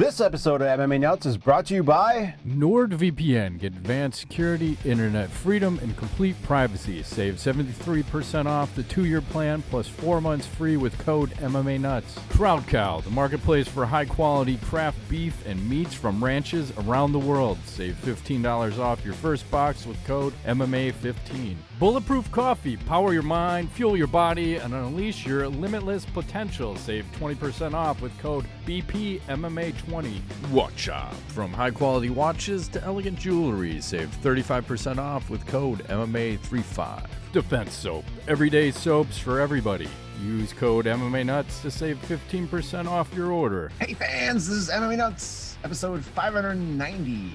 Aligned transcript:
This 0.00 0.18
episode 0.18 0.62
of 0.62 0.80
MMA 0.80 0.98
Nuts 1.00 1.26
is 1.26 1.36
brought 1.36 1.66
to 1.66 1.74
you 1.74 1.82
by 1.82 2.34
NordVPN. 2.48 3.58
Get 3.58 3.74
advanced 3.74 4.18
security, 4.18 4.78
internet 4.82 5.28
freedom, 5.28 5.78
and 5.82 5.94
complete 5.94 6.42
privacy. 6.42 7.02
Save 7.02 7.34
73% 7.34 8.46
off 8.46 8.74
the 8.74 8.82
two 8.84 9.04
year 9.04 9.20
plan 9.20 9.60
plus 9.68 9.86
four 9.88 10.22
months 10.22 10.46
free 10.46 10.78
with 10.78 10.96
code 11.00 11.32
MMA 11.32 11.78
Nuts. 11.80 12.18
Crowd 12.30 12.66
Cow, 12.66 13.02
the 13.02 13.10
marketplace 13.10 13.68
for 13.68 13.84
high 13.84 14.06
quality 14.06 14.56
craft 14.64 14.96
beef 15.10 15.46
and 15.46 15.68
meats 15.68 15.92
from 15.92 16.24
ranches 16.24 16.72
around 16.78 17.12
the 17.12 17.18
world. 17.18 17.58
Save 17.66 17.94
$15 17.96 18.78
off 18.78 19.04
your 19.04 19.12
first 19.12 19.50
box 19.50 19.84
with 19.84 20.02
code 20.06 20.32
MMA15. 20.46 21.56
Bulletproof 21.80 22.30
Coffee, 22.30 22.76
power 22.76 23.12
your 23.14 23.22
mind, 23.22 23.72
fuel 23.72 23.96
your 23.96 24.06
body, 24.06 24.56
and 24.56 24.74
unleash 24.74 25.24
your 25.24 25.48
limitless 25.48 26.04
potential. 26.04 26.76
Save 26.76 27.06
20% 27.18 27.72
off 27.72 28.02
with 28.02 28.12
code 28.18 28.44
BPMMA20. 28.66 30.20
Watch 30.50 30.78
Shop, 30.78 31.14
from 31.28 31.50
high 31.50 31.70
quality 31.70 32.10
watches 32.10 32.68
to 32.68 32.84
elegant 32.84 33.18
jewelry. 33.18 33.80
Save 33.80 34.14
35% 34.22 34.98
off 34.98 35.30
with 35.30 35.46
code 35.46 35.78
MMA35. 35.88 37.08
Defense 37.32 37.72
Soap, 37.72 38.04
everyday 38.28 38.70
soaps 38.70 39.16
for 39.16 39.40
everybody. 39.40 39.88
Use 40.22 40.52
code 40.52 40.84
MMA 40.84 41.24
Nuts 41.24 41.62
to 41.62 41.70
save 41.70 41.96
15% 42.02 42.88
off 42.88 43.10
your 43.14 43.32
order. 43.32 43.72
Hey 43.80 43.94
fans, 43.94 44.46
this 44.46 44.58
is 44.58 44.68
MMA 44.68 44.98
Nuts, 44.98 45.56
episode 45.64 46.04
590. 46.04 47.32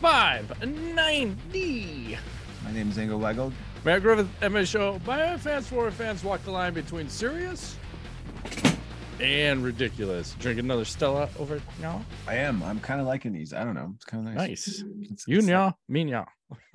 590. 0.00 2.16
My 2.64 2.72
name 2.72 2.88
is 2.88 2.96
Ingo 2.96 3.20
Weigel. 3.20 3.52
Matt 3.84 4.02
Griffith, 4.02 4.28
MMA 4.40 4.66
Show. 4.66 4.98
By 5.00 5.36
fans 5.38 5.66
for 5.66 5.90
fans 5.90 6.22
walk 6.22 6.42
the 6.44 6.52
line 6.52 6.72
between 6.72 7.08
serious 7.08 7.76
and 9.20 9.62
ridiculous. 9.64 10.34
Drink 10.38 10.60
another 10.60 10.84
Stella 10.84 11.28
over 11.38 11.60
now. 11.80 12.04
I 12.28 12.36
am. 12.36 12.62
I'm 12.62 12.78
kind 12.78 13.00
of 13.00 13.06
liking 13.08 13.32
these. 13.32 13.52
I 13.52 13.64
don't 13.64 13.74
know. 13.74 13.92
It's 13.96 14.04
kind 14.04 14.28
of 14.28 14.34
nice. 14.34 14.48
Nice. 14.48 14.84
It's, 15.10 15.24
You 15.26 15.42
know, 15.42 15.72
me 15.88 16.04
now. 16.04 16.26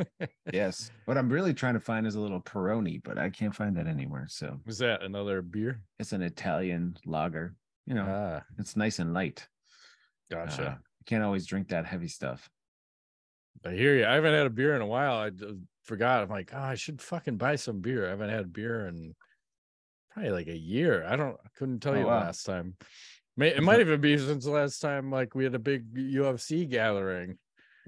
yes. 0.53 0.91
What 1.05 1.17
I'm 1.17 1.29
really 1.29 1.53
trying 1.53 1.75
to 1.75 1.79
find 1.79 2.05
is 2.05 2.15
a 2.15 2.19
little 2.19 2.41
Peroni, 2.41 3.01
but 3.01 3.17
I 3.17 3.29
can't 3.29 3.55
find 3.55 3.77
that 3.77 3.87
anywhere. 3.87 4.25
So 4.29 4.59
Was 4.65 4.77
that 4.79 5.01
another 5.01 5.41
beer? 5.41 5.81
it's 5.99 6.11
an 6.11 6.21
Italian 6.21 6.97
lager. 7.05 7.55
You 7.85 7.93
know, 7.93 8.05
Ah, 8.07 8.43
it's 8.59 8.75
nice 8.75 8.99
and 8.99 9.13
light. 9.13 9.47
gotcha. 10.29 10.61
Uh, 10.67 10.71
you 10.71 11.03
can't 11.05 11.23
always 11.23 11.45
drink 11.47 11.69
that 11.69 11.85
heavy 11.85 12.09
stuff. 12.09 12.49
I 13.65 13.71
hear 13.71 13.95
you. 13.95 14.05
I 14.05 14.13
haven't 14.15 14.33
had 14.33 14.45
a 14.45 14.49
beer 14.49 14.75
in 14.75 14.81
a 14.81 14.85
while. 14.85 15.15
I 15.15 15.31
forgot. 15.87 16.21
I'm 16.23 16.29
like, 16.29 16.51
oh, 16.53 16.59
I 16.59 16.75
should 16.75 17.01
fucking 17.01 17.37
buy 17.37 17.55
some 17.55 17.79
beer. 17.79 18.05
I 18.05 18.09
haven't 18.09 18.29
had 18.29 18.53
beer 18.53 18.87
in 18.87 19.15
probably 20.11 20.31
like 20.31 20.47
a 20.47 20.57
year. 20.57 21.05
I 21.07 21.15
don't. 21.15 21.37
I 21.43 21.49
couldn't 21.57 21.79
tell 21.79 21.93
Oh, 21.93 21.99
you 21.99 22.05
wow. 22.05 22.19
last 22.19 22.43
time. 22.45 22.75
May, 23.35 23.49
it 23.49 23.63
might 23.63 23.79
even 23.79 24.01
be 24.01 24.17
since 24.17 24.45
the 24.45 24.51
last 24.51 24.79
time 24.79 25.11
like 25.11 25.35
we 25.35 25.43
had 25.43 25.55
a 25.55 25.59
big 25.59 25.93
UFC 25.95 26.69
gathering. 26.69 27.37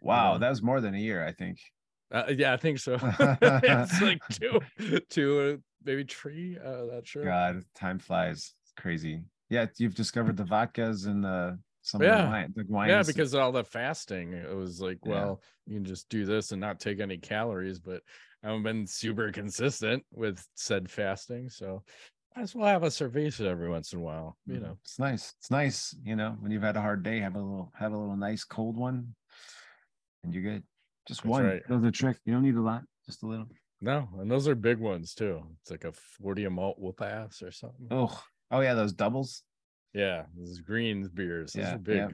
Wow, 0.02 0.34
know? 0.34 0.40
that 0.40 0.50
was 0.50 0.62
more 0.64 0.82
than 0.82 0.96
a 0.96 1.00
year, 1.00 1.26
I 1.26 1.34
think. 1.34 1.60
Uh, 2.12 2.24
yeah, 2.36 2.54
I 2.54 2.58
think 2.58 2.80
so. 2.80 2.98
it's 3.20 4.02
like 4.02 4.22
two, 4.32 4.60
two, 5.10 5.40
uh, 5.40 5.58
maybe 5.84 6.06
three. 6.06 6.58
Uh, 6.58 6.86
not 6.94 7.06
sure. 7.06 7.24
God, 7.26 7.62
time 7.76 8.00
flies. 8.00 8.54
It's 8.64 8.74
crazy. 8.78 9.22
Yeah, 9.50 9.66
you've 9.78 9.96
discovered 9.96 10.38
the 10.38 10.44
vodkas 10.44 11.06
and 11.06 11.24
the 11.24 11.60
some 11.90 12.02
Yeah. 12.04 12.24
the 12.24 12.30
wine, 12.30 12.54
the 12.56 12.66
wines. 12.68 12.90
Yeah, 12.92 13.04
because 13.04 13.34
of 13.34 13.42
all 13.42 13.52
the 13.52 13.64
fasting, 13.64 14.34
it 14.34 14.56
was 14.56 14.82
like, 14.82 15.00
Yeah. 15.04 15.12
well, 15.12 15.42
you 15.66 15.76
can 15.76 15.86
just 15.86 16.10
do 16.10 16.26
this 16.26 16.52
and 16.52 16.62
not 16.62 16.80
take 16.80 17.00
any 17.00 17.18
calories. 17.18 17.80
But 17.80 18.04
I 18.44 18.48
haven't 18.48 18.64
been 18.64 18.88
super 18.88 19.32
consistent 19.32 20.06
with 20.12 20.46
said 20.56 20.90
fasting, 20.90 21.50
so 21.50 21.84
I 22.36 22.42
just 22.42 22.56
will 22.56 22.66
have 22.66 22.84
a 22.84 22.88
cerveza 22.88 23.46
every 23.46 23.70
once 23.70 23.92
in 23.94 24.00
a 24.00 24.04
while. 24.04 24.38
You 24.46 24.60
Mm, 24.60 24.64
know, 24.64 24.78
it's 24.82 25.00
nice. 25.00 25.34
It's 25.40 25.52
nice, 25.52 25.96
you 26.04 26.16
know, 26.16 26.38
when 26.40 26.52
you've 26.52 26.64
had 26.64 26.78
a 26.78 26.82
hard 26.82 27.04
day, 27.04 27.20
have 27.20 27.36
a 27.36 27.40
little 27.40 27.72
have 27.78 27.92
a 27.92 27.98
little 27.98 28.18
nice 28.18 28.44
cold 28.44 28.78
one, 28.78 29.16
and 30.24 30.34
you're 30.34 30.44
good. 30.44 30.64
Just 31.08 31.24
That's 31.24 31.40
one. 31.40 31.44
right. 31.44 31.64
That's 31.68 31.82
the 31.82 31.92
trick. 31.92 32.18
You 32.26 32.34
don't 32.34 32.44
need 32.44 32.56
a 32.56 32.62
lot, 32.62 32.84
just 33.06 33.24
a 33.24 33.28
little. 33.28 33.48
no, 33.82 34.10
and 34.20 34.30
those 34.30 34.48
are 34.48 34.56
big 34.56 34.78
ones 34.80 35.14
too. 35.14 35.42
It's 35.62 35.72
like 35.72 35.86
a 35.86 35.92
forty 35.92 36.46
a 36.46 36.50
malt 36.50 36.80
whoop 36.80 37.02
ass 37.02 37.42
or 37.42 37.52
something. 37.52 37.88
Oh, 37.92 38.24
oh 38.52 38.60
yeah, 38.62 38.74
those 38.74 38.94
doubles. 38.94 39.44
Yeah, 39.94 40.24
this 40.38 40.50
is 40.50 40.62
green 40.62 41.10
beers. 41.14 41.54
Those 41.54 41.64
yeah, 41.64 41.76
are 41.76 41.78
big. 41.78 41.98
yeah. 41.98 42.08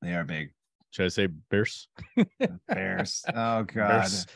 They 0.00 0.14
are 0.14 0.24
big. 0.24 0.52
Should 0.90 1.06
I 1.06 1.08
say 1.08 1.26
bears? 1.26 1.88
Bears. 2.68 3.24
oh 3.28 3.62
god. 3.64 3.64
Bears. 3.66 4.26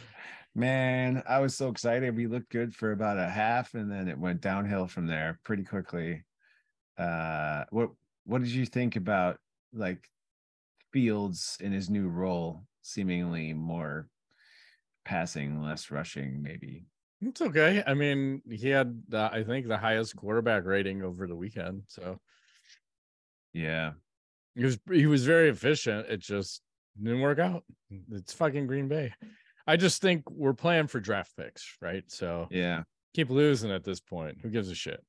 Man, 0.54 1.22
I 1.28 1.40
was 1.40 1.54
so 1.54 1.68
excited. 1.68 2.16
We 2.16 2.26
looked 2.26 2.50
good 2.50 2.74
for 2.74 2.92
about 2.92 3.18
a 3.18 3.28
half, 3.28 3.74
and 3.74 3.92
then 3.92 4.08
it 4.08 4.18
went 4.18 4.40
downhill 4.40 4.86
from 4.86 5.06
there 5.06 5.38
pretty 5.44 5.64
quickly. 5.64 6.24
Uh, 6.96 7.64
what 7.70 7.90
what 8.24 8.42
did 8.42 8.50
you 8.50 8.64
think 8.64 8.96
about 8.96 9.38
like 9.74 10.08
Fields 10.92 11.58
in 11.60 11.72
his 11.72 11.90
new 11.90 12.08
role, 12.08 12.64
seemingly 12.80 13.52
more 13.52 14.08
passing, 15.04 15.62
less 15.62 15.90
rushing, 15.90 16.42
maybe? 16.42 16.86
It's 17.22 17.40
okay. 17.40 17.82
I 17.86 17.94
mean, 17.94 18.42
he 18.50 18.68
had 18.68 19.02
I 19.12 19.42
think 19.42 19.68
the 19.68 19.78
highest 19.78 20.16
quarterback 20.16 20.64
rating 20.64 21.02
over 21.02 21.26
the 21.26 21.36
weekend, 21.36 21.84
so 21.88 22.20
Yeah, 23.52 23.92
he 24.54 24.64
was 24.64 24.78
he 24.90 25.06
was 25.06 25.24
very 25.24 25.48
efficient. 25.48 26.08
It 26.08 26.18
just 26.20 26.62
didn't 27.02 27.20
work 27.20 27.38
out. 27.38 27.64
It's 28.12 28.32
fucking 28.34 28.66
Green 28.66 28.88
Bay. 28.88 29.12
I 29.66 29.76
just 29.76 30.00
think 30.00 30.30
we're 30.30 30.54
playing 30.54 30.86
for 30.86 31.00
draft 31.00 31.36
picks, 31.36 31.76
right? 31.80 32.04
So 32.08 32.48
yeah, 32.50 32.82
keep 33.14 33.30
losing 33.30 33.70
at 33.70 33.82
this 33.84 34.00
point. 34.00 34.38
Who 34.42 34.50
gives 34.50 34.70
a 34.70 34.74
shit? 34.74 35.02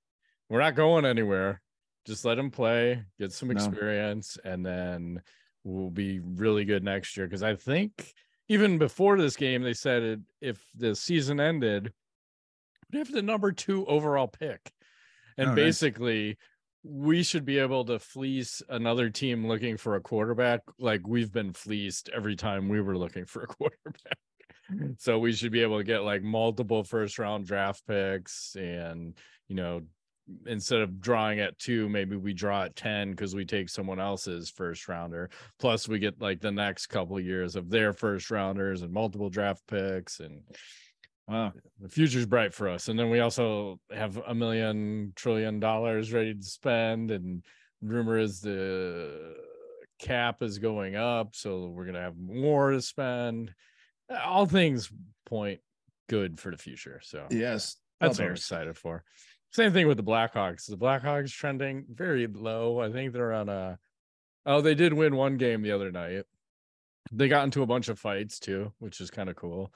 We're 0.50 0.62
not 0.62 0.76
going 0.76 1.06
anywhere. 1.06 1.62
Just 2.06 2.24
let 2.24 2.40
him 2.40 2.52
play, 2.52 3.04
get 3.20 3.34
some 3.34 3.50
No. 3.50 3.56
experience, 3.56 4.38
and 4.46 4.66
then 4.66 5.22
we'll 5.66 5.90
be 5.90 6.22
really 6.22 6.64
good 6.64 6.84
next 6.84 7.18
year. 7.18 7.28
Because 7.28 7.44
I 7.44 7.56
think 7.56 8.14
even 8.50 8.78
before 8.78 9.18
this 9.18 9.36
game, 9.36 9.62
they 9.62 9.74
said 9.74 10.04
it, 10.04 10.20
if 10.42 10.64
the 10.76 10.96
season 10.96 11.40
ended, 11.40 11.92
we 12.92 13.00
have 13.00 13.12
the 13.12 13.22
number 13.22 13.52
two 13.52 13.86
overall 13.86 14.28
pick, 14.28 14.72
and 15.38 15.50
Oh, 15.50 15.56
nice. 15.56 15.56
basically 15.56 16.38
we 16.84 17.22
should 17.24 17.44
be 17.44 17.60
able 17.60 17.84
to 17.86 18.00
fleece 18.00 18.62
another 18.70 19.10
team 19.10 19.46
looking 19.46 19.76
for 19.76 19.96
a 19.96 20.02
quarterback 20.02 20.62
like 20.80 21.06
we've 21.06 21.34
been 21.34 21.52
fleeced 21.52 22.10
every 22.16 22.36
time 22.36 22.70
we 22.70 22.80
were 22.80 22.98
looking 22.98 23.26
for 23.26 23.44
a 23.44 23.48
quarterback. 23.56 24.18
Mm-hmm. 24.72 24.92
So 24.98 25.20
we 25.20 25.34
should 25.34 25.52
be 25.52 25.62
able 25.62 25.80
to 25.80 25.84
get 25.84 26.04
like 26.04 26.22
multiple 26.24 26.84
first 26.84 27.20
round 27.20 27.46
draft 27.46 27.86
picks 27.88 28.56
and 28.56 29.18
you 29.48 29.56
know 29.56 29.82
instead 30.46 30.82
of 30.82 31.00
drawing 31.00 31.40
at 31.40 31.58
2 31.60 31.88
maybe 31.88 32.18
we 32.18 32.34
draw 32.34 32.64
at 32.64 32.76
10 32.76 33.16
cuz 33.16 33.34
we 33.34 33.46
take 33.46 33.70
someone 33.70 34.00
else's 34.00 34.50
first 34.50 34.88
rounder 34.90 35.30
plus 35.58 35.88
we 35.88 36.00
get 36.00 36.20
like 36.22 36.42
the 36.42 36.52
next 36.52 36.88
couple 36.88 37.20
years 37.20 37.56
of 37.56 37.70
their 37.70 37.94
first 37.94 38.30
rounders 38.30 38.82
and 38.82 38.92
multiple 38.92 39.30
draft 39.30 39.66
picks 39.68 40.20
and 40.20 40.42
wow, 41.28 41.52
the 41.80 41.90
future's 41.90 42.26
bright 42.26 42.54
for 42.54 42.70
us. 42.70 42.88
And 42.88 42.98
then 42.98 43.10
we 43.10 43.20
also 43.20 43.80
have 43.92 44.18
a 44.26 44.34
million 44.34 45.14
trillion 45.16 45.60
dollars 45.60 46.14
ready 46.14 46.34
to 46.34 46.44
spend. 46.44 47.12
And 47.12 47.44
rumor 47.82 48.18
is 48.18 48.40
the 48.40 49.36
cap 50.00 50.42
is 50.42 50.60
going 50.60 50.96
up, 50.96 51.36
so 51.36 51.68
we're 51.68 51.86
gonna 51.86 52.02
have 52.02 52.18
more 52.18 52.72
to 52.72 52.82
spend. 52.82 53.54
All 54.24 54.46
things 54.46 54.90
point 55.26 55.60
good 56.08 56.40
for 56.40 56.52
the 56.52 56.58
future. 56.58 57.02
So 57.04 57.28
yes, 57.30 57.76
that's 58.00 58.20
what 58.20 58.28
we're 58.28 58.34
excited 58.34 58.78
for. 58.78 59.04
Same 59.58 59.74
thing 59.74 59.88
with 59.88 59.98
the 59.98 60.04
Blackhawks. 60.04 60.68
The 60.68 60.78
Blackhawks 60.78 61.32
trending 61.32 61.84
very 61.92 62.28
low. 62.28 62.80
I 62.80 62.92
think 62.92 63.12
they're 63.12 63.34
on 63.34 63.50
a 63.50 63.80
oh, 64.46 64.62
they 64.62 64.76
did 64.76 64.94
win 64.94 65.16
one 65.16 65.38
game 65.38 65.64
the 65.64 65.72
other 65.72 65.92
night. 65.92 66.26
They 67.12 67.28
got 67.28 67.44
into 67.44 67.64
a 67.64 67.66
bunch 67.66 67.90
of 67.90 67.98
fights 67.98 68.38
too, 68.38 68.72
which 68.78 69.02
is 69.02 69.10
kind 69.10 69.30
of 69.30 69.36
cool. 69.36 69.74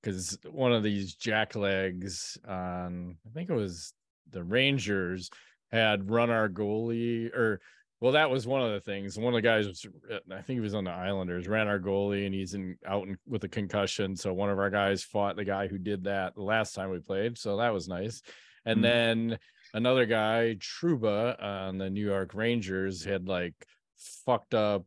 Because 0.00 0.38
one 0.48 0.72
of 0.72 0.84
these 0.84 1.16
jacklegs 1.16 2.38
on 2.48 3.16
I 3.26 3.30
think 3.34 3.50
it 3.50 3.54
was 3.54 3.94
the 4.30 4.44
Rangers 4.44 5.28
had 5.72 6.08
run 6.08 6.30
our 6.30 6.48
goalie 6.48 7.34
or 7.34 7.60
well, 7.98 8.12
that 8.12 8.30
was 8.30 8.46
one 8.46 8.62
of 8.62 8.70
the 8.70 8.80
things. 8.80 9.18
One 9.18 9.34
of 9.34 9.38
the 9.38 9.42
guys 9.42 9.66
was, 9.66 9.84
uh, 10.08 10.18
I 10.30 10.42
think 10.42 10.58
he 10.58 10.60
was 10.60 10.74
on 10.74 10.84
the 10.84 10.92
Islanders, 10.92 11.48
ran 11.48 11.66
our 11.66 11.80
goalie, 11.80 12.26
and 12.26 12.34
he's 12.34 12.54
in 12.54 12.76
out 12.86 13.08
in, 13.08 13.18
with 13.26 13.42
a 13.42 13.48
concussion. 13.48 14.14
So 14.14 14.32
one 14.32 14.50
of 14.50 14.60
our 14.60 14.70
guys 14.70 15.02
fought 15.02 15.34
the 15.34 15.44
guy 15.44 15.66
who 15.66 15.78
did 15.78 16.04
that 16.04 16.36
the 16.36 16.44
last 16.44 16.76
time 16.76 16.90
we 16.90 17.00
played. 17.00 17.36
So 17.36 17.56
that 17.56 17.72
was 17.72 17.88
nice. 17.88 18.22
And 18.66 18.80
Mhm. 18.80 18.82
then 18.82 19.38
another 19.72 20.04
guy, 20.04 20.56
Trouba, 20.58 21.42
on 21.42 21.78
the 21.78 21.88
New 21.88 22.04
York 22.04 22.34
Rangers, 22.34 23.02
had 23.04 23.26
like 23.28 23.54
fucked 23.96 24.52
up. 24.54 24.84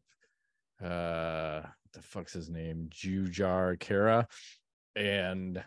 Uh, 0.81 1.61
what 1.61 1.93
the 1.93 2.01
fuck's 2.01 2.33
his 2.33 2.49
name? 2.49 2.89
Jujhar 2.91 3.77
Khaira, 3.79 4.27
and 4.95 5.63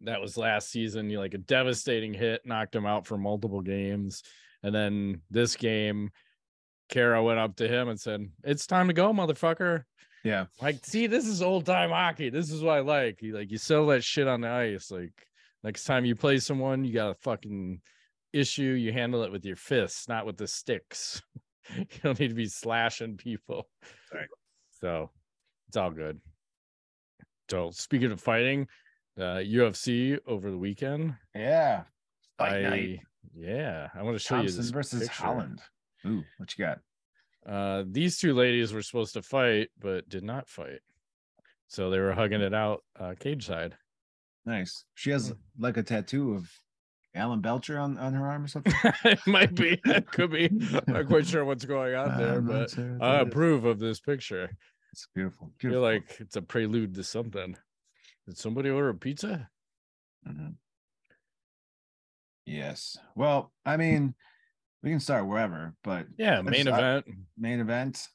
that 0.00 0.20
was 0.20 0.36
last 0.38 0.70
season. 0.70 1.10
You 1.10 1.18
like 1.18 1.34
a 1.34 1.38
devastating 1.38 2.14
hit, 2.14 2.46
knocked 2.46 2.74
him 2.74 2.86
out 2.86 3.06
for 3.06 3.18
multiple 3.18 3.60
games. 3.60 4.22
And 4.62 4.74
then 4.74 5.22
this 5.30 5.56
game, 5.56 6.10
Khaira 6.90 7.24
went 7.24 7.38
up 7.38 7.56
to 7.56 7.68
him 7.68 7.88
and 7.88 8.00
said, 8.00 8.30
It's 8.44 8.66
time 8.66 8.88
to 8.88 8.94
go, 8.94 9.12
motherfucker. 9.12 9.84
Yeah. 10.24 10.46
Like, 10.60 10.84
see, 10.84 11.06
this 11.06 11.26
is 11.26 11.40
old 11.42 11.66
time 11.66 11.90
hockey. 11.90 12.30
This 12.30 12.50
is 12.50 12.62
what 12.62 12.76
I 12.76 12.80
like. 12.80 13.22
You 13.22 13.34
like 13.34 13.50
you 13.50 13.58
sell 13.58 13.86
that 13.86 14.04
shit 14.04 14.26
on 14.28 14.40
the 14.42 14.48
ice. 14.48 14.90
Like 14.90 15.12
next 15.64 15.84
time 15.84 16.04
you 16.04 16.14
play 16.14 16.38
someone, 16.38 16.84
you 16.84 16.92
got 16.92 17.10
a 17.10 17.14
fucking 17.14 17.80
issue. 18.32 18.62
You 18.62 18.92
handle 18.92 19.22
it 19.22 19.32
with 19.32 19.44
your 19.44 19.56
fists, 19.56 20.08
not 20.08 20.26
with 20.26 20.36
the 20.36 20.46
sticks. 20.46 21.22
you 21.76 21.86
don't 22.02 22.18
need 22.18 22.28
to 22.28 22.34
be 22.34 22.46
slashing 22.46 23.16
people. 23.16 23.68
Right. 24.12 24.28
So 24.80 25.10
it's 25.68 25.76
all 25.76 25.90
good. 25.90 26.20
So 27.50 27.70
speaking 27.72 28.12
of 28.12 28.20
fighting, 28.20 28.66
uh 29.18 29.42
UFC 29.42 30.18
over 30.26 30.50
the 30.50 30.58
weekend. 30.58 31.14
Yeah. 31.34 31.82
Fight 32.38 32.64
I 32.64 32.68
night. 32.68 33.00
yeah, 33.36 33.88
I 33.94 34.02
want 34.02 34.16
to 34.16 34.18
show 34.22 34.36
you 34.36 34.42
Thompson 34.42 34.60
this 34.62 34.70
versus 34.70 35.00
picture. 35.02 35.22
Holland. 35.22 35.60
Ooh, 36.06 36.22
what 36.38 36.56
you 36.56 36.64
got? 36.64 36.78
Uh 37.46 37.84
these 37.90 38.18
two 38.18 38.34
ladies 38.34 38.72
were 38.72 38.82
supposed 38.82 39.14
to 39.14 39.22
fight 39.22 39.68
but 39.78 40.08
did 40.08 40.22
not 40.24 40.48
fight. 40.48 40.80
So 41.68 41.90
they 41.90 41.98
were 41.98 42.12
hugging 42.12 42.40
it 42.40 42.54
out 42.54 42.82
uh 42.98 43.14
cage 43.18 43.46
side. 43.46 43.74
Nice. 44.46 44.84
She 44.94 45.10
has 45.10 45.32
like 45.58 45.76
a 45.76 45.82
tattoo 45.82 46.34
of 46.34 46.50
Alan 47.14 47.40
Belcher 47.40 47.78
on, 47.78 47.98
on 47.98 48.14
her 48.14 48.26
arm 48.26 48.44
or 48.44 48.48
something. 48.48 48.72
it 49.04 49.18
might 49.26 49.54
be, 49.54 49.80
it 49.84 50.10
could 50.10 50.30
be. 50.30 50.46
I'm 50.46 50.82
not 50.94 51.06
quite 51.08 51.26
sure 51.26 51.44
what's 51.44 51.64
going 51.64 51.94
on 51.94 52.16
there, 52.18 52.36
I'm 52.38 52.46
but 52.46 52.70
sure 52.70 52.96
I 53.00 53.12
that 53.18 53.22
is. 53.22 53.28
approve 53.28 53.64
of 53.64 53.78
this 53.78 54.00
picture. 54.00 54.50
It's 54.92 55.06
beautiful. 55.14 55.50
I 55.58 55.62
feel 55.68 55.80
like 55.80 56.16
it's 56.20 56.36
a 56.36 56.42
prelude 56.42 56.94
to 56.94 57.04
something. 57.04 57.56
Did 58.26 58.38
somebody 58.38 58.70
order 58.70 58.88
a 58.90 58.94
pizza? 58.94 59.48
Mhm. 60.28 60.54
Yes. 62.46 62.96
Well, 63.14 63.52
I 63.64 63.76
mean, 63.76 64.14
we 64.82 64.90
can 64.90 65.00
start 65.00 65.26
wherever, 65.26 65.74
but 65.84 66.06
Yeah, 66.16 66.40
main 66.42 66.66
Let's- 66.66 66.68
event. 66.68 67.06
main 67.38 67.60
event. 67.60 68.08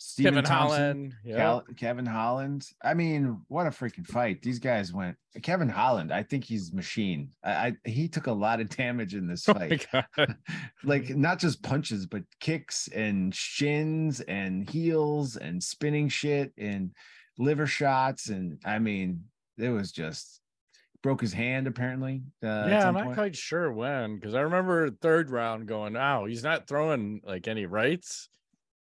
Stephen 0.00 0.34
Kevin 0.34 0.44
Thompson, 0.44 0.78
Holland. 0.78 1.14
Yeah. 1.24 1.36
Cal- 1.36 1.64
Kevin 1.76 2.06
Holland. 2.06 2.66
I 2.82 2.94
mean, 2.94 3.42
what 3.48 3.66
a 3.66 3.70
freaking 3.70 4.06
fight! 4.06 4.42
These 4.42 4.60
guys 4.60 4.92
went. 4.92 5.16
Kevin 5.42 5.68
Holland. 5.68 6.12
I 6.12 6.22
think 6.22 6.44
he's 6.44 6.72
machine. 6.72 7.30
I, 7.44 7.50
I 7.50 7.72
he 7.84 8.08
took 8.08 8.28
a 8.28 8.32
lot 8.32 8.60
of 8.60 8.68
damage 8.70 9.14
in 9.14 9.26
this 9.26 9.48
Oh 9.48 9.54
fight. 9.54 9.86
God. 9.92 10.06
like 10.84 11.10
not 11.10 11.40
just 11.40 11.62
punches, 11.62 12.06
but 12.06 12.22
kicks 12.40 12.88
and 12.94 13.34
shins 13.34 14.20
and 14.20 14.70
heels 14.70 15.36
and 15.36 15.62
spinning 15.62 16.08
shit 16.08 16.52
and 16.56 16.92
liver 17.36 17.66
shots. 17.66 18.28
And 18.28 18.60
I 18.64 18.78
mean, 18.78 19.24
it 19.58 19.70
was 19.70 19.90
just 19.90 20.40
broke 21.02 21.20
his 21.20 21.32
hand 21.32 21.66
apparently. 21.66 22.22
Uh, 22.42 22.66
yeah, 22.68 22.86
I'm 22.86 22.94
not 22.94 23.04
point. 23.04 23.16
quite 23.16 23.36
sure 23.36 23.72
when 23.72 24.14
because 24.16 24.34
I 24.34 24.40
remember 24.40 24.90
third 24.90 25.30
round 25.30 25.66
going, 25.66 25.96
"Oh, 25.96 26.24
he's 26.26 26.44
not 26.44 26.68
throwing 26.68 27.20
like 27.24 27.48
any 27.48 27.66
rights," 27.66 28.28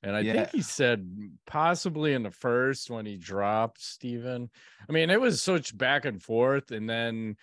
and 0.05 0.15
I 0.15 0.21
Yeah. 0.21 0.33
think 0.33 0.51
he 0.51 0.63
said 0.63 1.09
possibly 1.47 2.13
in 2.13 2.23
the 2.23 2.31
first 2.31 2.91
when 2.91 3.07
he 3.07 3.17
dropped 3.17 3.81
Stephen. 3.81 4.51
I 4.89 4.93
mean, 4.93 5.11
it 5.11 5.21
was 5.21 5.43
such 5.43 5.77
back 5.77 6.05
and 6.05 6.23
forth, 6.23 6.71
and 6.71 6.89
then 6.89 7.37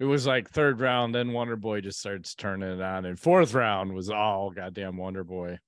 it 0.00 0.04
was 0.04 0.26
like 0.26 0.48
third 0.50 0.80
round, 0.80 1.14
then 1.14 1.32
Wonder 1.32 1.56
Boy 1.56 1.80
just 1.80 2.00
starts 2.00 2.34
turning 2.34 2.68
it 2.70 2.82
on, 2.82 3.04
and 3.04 3.18
fourth 3.18 3.54
round 3.54 3.94
was 3.94 4.10
all 4.10 4.50
goddamn 4.50 4.96
Wonder 4.96 5.24
Boy. 5.24 5.58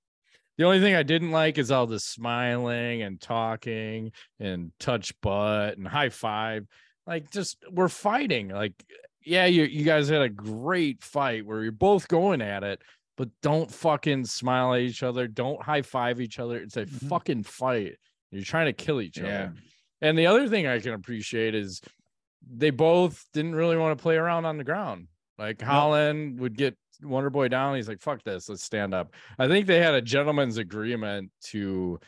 The 0.57 0.65
only 0.65 0.81
thing 0.81 0.97
I 0.97 1.05
didn't 1.05 1.31
like 1.31 1.57
is 1.57 1.71
all 1.71 1.87
the 1.87 2.01
smiling 2.01 3.03
and 3.03 3.21
talking 3.21 4.11
and 4.41 4.73
touch 4.81 5.13
butt 5.21 5.79
and 5.79 5.87
high 5.87 6.09
five. 6.09 6.67
Like, 7.07 7.31
just 7.31 7.65
we're 7.71 7.89
fighting. 7.89 8.49
Like, 8.49 8.75
yeah, 9.25 9.47
you 9.47 9.63
you 9.65 9.85
guys 9.85 10.09
had 10.09 10.23
a 10.23 10.29
great 10.29 11.03
fight 11.03 11.47
where 11.47 11.63
you're 11.63 11.73
both 11.73 12.09
going 12.09 12.43
at 12.43 12.65
it, 12.65 12.83
but 13.19 13.29
don't 13.43 13.71
fucking 13.71 14.25
smile 14.25 14.73
at 14.75 14.81
each 14.81 15.03
other. 15.03 15.27
Don't 15.27 15.61
high 15.61 15.83
five 15.83 16.21
each 16.21 16.39
other. 16.39 16.57
It's 16.59 16.77
a 16.77 16.87
Mhm. 16.87 17.09
fucking 17.09 17.43
fight. 17.43 17.97
You're 18.31 18.45
trying 18.45 18.67
to 18.67 18.73
kill 18.73 19.01
each 19.01 19.19
Yeah. 19.19 19.25
other. 19.25 19.55
And 20.01 20.17
the 20.17 20.27
other 20.29 20.49
thing 20.49 20.69
I 20.69 20.79
can 20.79 20.93
appreciate 20.95 21.55
is 21.57 21.83
they 22.49 22.71
both 22.71 23.27
didn't 23.33 23.57
really 23.57 23.77
want 23.77 23.99
to 23.99 24.03
play 24.03 24.17
around 24.17 24.45
on 24.45 24.57
the 24.57 24.65
ground. 24.65 25.09
Like 25.37 25.61
Holland 25.61 26.39
would 26.39 26.57
get 26.57 26.79
Wonder 27.03 27.31
Boy 27.31 27.49
down. 27.49 27.75
He's 27.75 27.89
like, 27.89 28.01
fuck 28.01 28.23
this, 28.23 28.49
let's 28.49 28.63
stand 28.63 28.95
up. 28.95 29.13
I 29.39 29.49
think 29.49 29.67
they 29.67 29.81
had 29.81 29.95
a 29.95 30.01
gentleman's 30.03 30.57
agreement 30.57 31.33
to 31.47 31.99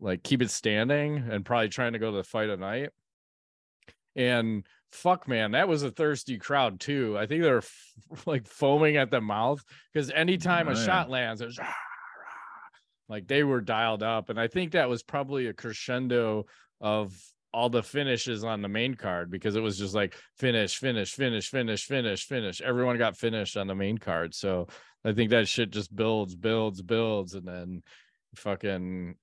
like 0.00 0.22
keep 0.24 0.42
it 0.42 0.50
standing 0.50 1.18
and 1.30 1.44
probably 1.44 1.68
trying 1.68 1.92
to 1.92 1.98
go 2.00 2.10
to 2.10 2.16
the 2.16 2.24
fight 2.24 2.50
of 2.50 2.58
night. 2.58 2.90
And 4.16 4.66
fuck, 4.96 5.28
man, 5.28 5.52
that 5.52 5.68
was 5.68 5.82
a 5.82 5.90
thirsty 5.90 6.38
crowd 6.38 6.80
too. 6.80 7.16
I 7.18 7.26
think 7.26 7.42
they're 7.42 7.58
f- 7.58 7.92
like 8.26 8.46
foaming 8.46 8.96
at 8.96 9.10
the 9.10 9.20
mouth 9.20 9.62
because 9.92 10.10
anytime 10.10 10.68
Oh, 10.68 10.72
a 10.72 10.74
yeah. 10.74 10.84
shot 10.84 11.10
lands, 11.10 11.40
it 11.40 11.46
was 11.46 11.58
"Rah, 11.58 11.66
rah." 11.66 11.72
like 13.08 13.26
they 13.28 13.44
were 13.44 13.60
dialed 13.60 14.02
up. 14.02 14.30
And 14.30 14.40
I 14.40 14.48
think 14.48 14.72
that 14.72 14.88
was 14.88 15.02
probably 15.02 15.46
a 15.46 15.52
crescendo 15.52 16.46
of 16.80 17.14
all 17.52 17.70
the 17.70 17.82
finishes 17.82 18.44
on 18.44 18.60
the 18.60 18.68
main 18.68 18.94
card 18.94 19.30
because 19.30 19.56
it 19.56 19.62
was 19.62 19.78
just 19.78 19.94
like 19.94 20.14
finish, 20.36 20.76
finish, 20.76 21.14
finish, 21.14 21.48
finish, 21.48 21.84
finish, 21.86 22.24
finish. 22.26 22.60
Everyone 22.60 22.98
got 22.98 23.16
finished 23.16 23.56
on 23.56 23.66
the 23.66 23.74
main 23.74 23.96
card. 23.98 24.34
So 24.34 24.66
I 25.04 25.12
think 25.12 25.30
that 25.30 25.48
shit 25.48 25.70
just 25.70 25.94
builds, 25.94 26.34
builds, 26.34 26.82
builds, 26.82 27.34
and 27.34 27.46
then 27.46 27.82
fucking 28.34 29.14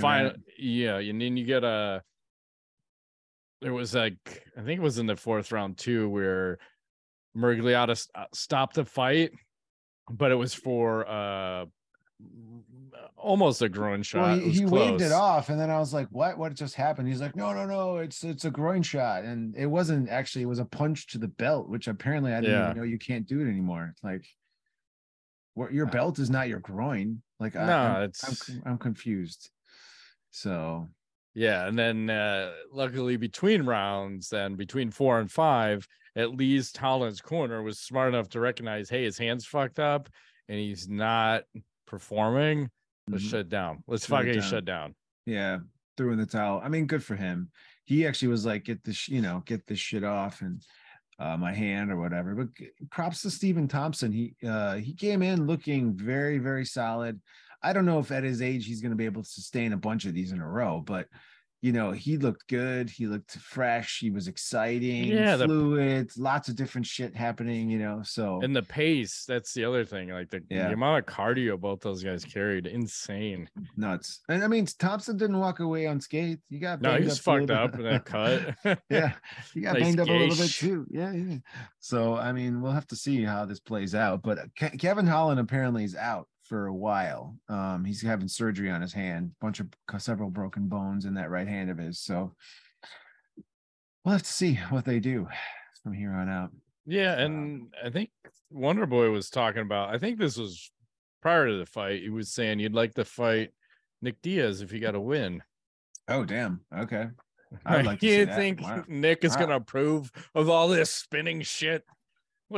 final, 0.00 0.32
yeah, 0.58 0.96
and 0.98 1.20
then 1.20 1.36
you 1.36 1.44
get 1.44 1.62
a. 1.64 2.02
There 3.64 3.72
was 3.72 3.94
like 3.94 4.44
I 4.58 4.60
think 4.60 4.78
it 4.78 4.82
was 4.82 4.98
in 4.98 5.06
the 5.06 5.16
fourth 5.16 5.50
round 5.50 5.78
too, 5.78 6.06
where 6.10 6.58
Miragliotta 7.34 7.92
s- 7.92 8.08
uh, 8.14 8.26
stopped 8.34 8.74
the 8.74 8.84
fight, 8.84 9.30
but 10.10 10.30
it 10.30 10.34
was 10.34 10.52
for 10.52 11.08
uh 11.08 11.64
almost 13.16 13.62
a 13.62 13.70
groin 13.70 14.02
shot. 14.02 14.20
Well, 14.20 14.38
he, 14.38 14.50
he 14.50 14.66
waved 14.66 15.00
it 15.00 15.12
off, 15.12 15.48
and 15.48 15.58
then 15.58 15.70
I 15.70 15.78
was 15.78 15.94
like, 15.94 16.08
"What? 16.10 16.36
What 16.36 16.52
just 16.52 16.74
happened?" 16.74 17.08
He's 17.08 17.22
like, 17.22 17.34
"No, 17.36 17.54
no, 17.54 17.64
no! 17.64 17.96
It's 17.96 18.22
it's 18.22 18.44
a 18.44 18.50
groin 18.50 18.82
shot, 18.82 19.24
and 19.24 19.56
it 19.56 19.64
wasn't 19.64 20.10
actually. 20.10 20.42
It 20.42 20.48
was 20.48 20.58
a 20.58 20.66
punch 20.66 21.06
to 21.08 21.18
the 21.18 21.28
belt, 21.28 21.66
which 21.70 21.88
apparently 21.88 22.34
I 22.34 22.42
didn't 22.42 22.56
Yeah. 22.56 22.64
even 22.66 22.76
know 22.76 22.82
you 22.84 22.98
can't 22.98 23.26
do 23.26 23.40
it 23.40 23.48
anymore. 23.48 23.88
It's 23.92 24.04
like, 24.04 24.26
what? 25.54 25.72
Your 25.72 25.86
belt 25.86 26.18
is 26.18 26.28
not 26.28 26.48
your 26.48 26.60
groin. 26.60 27.22
Like, 27.40 27.56
I, 27.56 27.64
No, 27.66 27.78
I'm, 27.78 27.96
I'm 27.96 28.02
it's 28.02 28.42
con- 28.46 28.62
I'm 28.66 28.76
confused. 28.78 29.48
So 30.32 30.90
Yeah, 31.34 31.66
and 31.66 31.76
then 31.78 32.10
uh, 32.10 32.52
luckily 32.72 33.16
between 33.16 33.64
rounds, 33.64 34.32
and 34.32 34.56
between 34.56 34.90
four 34.90 35.18
and 35.18 35.30
five, 35.30 35.86
at 36.16 36.30
least 36.36 36.76
Holland's 36.76 37.20
corner 37.20 37.62
was 37.62 37.80
smart 37.80 38.14
enough 38.14 38.28
to 38.30 38.40
recognize, 38.40 38.88
hey, 38.88 39.02
his 39.02 39.18
hands 39.18 39.44
fucked 39.44 39.80
up, 39.80 40.08
and 40.48 40.58
he's 40.58 40.88
not 40.88 41.42
performing. 41.86 42.70
Let's 43.10 43.24
mhm. 43.24 43.30
shut 43.30 43.48
down. 43.48 43.82
Let's 43.86 44.06
Shut 44.06 44.18
fucking 44.18 44.40
down. 44.40 44.50
shut 44.50 44.64
down. 44.64 44.94
yeah, 45.26 45.58
threw 45.96 46.12
in 46.12 46.18
the 46.18 46.26
towel. 46.26 46.60
I 46.64 46.68
mean, 46.68 46.86
good 46.86 47.02
for 47.02 47.16
him. 47.16 47.50
He 47.84 48.06
actually 48.06 48.28
was 48.28 48.46
like, 48.46 48.64
"Get 48.64 48.82
this, 48.84 49.08
you 49.08 49.20
know, 49.20 49.42
get 49.44 49.66
this 49.66 49.78
shit 49.78 50.04
off," 50.04 50.40
and 50.40 50.62
uh, 51.18 51.36
my 51.36 51.52
hand 51.52 51.92
or 51.92 51.98
whatever. 52.00 52.34
But 52.34 52.54
g- 52.54 52.70
props 52.90 53.22
to 53.22 53.30
Stephen 53.30 53.68
Thompson. 53.68 54.10
He 54.10 54.36
uh, 54.46 54.76
he 54.76 54.94
came 54.94 55.22
in 55.22 55.46
looking 55.46 55.94
very 55.94 56.38
very 56.38 56.64
solid. 56.64 57.20
I 57.64 57.72
don't 57.72 57.86
know 57.86 57.98
if 57.98 58.12
at 58.12 58.22
his 58.24 58.42
age 58.42 58.66
he's 58.66 58.80
going 58.82 58.92
to 58.92 58.96
be 58.96 59.06
able 59.06 59.22
to 59.22 59.28
sustain 59.28 59.72
a 59.72 59.76
bunch 59.76 60.04
of 60.04 60.14
these 60.14 60.32
in 60.32 60.40
a 60.40 60.48
row, 60.48 60.82
but 60.84 61.06
you 61.62 61.72
know 61.72 61.92
he 61.92 62.18
looked 62.18 62.46
good. 62.48 62.90
He 62.90 63.06
looked 63.06 63.36
fresh. 63.36 63.98
He 63.98 64.10
was 64.10 64.28
exciting. 64.28 65.06
Yeah, 65.06 65.36
the- 65.36 65.46
fluid. 65.46 66.10
Lots 66.18 66.50
of 66.50 66.56
different 66.56 66.86
shit 66.86 67.16
happening. 67.16 67.70
You 67.70 67.78
know, 67.78 68.02
so 68.04 68.42
And 68.42 68.54
the 68.54 68.62
pace, 68.62 69.24
that's 69.26 69.54
the 69.54 69.64
other 69.64 69.82
thing. 69.82 70.10
Like 70.10 70.28
the, 70.28 70.42
Yeah. 70.50 70.68
the 70.68 70.74
amount 70.74 70.98
of 70.98 71.06
cardio 71.14 71.58
both 71.58 71.80
those 71.80 72.04
guys 72.04 72.22
carried, 72.22 72.66
insane. 72.66 73.48
nuts. 73.78 74.20
And 74.28 74.44
I 74.44 74.48
mean, 74.48 74.66
Thompson 74.78 75.16
didn't 75.16 75.38
walk 75.38 75.60
away 75.60 75.86
unscathed. 75.86 76.42
You 76.50 76.60
got 76.60 76.82
No, 76.82 76.90
he 76.90 76.96
banged 76.96 77.04
was 77.06 77.18
up 77.18 77.24
fucked 77.24 77.50
up 77.50 77.74
in 77.76 77.82
that 77.84 78.04
cut. 78.14 78.54
yeah, 78.90 79.14
he 79.54 79.62
got 79.62 79.72
Nice 79.72 79.82
banged 79.84 80.00
up 80.00 80.08
a 80.08 80.12
little 80.12 80.36
bit 80.36 80.50
too. 80.50 80.86
Yeah, 80.90 81.12
yeah. 81.12 81.36
So 81.78 82.14
I 82.14 82.32
mean, 82.32 82.60
we'll 82.60 82.72
have 82.72 82.88
to 82.88 82.96
see 82.96 83.24
how 83.24 83.46
this 83.46 83.60
plays 83.60 83.94
out. 83.94 84.22
But 84.22 84.38
Ke- 84.54 84.78
Kevin 84.78 85.06
Holland 85.06 85.40
apparently 85.40 85.84
is 85.84 85.96
out 85.96 86.28
for 86.44 86.66
a 86.66 86.74
while. 86.74 87.36
Um, 87.48 87.84
he's 87.84 88.02
having 88.02 88.28
surgery 88.28 88.70
on 88.70 88.80
his 88.82 88.92
hand, 88.92 89.32
bunch 89.40 89.60
of 89.60 89.68
several 89.98 90.30
broken 90.30 90.68
bones 90.68 91.04
in 91.04 91.14
that 91.14 91.30
right 91.30 91.48
hand 91.48 91.70
of 91.70 91.78
his. 91.78 91.98
So 92.00 92.34
we'll 94.04 94.12
have 94.12 94.22
to 94.22 94.32
see 94.32 94.54
what 94.70 94.84
they 94.84 95.00
do 95.00 95.26
from 95.82 95.92
here 95.92 96.12
on 96.12 96.28
out. 96.28 96.50
Yeah, 96.86 97.18
and 97.18 97.72
I 97.82 97.88
think 97.90 98.10
Wonder 98.50 98.86
Boy 98.86 99.10
was 99.10 99.30
talking 99.30 99.62
about. 99.62 99.94
I 99.94 99.98
think 99.98 100.18
this 100.18 100.36
was 100.36 100.70
prior 101.22 101.48
to 101.48 101.56
the 101.56 101.66
fight. 101.66 102.02
He 102.02 102.10
was 102.10 102.30
saying 102.30 102.60
you'd 102.60 102.74
like 102.74 102.94
to 102.94 103.04
fight 103.04 103.50
Nick 104.02 104.20
Diaz 104.20 104.60
if 104.60 104.70
you 104.72 104.80
got 104.80 104.94
a 104.94 105.00
win. 105.00 105.42
Oh, 106.08 106.24
damn. 106.24 106.60
Okay. 106.76 107.06
I 107.66 107.80
like 107.80 108.02
you 108.02 108.26
think 108.26 108.60
Wow. 108.60 108.84
Nick 108.88 109.24
is 109.24 109.32
Wow. 109.32 109.40
gonna 109.40 109.56
approve 109.56 110.10
of 110.34 110.50
all 110.50 110.68
this 110.68 110.92
spinning 110.92 111.40
shit? 111.40 111.84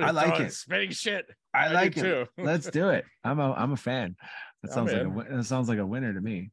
I 0.05 0.11
like 0.11 0.41
it. 0.41 0.53
Spinning 0.53 0.91
shit. 0.91 1.27
I 1.55 1.69
do 1.69 1.75
like 1.75 1.97
it. 1.97 2.03
too. 2.03 2.27
Let's 2.39 2.71
do 2.71 2.89
it. 2.91 3.05
I'm 3.25 3.39
a 3.39 3.53
I'm 3.53 3.73
a 3.73 3.77
fan. 3.77 4.17
That 4.63 4.71
I'm 4.71 4.75
sounds 4.75 4.93
like 4.93 5.03
a 5.03 5.31
in. 5.31 5.37
that 5.39 5.45
sounds 5.45 5.69
like 5.69 5.79
a 5.79 5.87
winner 5.87 6.13
to 6.13 6.21
me. 6.21 6.51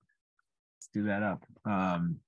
Let's 0.77 0.89
do 0.93 1.03
that 1.03 1.23
up. 1.23 1.43
Um 1.65 2.19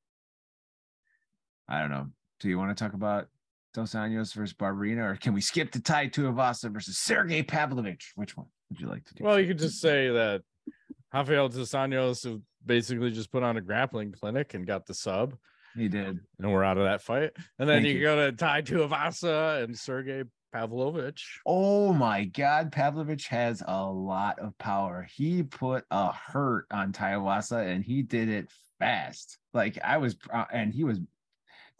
I 1.67 1.79
don't 1.81 1.89
know. 1.89 2.07
Do 2.39 2.49
you 2.49 2.57
want 2.57 2.75
to 2.75 2.83
talk 2.83 2.93
about 2.93 3.27
Dos 3.73 3.93
Anjos 3.93 4.33
versus 4.33 4.53
Barberena, 4.53 5.11
or 5.11 5.15
can 5.15 5.33
we 5.33 5.41
skip 5.41 5.71
to 5.71 5.81
Tai 5.81 6.07
Tuivasa 6.07 6.71
versus 6.71 6.97
Sergey 6.97 7.43
Pavlovich? 7.43 8.13
Which 8.15 8.37
one 8.37 8.47
would 8.69 8.79
you 8.79 8.87
like 8.87 9.03
to 9.05 9.13
do? 9.15 9.23
Well, 9.23 9.39
you 9.39 9.47
could 9.47 9.57
just 9.57 9.81
say 9.81 10.09
that 10.09 10.43
Rafael 11.13 11.49
dos 11.49 11.71
Anjos 11.71 12.41
basically 12.65 13.11
just 13.11 13.31
put 13.31 13.43
on 13.43 13.57
a 13.57 13.61
grappling 13.61 14.11
clinic 14.11 14.53
and 14.53 14.65
got 14.65 14.85
the 14.85 14.93
sub, 14.93 15.35
he 15.75 15.87
did. 15.87 16.19
and 16.39 16.51
we're 16.51 16.63
out 16.63 16.77
of 16.77 16.83
that 16.85 17.01
fight. 17.01 17.31
And 17.59 17.69
then 17.69 17.85
you, 17.85 17.93
you. 17.93 18.01
go 18.01 18.15
to 18.15 18.31
Tai 18.31 18.61
Tuivasa 18.61 19.63
and 19.63 19.77
Sergey 19.77 20.23
Pavlovich. 20.55 21.41
Oh 21.45 21.91
my 21.91 22.25
God, 22.25 22.71
Pavlovich 22.71 23.27
has 23.27 23.61
a 23.67 23.85
lot 23.85 24.39
of 24.39 24.57
power. 24.57 25.05
He 25.13 25.43
put 25.43 25.83
a 25.91 26.13
hurt 26.13 26.65
on 26.71 26.93
Tuivasa 26.93 27.67
and 27.67 27.83
he 27.83 28.01
did 28.01 28.29
it 28.29 28.47
fast. 28.79 29.37
Like 29.53 29.77
I 29.83 29.97
was, 29.97 30.15
uh, 30.33 30.45
and 30.53 30.73
he 30.73 30.85
was 30.85 30.99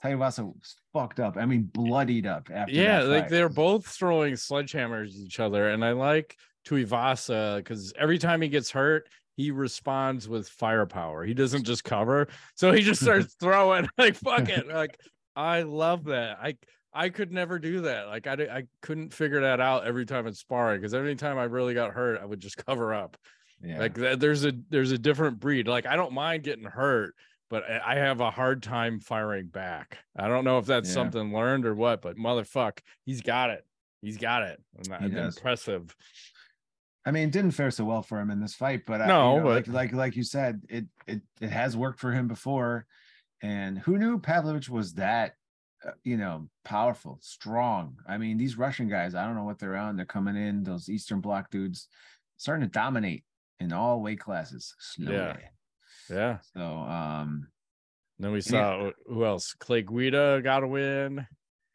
Tuivasa 0.03 0.46
was 0.46 0.75
fucked 0.94 1.22
up. 1.22 1.38
I 1.38 1.46
mean, 1.46 1.63
bloodied 1.63 2.27
up 2.27 2.50
after. 2.53 2.74
Yeah, 2.74 3.01
like 3.01 3.29
they're 3.29 3.50
both 3.50 3.88
throwing 3.88 4.34
sledgehammers 4.34 5.10
at 5.10 5.25
each 5.25 5.39
other, 5.39 5.70
and 5.70 5.84
I 5.84 5.94
like 5.94 6.36
Tuivasa 6.67 7.58
because 7.58 7.94
every 7.98 8.17
time 8.17 8.41
he 8.41 8.50
gets 8.50 8.72
hurt, 8.72 9.08
he 9.38 9.51
responds 9.51 10.27
with 10.27 10.50
firepower. 10.50 11.24
He 11.24 11.34
doesn't 11.34 11.63
just 11.63 11.84
cover, 11.84 12.27
so 12.55 12.72
he 12.72 12.82
just 12.82 13.01
starts 13.03 13.36
throwing 13.39 13.88
like 13.98 14.15
fuck 14.15 14.50
it. 14.50 14.67
Like 14.74 15.00
I 15.36 15.63
love 15.63 16.05
that. 16.05 16.39
I 16.41 16.58
I 16.96 17.10
could 17.10 17.32
never 17.32 17.60
do 17.60 17.82
that. 17.82 18.08
Like 18.08 18.25
I 18.25 18.34
I 18.34 18.64
couldn't 18.82 19.14
figure 19.14 19.42
that 19.42 19.60
out 19.60 19.86
every 19.86 20.06
time 20.06 20.25
it's 20.28 20.40
sparring 20.40 20.80
because 20.80 20.94
every 20.94 21.16
time 21.16 21.38
I 21.38 21.44
really 21.44 21.74
got 21.74 21.92
hurt, 21.92 22.20
I 22.22 22.25
would 22.25 22.40
just 22.40 22.58
cover 22.66 22.94
up. 22.94 23.18
Yeah. 23.62 23.80
Like 23.80 23.96
th- 23.96 24.20
there's 24.20 24.46
a 24.46 24.54
there's 24.70 24.92
a 24.92 24.98
different 24.98 25.40
breed. 25.40 25.68
Like 25.68 25.86
I 25.86 25.96
don't 25.96 26.14
mind 26.14 26.44
getting 26.44 26.64
hurt, 26.66 27.14
but 27.50 27.64
I 27.70 27.82
I 27.86 27.96
have 27.96 28.22
a 28.22 28.32
hard 28.32 28.64
time 28.64 29.00
firing 29.00 29.48
back. 29.48 29.98
I 30.16 30.28
don't 30.28 30.46
know 30.46 30.58
if 30.58 30.66
that's 30.66 30.88
Yeah. 30.90 30.94
something 30.96 31.34
learned 31.34 31.66
or 31.66 31.75
what, 31.75 32.02
but 32.02 32.16
motherfuck, 32.18 32.80
he's 33.06 33.22
got 33.22 33.50
it. 33.50 33.66
He's 34.02 34.18
got 34.18 34.44
it. 34.44 34.62
He 35.02 35.18
impressive. 35.18 35.96
I 37.08 37.12
mean, 37.12 37.28
it 37.28 37.32
didn't 37.32 37.52
fare 37.52 37.72
so 37.72 37.86
well 37.86 38.02
for 38.02 38.20
him 38.20 38.30
in 38.32 38.40
this 38.42 38.56
fight, 38.56 38.82
but 38.88 39.00
I- 39.02 39.08
No, 39.08 39.34
you 39.34 39.38
know, 39.40 39.44
but- 39.46 39.54
like 39.56 39.68
like 39.68 39.94
like 39.94 40.16
you 40.16 40.24
said, 40.24 40.62
it 40.70 40.86
it 41.08 41.22
it 41.42 41.50
has 41.50 41.75
worked 41.75 42.00
for 42.00 42.12
him 42.12 42.28
before. 42.28 42.86
And 43.42 43.78
who 43.80 43.98
knew 43.98 44.18
Pavlovich 44.18 44.70
was 44.70 44.94
that, 44.94 45.32
uh, 45.32 45.34
you 46.04 46.18
know, 46.18 46.48
powerful, 46.63 47.18
strong? 47.22 47.98
I 48.08 48.18
mean, 48.18 48.38
these 48.38 48.58
Russian 48.58 48.88
guys, 48.89 49.15
I 49.15 49.25
don't 49.25 49.36
know 49.36 49.44
what 49.44 49.60
they're 49.60 49.75
on. 49.77 49.96
They're 49.96 50.06
coming 50.06 50.36
in, 50.36 50.63
those 50.63 50.89
Eastern 50.89 51.22
Bloc 51.22 51.50
dudes, 51.51 51.88
starting 52.38 52.65
to 52.68 52.72
dominate 52.72 53.24
in 53.60 53.72
all 53.74 54.01
weight 54.01 54.20
classes 54.20 54.75
slowly. 54.80 55.15
Yeah. 55.18 55.38
Yeah. 56.10 56.38
So, 56.56 56.62
um, 56.62 57.48
Then 58.20 58.32
we 58.32 58.38
Yeah. 58.39 58.42
saw 58.44 58.92
who 59.08 59.25
else? 59.25 59.54
Clay 59.54 59.82
Guida 59.82 60.42
got 60.42 60.63
a 60.63 60.68
win. 60.68 61.27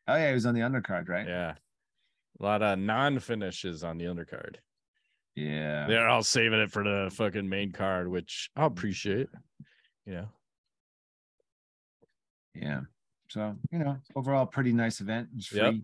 oh 0.09 0.17
yeah, 0.17 0.29
he 0.29 0.35
was 0.35 0.47
on 0.47 0.55
the 0.55 0.61
undercard, 0.63 1.09
right? 1.09 1.27
Yeah. 1.29 1.55
A 2.39 2.43
lot 2.43 2.63
of 2.63 2.79
non-finishes 2.79 3.85
on 3.85 3.99
the 3.99 4.07
undercard. 4.07 4.57
Yeah. 5.35 5.87
They're 5.87 6.09
all 6.09 6.23
saving 6.23 6.61
it 6.61 6.71
for 6.73 6.83
the 6.83 7.11
fucking 7.15 7.49
main 7.49 7.73
card, 7.73 8.09
which 8.09 8.51
I'll 8.57 8.67
appreciate. 8.67 9.29
You 10.07 10.13
know. 10.15 10.29
Yeah. 12.55 12.81
So, 13.31 13.57
you 13.71 13.79
know, 13.79 13.97
overall, 14.17 14.45
pretty 14.47 14.73
nice 14.73 15.01
event. 15.01 15.29
It 15.33 15.37
was 15.37 15.53
Yep. 15.53 15.73
free. 15.73 15.83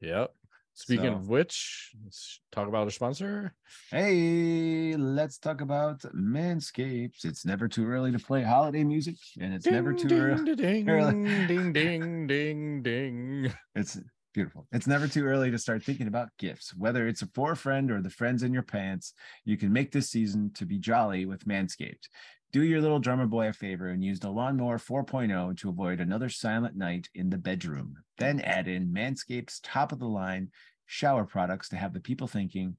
Yep. 0.00 0.34
Speaking 0.74 1.06
So- 1.06 1.12
of 1.14 1.28
which, 1.28 1.94
let's 2.04 2.40
talk 2.52 2.68
about 2.68 2.86
a 2.86 2.90
sponsor. 2.90 3.54
Hey, 3.90 4.94
let's 4.96 5.38
talk 5.38 5.60
about 5.62 6.00
Manscaped. 6.14 7.24
It's 7.24 7.44
never 7.46 7.66
too 7.68 7.86
early 7.86 8.12
to 8.12 8.18
play 8.18 8.42
holiday 8.42 8.84
music, 8.84 9.16
and 9.40 9.54
it's 9.54 9.66
never 9.66 9.92
Ding, 9.92 10.08
too 10.08 10.16
early. 10.16 10.44
ding, 10.44 10.56
ding, 10.84 10.88
early. 10.90 11.46
ding, 11.46 11.72
ding, 11.72 12.26
ding, 12.26 12.82
ding. 12.82 13.52
It's 13.74 13.98
beautiful. 14.34 14.66
It's 14.70 14.86
never 14.86 15.08
too 15.08 15.24
early 15.24 15.50
to 15.50 15.56
start 15.58 15.82
thinking 15.82 16.08
about 16.08 16.28
gifts. 16.38 16.74
Whether 16.76 17.08
it's 17.08 17.22
a 17.22 17.26
for 17.28 17.52
a 17.52 17.56
friend 17.56 17.90
or 17.90 18.02
the 18.02 18.10
friends 18.10 18.42
in 18.42 18.52
your 18.52 18.62
pants, 18.62 19.14
you 19.46 19.56
can 19.56 19.72
make 19.72 19.92
this 19.92 20.10
season 20.10 20.52
to 20.54 20.66
be 20.66 20.78
jolly 20.78 21.24
with 21.24 21.46
Manscaped. 21.46 22.08
Do 22.52 22.62
your 22.62 22.80
little 22.80 22.98
drummer 22.98 23.26
boy 23.26 23.48
a 23.48 23.52
favor 23.52 23.88
and 23.88 24.04
use 24.04 24.20
the 24.20 24.30
Lawnmower 24.30 24.78
4.0 24.78 25.56
to 25.58 25.68
avoid 25.68 26.00
another 26.00 26.28
silent 26.28 26.76
night 26.76 27.08
in 27.14 27.28
the 27.28 27.36
bedroom. 27.36 27.96
Then 28.18 28.40
add 28.40 28.68
in 28.68 28.92
Manscaped's 28.92 29.60
top 29.60 29.92
of 29.92 29.98
the 29.98 30.06
line 30.06 30.50
shower 30.86 31.24
products 31.24 31.68
to 31.70 31.76
have 31.76 31.92
the 31.92 32.00
people 32.00 32.26
thinking, 32.26 32.76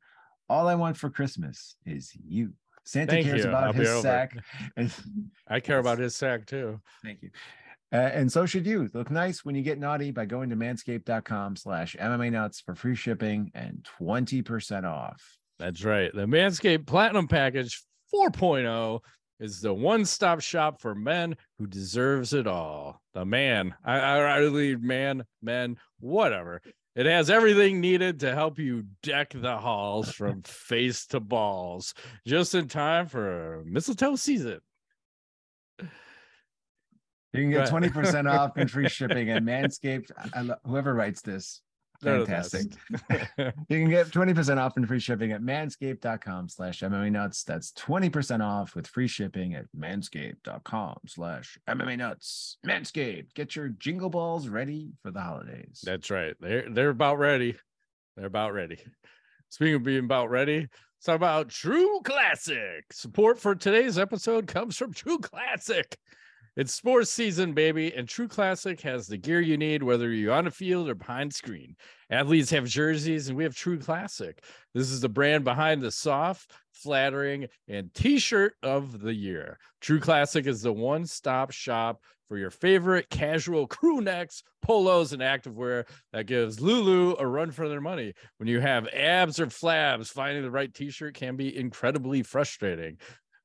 all 0.49 0.67
I 0.67 0.75
want 0.75 0.97
for 0.97 1.09
Christmas 1.09 1.75
is 1.85 2.11
you. 2.27 2.53
Santa 2.85 3.11
Thank 3.11 3.25
cares 3.25 3.43
you. 3.43 3.49
about 3.49 3.65
I'll 3.65 3.73
his 3.73 4.01
sack. 4.01 4.37
I 5.47 5.59
care 5.59 5.79
about 5.79 5.99
his 5.99 6.15
sack 6.15 6.45
too. 6.45 6.79
Thank 7.03 7.21
you. 7.21 7.29
Uh, 7.91 7.97
and 7.97 8.31
so 8.31 8.45
should 8.45 8.65
you. 8.65 8.89
Look 8.93 9.11
nice 9.11 9.45
when 9.45 9.55
you 9.55 9.61
get 9.61 9.79
naughty 9.79 10.11
by 10.11 10.25
going 10.25 10.49
to 10.49 10.55
manscaped.com 10.55 11.55
slash 11.55 11.95
MMA 11.99 12.31
nuts 12.31 12.61
for 12.61 12.75
free 12.75 12.95
shipping 12.95 13.51
and 13.53 13.85
20% 13.99 14.83
off. 14.83 15.37
That's 15.59 15.83
right. 15.83 16.11
The 16.13 16.25
Manscaped 16.25 16.85
Platinum 16.85 17.27
Package 17.27 17.81
4.0 18.13 18.99
is 19.39 19.61
the 19.61 19.73
one-stop 19.73 20.41
shop 20.41 20.81
for 20.81 20.95
men 20.95 21.35
who 21.57 21.67
deserves 21.67 22.33
it 22.33 22.47
all. 22.47 23.01
The 23.13 23.25
man, 23.25 23.75
I, 23.83 23.99
I, 23.99 24.39
lead 24.41 24.83
man, 24.83 25.25
men, 25.41 25.77
whatever. 25.99 26.61
It 26.95 27.05
has 27.05 27.29
everything 27.29 27.79
needed 27.79 28.21
to 28.21 28.33
help 28.33 28.57
you 28.57 28.85
deck 29.03 29.31
the 29.33 29.57
halls 29.57 30.11
from 30.11 30.41
face 30.41 31.05
to 31.07 31.19
balls, 31.19 31.93
just 32.25 32.55
in 32.55 32.67
time 32.67 33.05
for 33.05 33.63
mistletoe 33.65 34.15
season. 34.15 34.59
You 37.33 37.43
can 37.43 37.51
get 37.51 37.69
20% 37.69 38.31
off 38.31 38.53
and 38.57 38.69
free 38.69 38.89
shipping 38.89 39.29
at 39.29 39.43
Manscaped. 39.43 40.09
I, 40.33 40.39
I 40.39 40.55
whoever 40.65 40.93
writes 40.93 41.21
this, 41.21 41.61
fantastic. 42.01 42.67
You 43.69 43.79
can 43.79 43.89
get 43.89 44.07
20% 44.07 44.57
off 44.57 44.77
and 44.77 44.87
free 44.87 44.99
shipping 44.99 45.31
at 45.31 45.41
manscaped.com 45.41 46.49
slash 46.49 46.79
MMA 46.79 47.11
nuts. 47.11 47.43
That's 47.43 47.71
20% 47.73 48.43
off 48.43 48.75
with 48.75 48.87
free 48.87 49.07
shipping 49.07 49.55
at 49.55 49.65
manscaped.com 49.77 50.99
slash 51.05 51.57
MMA 51.69 51.97
nuts. 51.97 52.57
Manscaped, 52.65 53.33
get 53.33 53.55
your 53.55 53.69
jingle 53.69 54.09
balls 54.09 54.47
ready 54.47 54.91
for 55.01 55.11
the 55.11 55.21
holidays. 55.21 55.81
That's 55.83 56.09
right. 56.09 56.35
They're 56.39 56.69
they're 56.69 56.89
about 56.89 57.19
ready. 57.19 57.55
They're 58.15 58.25
about 58.25 58.53
ready. 58.53 58.79
Speaking 59.49 59.75
of 59.75 59.83
being 59.83 60.05
about 60.05 60.29
ready, 60.29 60.59
let's 60.59 61.05
talk 61.05 61.15
about 61.15 61.49
True 61.49 62.01
Classic. 62.03 62.85
Support 62.91 63.39
for 63.39 63.55
today's 63.55 63.97
episode 63.97 64.47
comes 64.47 64.75
from 64.77 64.93
True 64.93 65.19
Classic. 65.19 65.97
It's 66.57 66.73
sports 66.73 67.11
season, 67.11 67.53
baby, 67.53 67.93
and 67.93 68.09
True 68.09 68.27
Classic 68.27 68.81
has 68.81 69.05
the 69.05 69.15
gear 69.15 69.39
you 69.39 69.59
need, 69.59 69.83
whether 69.83 70.11
you're 70.11 70.33
on 70.33 70.47
a 70.47 70.51
field 70.51 70.89
or 70.89 70.95
behind 70.95 71.31
screen. 71.31 71.75
Athletes 72.09 72.49
have 72.49 72.65
jerseys, 72.65 73.27
and 73.27 73.37
we 73.37 73.43
have 73.43 73.55
True 73.55 73.77
Classic. 73.77 74.43
This 74.73 74.89
is 74.89 75.01
the 75.01 75.07
brand 75.07 75.43
behind 75.43 75.83
the 75.83 75.91
soft, 75.91 76.51
flattering, 76.71 77.45
and 77.67 77.93
t-shirt 77.93 78.55
of 78.63 79.01
the 79.01 79.13
year. 79.13 79.59
True 79.81 79.99
Classic 79.99 80.47
is 80.47 80.63
the 80.63 80.73
one-stop 80.73 81.51
shop 81.51 82.01
for 82.27 82.39
your 82.39 82.49
favorite 82.49 83.07
casual 83.11 83.67
crew 83.67 84.01
necks, 84.01 84.41
polos, 84.63 85.13
and 85.13 85.21
activewear 85.21 85.87
that 86.11 86.25
gives 86.25 86.59
Lulu 86.59 87.17
a 87.19 87.27
run 87.27 87.51
for 87.51 87.69
their 87.69 87.81
money. 87.81 88.13
When 88.37 88.49
you 88.49 88.61
have 88.61 88.87
abs 88.87 89.39
or 89.39 89.45
flabs, 89.45 90.07
finding 90.07 90.41
the 90.41 90.49
right 90.49 90.73
t-shirt 90.73 91.13
can 91.13 91.35
be 91.35 91.55
incredibly 91.55 92.23
frustrating. 92.23 92.97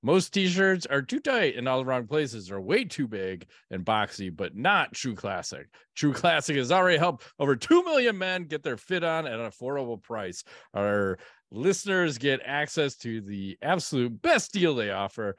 Most 0.03 0.35
t-shirts 0.35 0.85
are 0.87 1.03
too 1.03 1.21
tight 1.21 1.55
in 1.55 1.69
all 1.69 1.79
the 1.79 1.85
wrong 1.85 2.09
places 2.09 2.51
or 2.51 2.61
way 2.61 2.85
too 2.85 3.07
big 3.07 3.47
and 3.71 3.85
boxy, 3.85 4.35
but 4.35 4.57
not 4.57 4.95
True 4.95 5.15
Classic. 5.15 5.69
True 5.95 6.13
Classic 6.13 6.57
has 6.57 6.73
already 6.73 6.99
helped 6.99 7.25
over 7.39 7.55
2 7.55 7.85
million 7.85 8.19
men 8.19 8.45
get 8.45 8.65
their 8.65 8.77
fit 8.77 9.05
on 9.05 9.27
at 9.27 9.39
an 9.39 9.49
affordable 9.49 10.03
price. 10.03 10.43
Our 10.75 11.19
listeners 11.53 12.19
get 12.19 12.41
access 12.45 12.97
to 12.99 13.21
the 13.21 13.57
absolute 13.63 14.21
best 14.21 14.53
deal 14.53 14.75
they 14.75 14.91
offer. 14.91 15.37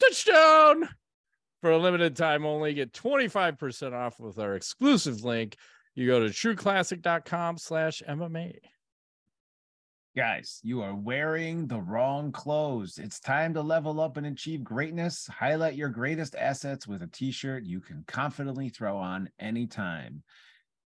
Touchdown! 0.00 0.88
For 1.60 1.70
a 1.70 1.78
limited 1.78 2.16
time 2.16 2.44
only, 2.44 2.74
get 2.74 2.92
25% 2.92 3.92
off 3.92 4.18
with 4.18 4.38
our 4.38 4.56
exclusive 4.56 5.24
link. 5.24 5.56
You 5.94 6.08
go 6.08 6.20
to 6.20 6.26
trueclassic.com 6.26 7.58
slash 7.58 8.02
MMA. 8.06 8.56
Guys, 10.16 10.60
you 10.62 10.80
are 10.80 10.94
wearing 10.94 11.66
the 11.66 11.80
wrong 11.80 12.30
clothes. 12.30 12.98
It's 13.02 13.18
time 13.18 13.52
to 13.54 13.62
level 13.62 14.00
up 14.00 14.16
and 14.16 14.28
achieve 14.28 14.62
greatness. 14.62 15.26
Highlight 15.26 15.74
your 15.74 15.88
greatest 15.88 16.36
assets 16.36 16.86
with 16.86 17.02
a 17.02 17.08
t 17.08 17.32
shirt 17.32 17.64
you 17.64 17.80
can 17.80 18.04
confidently 18.06 18.68
throw 18.68 18.96
on 18.96 19.28
anytime. 19.40 20.22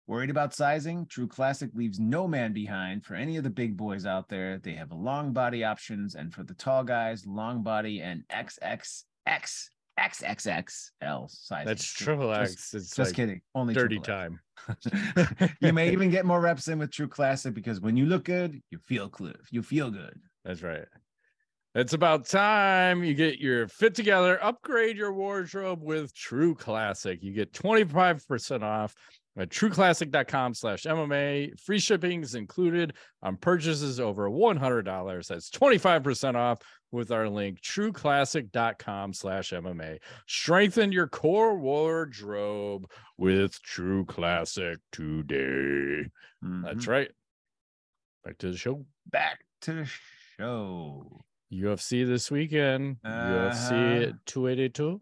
Worried 0.08 0.32
about 0.32 0.56
sizing? 0.56 1.06
True 1.06 1.28
Classic 1.28 1.70
leaves 1.75 2.00
no 2.00 2.28
man 2.28 2.51
behind. 2.51 3.06
For 3.06 3.13
any 3.13 3.38
of 3.38 3.44
the 3.44 3.51
big 3.51 3.78
boys 3.78 4.08
out 4.08 4.28
there, 4.28 4.58
they 4.58 4.74
have 4.74 4.92
long 4.92 5.34
body 5.34 5.63
options. 5.63 6.16
And 6.16 6.34
for 6.34 6.42
the 6.42 6.56
tall 6.56 6.84
guys, 6.84 7.24
long 7.28 7.62
body 7.62 8.01
and 8.01 8.24
XXX, 8.32 9.68
XXXL 10.01 11.29
sizing. 11.29 11.67
That's 11.67 11.84
Just- 11.84 11.98
triple 11.98 12.34
just- 12.34 12.51
X. 12.53 12.74
It's 12.74 12.96
Just 12.96 13.10
like 13.12 13.15
kidding. 13.15 13.41
Only 13.53 13.74
dirty 13.74 14.00
time. 14.00 14.39
you 15.62 15.74
may 15.74 15.91
even 15.91 16.10
get 16.10 16.25
more 16.25 16.41
reps 16.41 16.67
in 16.67 16.79
with 16.79 16.91
True 16.91 17.08
Classic 17.08 17.53
because 17.53 17.81
when 17.81 17.98
you 17.98 18.05
look 18.05 18.25
good, 18.25 18.62
you 18.70 18.79
feel 18.79 19.08
good. 19.08 19.38
You 19.51 19.62
feel 19.62 19.89
good. 19.89 20.20
That's 20.46 20.62
right. 20.63 20.86
It's 21.74 21.93
about 21.93 22.27
time 22.27 23.03
you 23.03 23.13
get 23.13 23.39
your 23.39 23.67
fit 23.70 23.96
together, 23.96 24.43
upgrade 24.43 24.98
your 24.98 25.13
wardrobe 25.13 25.81
with 25.81 26.13
True 26.13 26.53
Classic. 26.53 27.24
You 27.24 27.31
get 27.31 27.53
25% 27.53 28.62
off 28.62 28.93
at 29.38 29.50
trueclassic.com 29.50 30.53
slash 30.53 30.84
MMA. 30.84 31.58
Free 31.62 31.79
shipping 31.79 32.24
is 32.24 32.36
included 32.36 32.93
on 33.24 33.38
purchases 33.38 34.01
over 34.01 34.29
$100. 34.29 35.27
That's 35.27 35.50
25% 35.50 36.36
off 36.36 36.60
with 36.91 37.12
our 37.12 37.29
link, 37.29 37.62
trueclassic.com 37.62 39.13
slash 39.13 39.51
MMA. 39.51 40.00
Strengthen 40.27 40.91
your 40.91 41.07
core 41.07 41.57
wardrobe 41.57 42.89
with 43.17 43.62
True 43.62 44.05
Classic 44.05 44.77
today. 44.91 46.10
That's 46.41 46.86
Mhm. 46.86 46.88
right. 46.88 47.12
Back 48.24 48.38
to 48.39 48.51
the 48.51 48.57
show. 48.57 48.86
Back 49.07 49.43
to 49.62 49.74
the 49.74 49.86
show. 50.38 51.24
UFC 51.51 52.03
this 52.03 52.29
weekend. 52.31 52.98
UFC 53.03 54.07
Uh-huh. 54.07 54.17
282. 54.25 55.01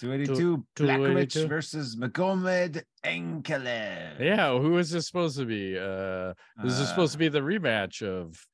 282 0.00 0.64
Blachowicz 0.76 1.32
282. 1.34 1.46
versus 1.46 1.96
Magomed 1.96 2.82
Ankalaev. 3.04 4.18
Yeah, 4.18 4.58
who 4.58 4.78
is 4.78 4.90
this 4.90 5.06
supposed 5.06 5.36
to 5.38 5.44
be? 5.44 5.78
Uh 5.78 6.32
this 6.62 6.78
is 6.78 6.88
supposed 6.88 7.12
to 7.12 7.18
be 7.18 7.28
the 7.28 7.40
rematch 7.40 8.02
of 8.02 8.46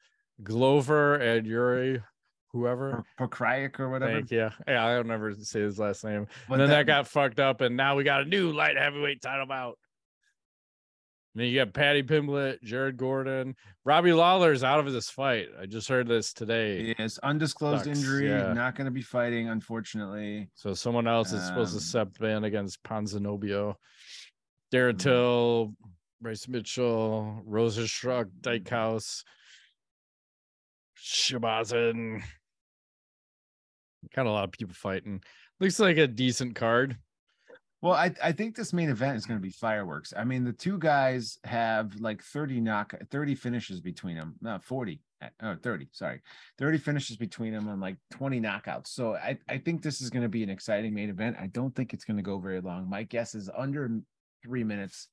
Glover 0.42 1.14
and 1.14 1.46
Yuri, 1.46 2.02
whoever. 2.52 3.04
Pokrayak 3.18 3.78
or 3.80 3.88
whatever. 3.90 4.12
Thank 4.12 4.30
you. 4.30 4.50
Yeah, 4.68 4.86
I 4.86 4.94
don't 4.96 5.10
ever 5.10 5.34
say 5.34 5.60
his 5.60 5.78
last 5.78 6.04
name. 6.04 6.26
But 6.48 6.54
and 6.54 6.62
then 6.62 6.70
that, 6.70 6.86
got 6.86 7.06
fucked 7.08 7.40
up, 7.40 7.60
and 7.60 7.76
now 7.76 7.96
we 7.96 8.04
got 8.04 8.22
a 8.22 8.24
new 8.24 8.52
light 8.52 8.76
heavyweight 8.76 9.20
title 9.22 9.46
bout. 9.46 9.78
And 11.34 11.42
then 11.42 11.50
you 11.50 11.58
got 11.62 11.74
Paddy 11.74 12.02
Pimblett, 12.02 12.62
Jared 12.62 12.96
Gordon, 12.96 13.56
Robbie 13.84 14.14
Lawler's 14.14 14.64
out 14.64 14.80
of 14.80 14.90
this 14.90 15.10
fight. 15.10 15.48
I 15.60 15.66
just 15.66 15.86
heard 15.86 16.08
this 16.08 16.32
today. 16.32 16.94
Yes, 16.98 17.18
undisclosed 17.18 17.84
Sucks, 17.84 17.98
injury. 17.98 18.30
yeah. 18.30 18.54
Not 18.54 18.74
going 18.74 18.86
to 18.86 18.90
be 18.90 19.02
fighting, 19.02 19.50
unfortunately. 19.50 20.48
So 20.54 20.72
someone 20.72 21.06
else 21.06 21.32
is 21.32 21.44
supposed 21.46 21.72
to 21.72 21.76
Um, 21.76 21.82
step 22.08 22.22
in 22.22 22.44
against 22.44 22.82
Ponzinibbio. 22.84 23.74
Darren 24.72 24.94
Mhm. 24.94 24.98
Till, 24.98 25.74
Bryce 26.22 26.48
Mitchell, 26.48 27.42
Rosa 27.44 27.82
Schruck, 27.82 28.30
Daukaus, 28.40 29.22
Shabazin. 31.06 32.22
Got 34.14 34.26
a 34.26 34.30
lot 34.30 34.44
of 34.44 34.52
people 34.52 34.74
fighting. 34.74 35.22
Looks 35.60 35.78
like 35.80 35.96
a 35.96 36.06
decent 36.06 36.54
card. 36.54 36.96
Well, 37.82 37.92
I, 37.94 38.12
I 38.22 38.32
think 38.32 38.56
this 38.56 38.72
main 38.72 38.88
event 38.88 39.16
is 39.16 39.26
going 39.26 39.38
to 39.38 39.42
be 39.42 39.50
fireworks. 39.50 40.12
I 40.16 40.24
mean, 40.24 40.44
the 40.44 40.52
two 40.52 40.78
guys 40.78 41.38
have 41.44 41.94
like 42.00 42.22
30 42.22 42.60
knock 42.60 42.94
30 43.10 43.34
finishes 43.34 43.80
between 43.80 44.16
them. 44.16 44.34
No, 44.40 44.58
40. 44.60 45.00
uh, 45.22 45.28
Oh, 45.42 45.56
30, 45.62 45.88
sorry. 45.92 46.20
30 46.58 46.78
finishes 46.78 47.16
between 47.16 47.52
them 47.52 47.68
and 47.68 47.80
like 47.80 47.96
20 48.12 48.40
knockouts. 48.40 48.88
So 48.88 49.14
I, 49.14 49.38
I 49.48 49.58
think 49.58 49.82
this 49.82 50.00
is 50.00 50.10
going 50.10 50.22
to 50.24 50.28
be 50.28 50.42
an 50.42 50.50
exciting 50.50 50.94
main 50.94 51.10
event. 51.10 51.36
I 51.38 51.46
don't 51.48 51.74
think 51.76 51.92
it's 51.92 52.04
going 52.04 52.16
to 52.16 52.22
go 52.22 52.38
very 52.38 52.60
long. 52.60 52.88
My 52.88 53.04
guess 53.04 53.34
is 53.34 53.48
under 53.56 53.90
three 54.42 54.64
minutes, 54.64 55.08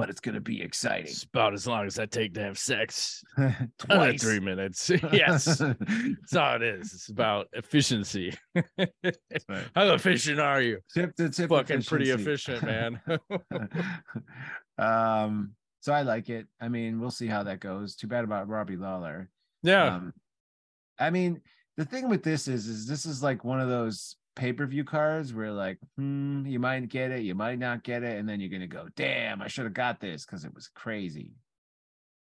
but 0.00 0.08
it's 0.08 0.20
going 0.20 0.34
to 0.34 0.40
be 0.40 0.62
exciting. 0.62 1.08
It's 1.08 1.24
about 1.24 1.52
as 1.52 1.66
long 1.66 1.84
as 1.84 1.98
I 1.98 2.06
take 2.06 2.32
to 2.34 2.42
have 2.42 2.58
sex. 2.58 3.22
Twice. 3.78 4.22
three 4.22 4.40
minutes. 4.40 4.88
yes. 5.12 5.44
That's 5.44 6.36
all 6.36 6.56
it 6.56 6.62
is. 6.62 6.94
It's 6.94 7.08
about 7.10 7.48
efficiency. 7.52 8.34
right. 8.56 9.66
How 9.76 9.92
efficient 9.92 10.40
are 10.40 10.62
you? 10.62 10.78
Tip 10.94 11.14
to 11.16 11.28
tip 11.28 11.50
Fucking 11.50 11.82
pretty 11.82 12.10
efficient, 12.10 12.62
man. 12.62 12.98
um, 14.78 15.52
so 15.80 15.92
I 15.92 16.00
like 16.00 16.30
it. 16.30 16.46
I 16.62 16.68
mean, 16.68 16.98
we'll 16.98 17.10
see 17.10 17.26
how 17.26 17.42
that 17.42 17.60
goes. 17.60 17.94
Too 17.94 18.06
bad 18.06 18.24
about 18.24 18.48
Robbie 18.48 18.76
Lawler. 18.76 19.28
yeah. 19.62 19.96
Um, 19.96 20.14
I 20.98 21.10
mean, 21.10 21.42
the 21.76 21.84
thing 21.84 22.08
with 22.08 22.22
this 22.22 22.48
is, 22.48 22.66
is 22.68 22.86
this 22.86 23.04
is 23.04 23.22
like 23.22 23.44
one 23.44 23.60
of 23.60 23.68
those 23.68 24.16
pay-per-view 24.36 24.84
cards 24.84 25.32
where 25.34 25.52
like, 25.52 25.78
hmm, 25.96 26.44
you 26.46 26.58
might 26.58 26.88
get 26.88 27.10
it, 27.10 27.22
you 27.22 27.34
might 27.34 27.58
not 27.58 27.82
get 27.82 28.02
it, 28.02 28.18
and 28.18 28.28
then 28.28 28.40
you're 28.40 28.50
gonna 28.50 28.66
go, 28.66 28.88
damn, 28.96 29.42
I 29.42 29.48
should 29.48 29.64
have 29.64 29.74
got 29.74 30.00
this 30.00 30.24
because 30.24 30.44
it 30.44 30.54
was 30.54 30.68
crazy. 30.74 31.32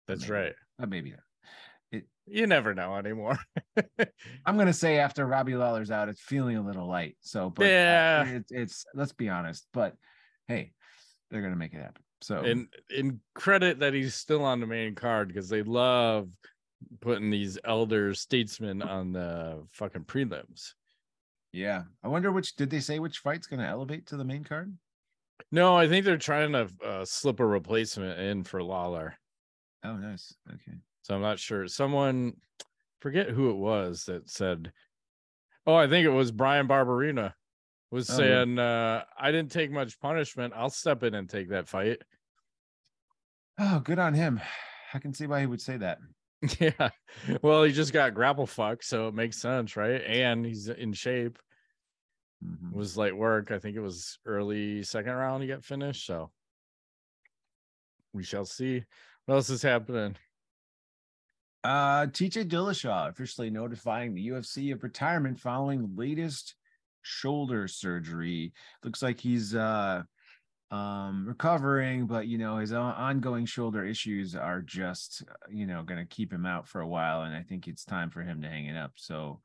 That's 0.08 0.22
maybe. 0.22 0.32
right. 0.32 0.54
But 0.78 0.88
maybe 0.88 1.10
not. 1.10 1.20
You 2.26 2.46
never 2.46 2.74
know 2.74 2.94
anymore. 2.94 3.38
I'm 4.46 4.56
gonna 4.56 4.72
say 4.72 4.98
after 4.98 5.26
Robbie 5.26 5.56
Lawler's 5.56 5.90
out, 5.90 6.08
it's 6.08 6.20
feeling 6.20 6.56
a 6.56 6.64
little 6.64 6.86
light. 6.86 7.16
So, 7.20 7.50
but 7.50 7.64
uh, 7.64 7.66
Yeah. 7.66 8.24
it's, 8.24 8.52
it's 8.52 8.84
let's 8.94 9.12
be 9.12 9.28
honest. 9.28 9.66
But 9.72 9.94
hey, 10.46 10.72
they're 11.30 11.42
gonna 11.42 11.56
make 11.56 11.74
it 11.74 11.80
happen. 11.80 12.02
So, 12.20 12.44
and 12.44 12.68
in 12.94 13.18
credit 13.34 13.80
that 13.80 13.94
he's 13.94 14.14
still 14.14 14.44
on 14.44 14.60
the 14.60 14.66
main 14.66 14.94
card 14.94 15.26
because 15.28 15.48
they 15.48 15.64
love 15.64 16.28
putting 17.00 17.30
these 17.30 17.58
elder 17.64 18.14
statesmen 18.14 18.80
on 18.82 19.12
the 19.12 19.64
fucking 19.72 20.04
prelims. 20.04 20.74
Yeah, 21.52 21.82
I 22.02 22.08
wonder 22.08 22.30
which 22.30 22.54
did 22.56 22.70
they 22.70 22.80
say 22.80 22.98
which 22.98 23.18
fight's 23.18 23.46
gonna 23.46 23.66
elevate 23.66 24.06
to 24.06 24.16
the 24.16 24.24
main 24.24 24.44
card? 24.44 24.76
No, 25.50 25.76
I 25.76 25.88
think 25.88 26.04
they're 26.04 26.16
trying 26.18 26.52
to 26.52 26.68
uh, 26.84 27.04
slip 27.04 27.40
a 27.40 27.46
replacement 27.46 28.20
in 28.20 28.44
for 28.44 28.62
Lawler. 28.62 29.14
Oh, 29.82 29.96
nice. 29.96 30.34
Okay. 30.48 30.76
So 31.02 31.14
I'm 31.14 31.22
not 31.22 31.38
sure. 31.38 31.66
Someone 31.66 32.34
forget 33.00 33.30
who 33.30 33.50
it 33.50 33.56
was 33.56 34.04
that 34.04 34.28
said, 34.28 34.72
"Oh, 35.66 35.74
I 35.74 35.88
think 35.88 36.04
it 36.04 36.10
was 36.10 36.30
Bryan 36.30 36.68
Barberena." 36.68 37.32
Was 37.90 38.08
Oh, 38.10 38.22
yeah. 38.22 38.44
saying, 38.44 38.58
uh, 38.58 39.04
"I 39.18 39.32
didn't 39.32 39.50
take 39.50 39.72
much 39.72 39.98
punishment. 39.98 40.52
I'll 40.54 40.70
step 40.70 41.02
in 41.02 41.14
and 41.14 41.28
take 41.28 41.48
that 41.48 41.68
fight." 41.68 42.02
Oh, 43.58 43.80
good 43.80 43.98
on 43.98 44.14
him. 44.14 44.40
I 44.94 44.98
can 44.98 45.12
see 45.12 45.26
why 45.26 45.40
he 45.40 45.46
would 45.46 45.60
say 45.60 45.76
that. 45.78 45.98
yeah. 46.60 46.90
Well, 47.42 47.62
he 47.64 47.72
just 47.72 47.92
got 47.92 48.14
grapple 48.14 48.46
fucked, 48.46 48.84
so 48.84 49.08
it 49.08 49.14
makes 49.14 49.36
sense, 49.38 49.76
right? 49.76 50.00
And 50.02 50.44
he's 50.44 50.68
in 50.68 50.92
shape. 50.92 51.38
Mhm. 52.44 52.72
It 52.72 52.76
was 52.76 52.96
light 52.96 53.16
work. 53.16 53.50
I 53.50 53.58
think 53.58 53.76
it 53.76 53.80
was 53.80 54.18
early 54.24 54.82
second 54.82 55.12
round 55.12 55.42
to 55.42 55.46
get 55.46 55.64
finished. 55.64 56.06
So 56.06 56.32
we 58.12 58.22
shall 58.22 58.44
see. 58.44 58.84
What 59.26 59.34
else 59.36 59.50
is 59.50 59.62
happening? 59.62 60.16
Uh, 61.62 62.06
TJ 62.06 62.44
Dillashaw 62.44 63.08
officially 63.08 63.50
notifying 63.50 64.14
the 64.14 64.28
UFC 64.28 64.70
of 64.72 64.82
retirement 64.82 65.38
following 65.38 65.94
latest 65.94 66.54
shoulder 67.02 67.68
surgery. 67.68 68.52
Looks 68.82 69.02
like 69.02 69.20
he's 69.20 69.54
uh 69.54 70.02
um 70.70 71.26
recovering, 71.28 72.06
but 72.06 72.26
you 72.28 72.38
know 72.38 72.58
his 72.58 72.72
ongoing 72.72 73.46
shoulder 73.46 73.84
issues 73.84 74.34
are 74.36 74.62
just 74.62 75.22
uh, 75.28 75.34
you 75.50 75.66
know 75.66 75.82
going 75.82 76.00
to 76.00 76.06
keep 76.14 76.32
him 76.32 76.46
out 76.46 76.68
for 76.68 76.80
a 76.80 76.88
while, 76.88 77.22
and 77.22 77.34
I 77.34 77.42
think 77.42 77.68
it's 77.68 77.84
time 77.84 78.10
for 78.10 78.22
him 78.22 78.42
to 78.42 78.48
hang 78.48 78.66
it 78.66 78.76
up. 78.76 78.92
So 78.96 79.42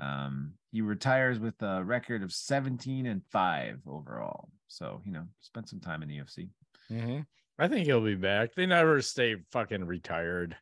um 0.00 0.54
he 0.72 0.80
retires 0.80 1.38
with 1.38 1.60
a 1.62 1.82
record 1.82 2.22
of 2.22 2.32
17 2.32 3.06
and 3.06 3.22
5 3.30 3.80
overall. 3.88 4.48
So 4.68 5.02
you 5.04 5.12
know 5.12 5.24
spent 5.40 5.68
some 5.68 5.80
time 5.80 6.02
in 6.02 6.08
the 6.08 6.18
UFC. 6.18 6.48
Mm-hmm. 6.90 7.20
I 7.58 7.68
think 7.68 7.86
he'll 7.86 8.00
be 8.00 8.14
back. 8.14 8.54
They 8.54 8.66
never 8.66 9.02
stay 9.02 9.36
fucking 9.52 9.84
retired. 9.84 10.56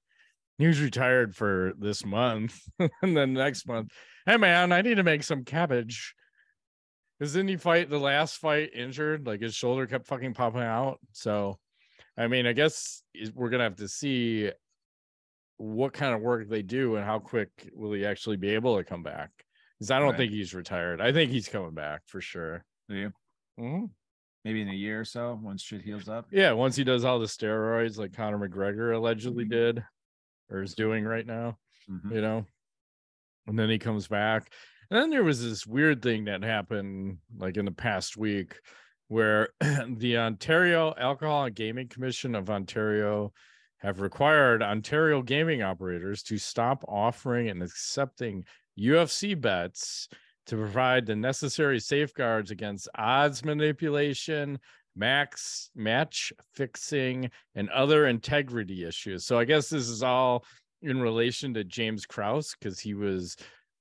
He 0.59 0.67
was 0.67 0.81
retired 0.81 1.37
for 1.37 1.73
this 1.79 2.05
month, 2.05 2.61
and 3.03 3.17
then 3.17 3.33
next 3.33 3.69
month, 3.69 3.93
hey 4.27 4.37
man, 4.37 4.73
I 4.73 4.83
need 4.83 4.97
to 4.97 5.05
make 5.05 5.23
some 5.23 5.45
cabbage. 5.45 6.15
Because 7.19 7.33
didn't 7.33 7.49
he 7.49 7.57
fight 7.57 7.91
the 7.91 7.99
last 7.99 8.37
fight 8.37 8.71
injured? 8.75 9.27
Like 9.27 9.41
his 9.41 9.55
shoulder 9.55 9.87
kept 9.87 10.07
fucking 10.07 10.35
popping 10.35 10.63
out. 10.63 10.99
So, 11.13 11.59
I 12.17 12.29
mean, 12.29 12.47
I 12.47 12.53
guess 12.53 13.03
we're 13.35 13.49
gonna 13.51 13.65
have 13.65 13.77
to 13.77 13.89
see 13.89 14.51
what 15.59 15.93
kind 15.93 16.15
of 16.15 16.21
work 16.21 16.49
they 16.49 16.63
do 16.63 16.97
and 16.97 17.05
how 17.05 17.19
quick 17.19 17.71
will 17.75 17.93
he 17.93 18.05
actually 18.07 18.37
be 18.37 18.51
able 18.51 18.77
to 18.77 18.85
come 18.85 19.03
back. 19.03 19.31
Because 19.79 19.91
I 19.91 19.99
don't 19.99 20.11
Right. 20.11 20.17
think 20.17 20.33
he's 20.33 20.55
retired. 20.55 21.01
I 21.01 21.13
think 21.13 21.31
he's 21.31 21.49
coming 21.49 21.75
back 21.75 22.03
for 22.07 22.21
sure. 22.21 22.65
Do 22.89 22.97
you? 22.97 23.13
Mhm. 23.59 23.91
Maybe 24.45 24.63
in 24.63 24.69
a 24.69 24.73
year 24.75 25.01
or 25.01 25.05
so 25.05 25.39
once 25.43 25.63
shit 25.63 25.83
heals 25.83 26.09
up. 26.09 26.29
Yeah, 26.33 26.53
once 26.53 26.77
he 26.77 26.85
does 26.85 27.05
all 27.05 27.19
the 27.19 27.27
steroids 27.27 27.99
like 27.99 28.13
Conor 28.13 28.39
McGregor 28.49 28.95
allegedly 28.95 29.45
Mhm. 29.45 29.51
did 29.51 29.85
or 30.49 30.63
is 30.63 30.75
doing 30.75 31.05
right 31.05 31.27
now, 31.27 31.59
Mhm. 31.89 32.15
you 32.15 32.21
know, 32.21 32.47
and 33.47 33.59
then 33.59 33.69
he 33.69 33.79
comes 33.79 34.09
back. 34.09 34.53
And 34.91 34.99
then 35.01 35.11
there 35.11 35.25
was 35.25 35.43
this 35.43 35.67
weird 35.67 36.03
thing 36.03 36.25
that 36.25 36.43
happened 36.43 37.19
like 37.37 37.57
in 37.57 37.65
the 37.67 37.73
past 37.73 38.17
week 38.17 38.59
where 39.09 39.51
the 39.61 40.17
Ontario 40.19 40.95
Alcohol 40.97 41.45
and 41.47 41.55
Gaming 41.55 41.89
Commission 41.89 42.35
of 42.35 42.49
Ontario 42.49 43.33
have 43.79 44.01
required 44.01 44.63
Ontario 44.63 45.23
gaming 45.23 45.63
operators 45.63 46.23
to 46.25 46.39
stop 46.39 46.85
offering 46.89 47.49
and 47.49 47.63
accepting 47.63 48.45
UFC 48.79 49.41
bets 49.41 50.09
to 50.47 50.57
provide 50.57 51.07
the 51.07 51.17
necessary 51.17 51.79
safeguards 51.79 52.51
against 52.51 52.89
odds 52.97 53.45
manipulation, 53.45 54.59
max 54.97 55.71
match 55.75 56.33
fixing, 56.55 57.31
and 57.55 57.69
other 57.71 58.07
integrity 58.07 58.85
issues. 58.85 59.27
So 59.27 59.39
I 59.39 59.45
guess 59.45 59.69
this 59.69 59.89
is 59.89 60.03
all 60.03 60.45
in 60.83 61.01
relation 61.01 61.55
to 61.55 61.65
James 61.65 62.07
Krause 62.07 62.55
because 62.59 62.81
he 62.81 62.95
was 62.95 63.37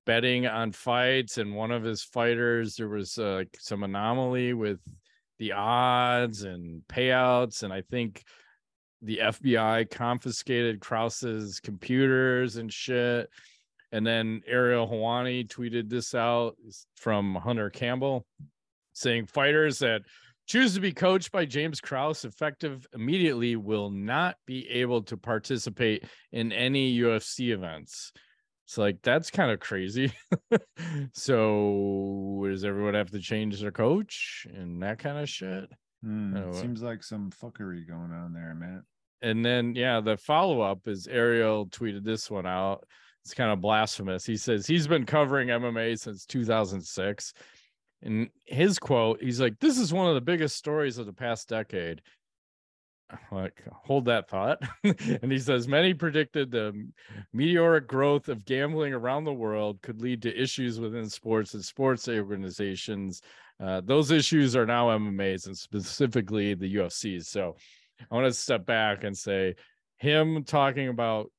betting 0.06 0.48
on 0.48 0.72
fights 0.72 1.38
and 1.38 1.56
one 1.56 1.72
of 1.72 1.84
his 1.84 2.02
fighters 2.02 2.76
there 2.76 2.88
was 2.88 3.18
uh, 3.18 3.44
some 3.60 3.84
anomaly 3.84 4.54
with 4.54 4.80
the 5.38 5.52
odds 5.52 6.44
and 6.44 6.82
payouts 6.88 7.64
and 7.64 7.74
I 7.74 7.82
think 7.82 8.24
the 9.02 9.20
FBI 9.24 9.90
confiscated 9.90 10.80
Krause's 10.80 11.60
computers 11.60 12.58
and 12.58 12.72
shit. 12.72 13.30
And 13.92 14.06
then 14.06 14.42
Ariel 14.48 14.88
Helwani 14.88 15.48
tweeted 15.48 15.90
this 15.90 16.14
out 16.14 16.58
from 16.96 17.36
Hunter 17.36 17.70
Campbell 17.70 18.26
saying 18.94 19.28
fighters 19.28 19.80
that 19.80 20.02
choose 20.48 20.74
to 20.74 20.80
be 20.80 20.92
coached 20.92 21.32
by 21.32 21.46
James 21.46 21.80
Krause 21.80 22.26
effective 22.26 22.88
immediately 22.94 23.56
will 23.56 23.92
not 23.92 24.38
be 24.46 24.68
able 24.70 25.04
to 25.04 25.18
participate 25.18 26.04
in 26.32 26.52
any 26.52 26.98
UFC 26.98 27.50
events. 27.54 28.12
It's 28.66 28.78
like 28.78 29.02
that's 29.02 29.30
kind 29.30 29.52
of 29.52 29.60
crazy. 29.60 30.12
so 31.14 32.46
does 32.50 32.66
everyone 32.66 32.96
have 32.96 33.12
to 33.12 33.20
change 33.20 33.62
their 33.62 33.72
coach 33.72 34.48
and 34.54 34.82
that 34.84 35.00
kind 35.00 35.18
of 35.18 35.30
shit? 35.30 35.70
Uh, 36.06 36.54
seems 36.54 36.82
like 36.82 37.04
some 37.04 37.32
fuckery 37.32 37.88
going 37.88 38.12
on 38.12 38.34
there, 38.34 38.54
man. 38.56 38.84
and 39.22 39.44
then 39.44 39.76
yeah, 39.76 40.00
the 40.00 40.18
follow 40.18 40.62
up 40.62 40.88
is 40.88 41.08
Ariel 41.08 41.68
tweeted 41.68 42.04
this 42.04 42.30
one 42.30 42.46
out. 42.46 42.86
It's 43.26 43.34
kind 43.34 43.52
of 43.52 43.60
blasphemous. 43.62 44.26
He 44.26 44.38
says 44.38 44.66
he's 44.66 44.88
been 44.88 45.06
covering 45.06 45.50
MMA 45.50 46.00
since 46.00 46.26
2006. 46.26 47.34
In 48.04 48.30
his 48.46 48.78
quote, 48.80 49.22
he's 49.22 49.42
like, 49.42 49.60
This 49.60 49.78
is 49.78 49.92
one 49.92 50.08
of 50.08 50.16
the 50.16 50.22
biggest 50.22 50.56
stories 50.56 50.98
of 50.98 51.06
the 51.08 51.14
past 51.14 51.50
decade. 51.50 52.02
Like, 53.32 53.64
hold 53.72 54.06
that 54.06 54.30
thought. 54.30 54.62
and 54.84 55.32
he 55.32 55.40
says, 55.40 55.68
Many 55.68 55.94
predicted 55.94 56.52
the 56.52 56.90
meteoric 57.34 57.88
growth 57.88 58.28
of 58.30 58.46
gambling 58.46 58.94
around 58.94 59.24
the 59.24 59.34
world 59.34 59.82
could 59.82 60.02
lead 60.02 60.22
to 60.24 60.42
issues 60.42 60.80
within 60.80 61.10
sports 61.10 61.54
and 61.54 61.64
sports 61.64 62.08
organizations. 62.10 63.22
Uh, 63.60 63.82
those 63.84 64.12
issues 64.12 64.56
are 64.56 64.66
now 64.66 64.88
MMAs 64.90 65.48
and 65.48 65.58
specifically 65.58 66.54
the 66.54 66.76
UFCs. 66.76 67.26
So 67.26 67.56
I 68.00 68.16
want 68.16 68.28
to 68.28 68.34
step 68.34 68.66
back 68.66 69.04
and 69.04 69.18
say, 69.18 69.56
him 69.98 70.44
talking 70.44 70.90
about 70.90 71.32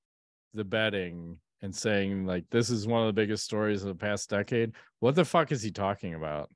the 0.55 0.65
betting 0.65 1.39
and 1.63 1.75
saying 1.75 2.27
like 2.27 2.45
this 2.51 2.71
is 2.71 2.87
one 2.87 3.01
of 3.01 3.07
the 3.07 3.21
biggest 3.21 3.45
stories 3.45 3.83
of 3.83 3.89
the 3.89 3.95
past 3.95 4.31
decade 4.31 4.73
what 5.01 5.15
the 5.15 5.25
fuck 5.25 5.53
is 5.53 5.63
he 5.63 5.71
talking 5.71 6.15
about 6.15 6.51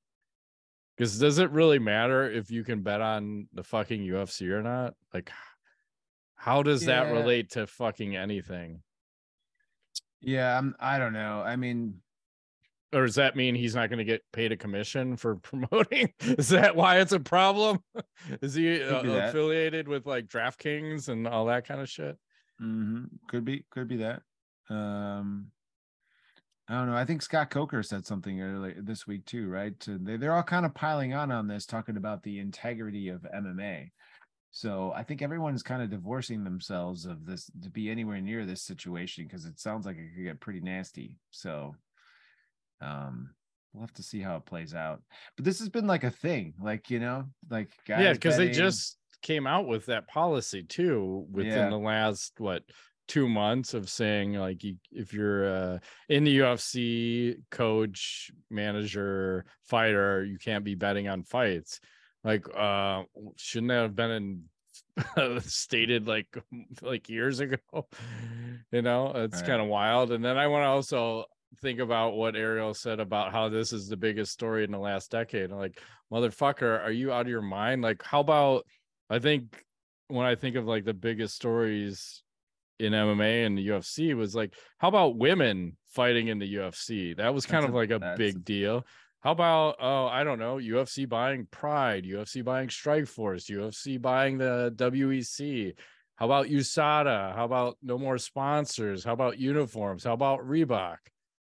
because 0.96 1.18
does 1.18 1.38
it 1.38 1.50
really 1.50 1.78
matter 1.78 2.30
if 2.30 2.50
you 2.50 2.64
can 2.64 2.82
bet 2.82 3.00
on 3.00 3.46
the 3.52 3.62
fucking 3.62 4.02
ufc 4.02 4.48
or 4.48 4.62
not 4.62 4.94
like 5.12 5.30
how 6.36 6.62
does 6.62 6.86
yeah. 6.86 7.04
that 7.04 7.12
relate 7.12 7.50
to 7.50 7.66
fucking 7.66 8.16
anything 8.16 8.80
yeah 10.20 10.56
I'm, 10.56 10.74
i 10.78 10.98
don't 10.98 11.12
know 11.12 11.42
i 11.44 11.56
mean 11.56 11.94
or 12.92 13.06
does 13.06 13.14
that 13.14 13.36
mean 13.36 13.54
he's 13.54 13.74
not 13.74 13.88
going 13.88 13.98
to 13.98 14.04
get 14.04 14.22
paid 14.32 14.52
a 14.52 14.56
commission 14.56 15.16
for 15.16 15.36
promoting 15.42 16.12
is 16.20 16.48
that 16.48 16.76
why 16.76 17.00
it's 17.00 17.12
a 17.12 17.20
problem 17.20 17.82
is 18.42 18.54
he 18.54 18.82
uh, 18.82 19.02
affiliated 19.02 19.88
with 19.88 20.06
like 20.06 20.26
draftkings 20.26 21.08
and 21.08 21.26
all 21.26 21.46
that 21.46 21.66
kind 21.66 21.80
of 21.80 21.88
shit 21.88 22.16
mm-hmm. 22.60 23.04
could 23.28 23.44
be 23.44 23.64
could 23.70 23.88
be 23.88 23.98
that 23.98 24.22
um, 24.70 25.48
I 26.68 26.74
don't 26.74 26.90
know. 26.90 26.96
I 26.96 27.04
think 27.04 27.22
Scott 27.22 27.50
Coker 27.50 27.82
said 27.82 28.06
something 28.06 28.40
earlier 28.40 28.80
this 28.80 29.06
week 29.06 29.26
too, 29.26 29.48
right? 29.48 29.74
They, 29.86 30.16
they're 30.16 30.34
all 30.34 30.42
kind 30.42 30.64
of 30.64 30.74
piling 30.74 31.12
on 31.12 31.30
on 31.30 31.48
this, 31.48 31.66
talking 31.66 31.96
about 31.96 32.22
the 32.22 32.38
integrity 32.38 33.08
of 33.08 33.26
MMA. 33.34 33.90
So 34.52 34.92
I 34.94 35.02
think 35.02 35.22
everyone's 35.22 35.62
kind 35.62 35.82
of 35.82 35.90
divorcing 35.90 36.44
themselves 36.44 37.04
of 37.04 37.26
this 37.26 37.50
to 37.62 37.70
be 37.70 37.90
anywhere 37.90 38.20
near 38.20 38.46
this 38.46 38.62
situation 38.62 39.24
because 39.24 39.44
it 39.44 39.58
sounds 39.58 39.86
like 39.86 39.96
it 39.96 40.14
could 40.14 40.24
get 40.24 40.40
pretty 40.40 40.60
nasty. 40.60 41.16
So 41.30 41.74
um 42.82 43.30
we'll 43.72 43.82
have 43.82 43.92
to 43.94 44.02
see 44.02 44.20
how 44.20 44.36
it 44.36 44.44
plays 44.44 44.74
out. 44.74 45.02
But 45.36 45.44
this 45.44 45.58
has 45.60 45.68
been 45.68 45.86
like 45.86 46.04
a 46.04 46.10
thing, 46.10 46.54
like 46.60 46.90
you 46.90 47.00
know, 47.00 47.24
like 47.50 47.70
yeah, 47.88 48.12
because 48.12 48.36
they 48.36 48.50
just 48.50 48.98
came 49.22 49.46
out 49.46 49.66
with 49.66 49.86
that 49.86 50.08
policy 50.08 50.64
too 50.64 51.26
within 51.30 51.52
yeah. 51.52 51.70
the 51.70 51.78
last 51.78 52.32
what 52.38 52.62
two 53.08 53.28
months 53.28 53.74
of 53.74 53.90
saying 53.90 54.34
like 54.34 54.64
you, 54.64 54.76
if 54.90 55.12
you're 55.12 55.46
uh, 55.46 55.78
in 56.08 56.24
the 56.24 56.38
UFC 56.38 57.36
coach, 57.50 58.30
manager, 58.50 59.44
fighter, 59.64 60.24
you 60.24 60.38
can't 60.38 60.64
be 60.64 60.74
betting 60.74 61.08
on 61.08 61.22
fights. 61.22 61.80
Like, 62.24 62.46
uh, 62.56 63.02
shouldn't 63.36 63.70
that 63.70 63.82
have 63.82 63.96
been 63.96 64.10
in 64.10 65.40
stated 65.40 66.06
like 66.06 66.26
like 66.82 67.08
years 67.08 67.40
ago? 67.40 67.56
you 68.72 68.82
know, 68.82 69.12
it's 69.14 69.40
right. 69.40 69.46
kind 69.46 69.62
of 69.62 69.68
wild. 69.68 70.12
And 70.12 70.24
then 70.24 70.38
I 70.38 70.46
want 70.46 70.62
to 70.62 70.68
also 70.68 71.24
think 71.60 71.80
about 71.80 72.14
what 72.14 72.36
Ariel 72.36 72.74
said 72.74 73.00
about 73.00 73.32
how 73.32 73.48
this 73.48 73.72
is 73.72 73.88
the 73.88 73.96
biggest 73.96 74.32
story 74.32 74.64
in 74.64 74.70
the 74.70 74.78
last 74.78 75.10
decade. 75.10 75.50
Like, 75.50 75.80
motherfucker, 76.12 76.82
are 76.82 76.90
you 76.90 77.12
out 77.12 77.22
of 77.22 77.28
your 77.28 77.42
mind? 77.42 77.82
Like, 77.82 78.02
how 78.02 78.20
about 78.20 78.66
I 79.10 79.18
think 79.18 79.64
when 80.08 80.26
I 80.26 80.34
think 80.34 80.56
of 80.56 80.66
like 80.66 80.84
the 80.84 80.94
biggest 80.94 81.34
stories 81.34 82.22
in 82.78 82.92
MMA 82.92 83.46
and 83.46 83.56
the 83.56 83.68
UFC 83.68 84.14
was 84.14 84.34
like, 84.34 84.54
how 84.78 84.88
about 84.88 85.16
women 85.16 85.76
fighting 85.86 86.28
in 86.28 86.38
the 86.38 86.54
UFC? 86.56 87.16
That 87.16 87.34
was 87.34 87.46
kind 87.46 87.62
that's 87.62 87.70
of 87.70 87.74
a, 87.74 87.78
like 87.78 87.90
a 87.90 88.14
big 88.16 88.36
a... 88.36 88.40
deal. 88.40 88.86
How 89.20 89.32
about 89.32 89.76
oh, 89.80 90.06
I 90.06 90.24
don't 90.24 90.40
know, 90.40 90.56
UFC 90.56 91.08
buying 91.08 91.46
Pride, 91.50 92.04
UFC 92.04 92.44
buying 92.44 92.68
Strikeforce, 92.68 93.50
UFC 93.50 94.00
buying 94.00 94.38
the 94.38 94.74
WEC. 94.76 95.74
How 96.16 96.26
about 96.26 96.46
USADA? 96.46 97.34
How 97.34 97.44
about 97.44 97.78
no 97.82 97.98
more 97.98 98.18
sponsors? 98.18 99.04
How 99.04 99.12
about 99.12 99.38
uniforms? 99.38 100.04
How 100.04 100.12
about 100.12 100.40
Reebok? 100.40 100.96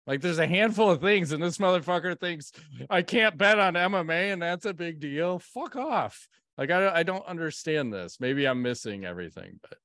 Like 0.06 0.20
there's 0.20 0.38
a 0.38 0.46
handful 0.46 0.90
of 0.90 1.00
things, 1.00 1.32
and 1.32 1.42
this 1.42 1.58
motherfucker 1.58 2.18
thinks 2.18 2.52
I 2.88 3.02
can't 3.02 3.36
bet 3.36 3.58
on 3.58 3.74
MMA, 3.74 4.32
and 4.32 4.40
that's 4.40 4.64
a 4.64 4.74
big 4.74 5.00
deal. 5.00 5.40
Fuck 5.40 5.74
off. 5.74 6.28
Like 6.56 6.70
I, 6.70 7.00
I 7.00 7.02
don't 7.02 7.26
understand 7.26 7.92
this. 7.92 8.18
Maybe 8.20 8.46
I'm 8.46 8.62
missing 8.62 9.04
everything, 9.04 9.58
but 9.60 9.78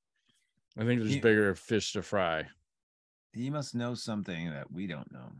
I 0.78 0.86
think 0.86 1.00
there's 1.00 1.14
he, 1.14 1.20
bigger 1.20 1.54
fish 1.54 1.92
to 1.92 2.02
fry. 2.02 2.46
He 3.32 3.50
must 3.50 3.74
know 3.74 3.94
something 3.94 4.50
that 4.50 4.70
we 4.70 4.86
don't 4.86 5.10
know. 5.12 5.32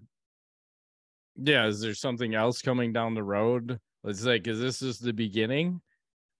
Yeah, 1.36 1.66
is 1.66 1.80
there 1.80 1.94
something 1.94 2.34
else 2.34 2.60
coming 2.60 2.92
down 2.92 3.14
the 3.14 3.22
road? 3.22 3.78
It's 4.04 4.24
like, 4.24 4.46
is 4.46 4.58
this 4.58 4.80
just 4.80 5.02
the 5.02 5.12
beginning? 5.12 5.80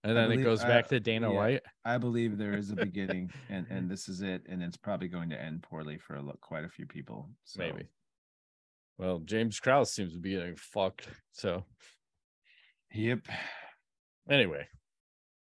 And 0.03 0.17
then 0.17 0.25
believe, 0.25 0.41
it 0.41 0.43
goes 0.43 0.63
uh, 0.63 0.67
back 0.67 0.89
to 0.89 0.99
Dana 0.99 1.31
yeah, 1.31 1.37
White. 1.37 1.61
I 1.85 1.97
believe 1.97 2.37
there 2.37 2.57
is 2.57 2.71
a 2.71 2.75
beginning, 2.75 3.31
and 3.49 3.65
and 3.69 3.89
this 3.89 4.09
is 4.09 4.21
it, 4.21 4.43
and 4.49 4.61
it's 4.61 4.75
probably 4.75 5.07
going 5.07 5.29
to 5.29 5.41
end 5.41 5.63
poorly 5.63 5.97
for 5.97 6.15
a, 6.15 6.23
quite 6.41 6.65
a 6.65 6.69
few 6.69 6.85
people. 6.85 7.29
So. 7.45 7.59
Maybe. 7.59 7.87
Well, 8.97 9.19
James 9.19 9.59
Krause 9.59 9.91
seems 9.93 10.13
to 10.13 10.19
be 10.19 10.31
getting 10.35 10.55
fucked. 10.55 11.07
So. 11.31 11.65
Yep. 12.93 13.27
Anyway, 14.29 14.67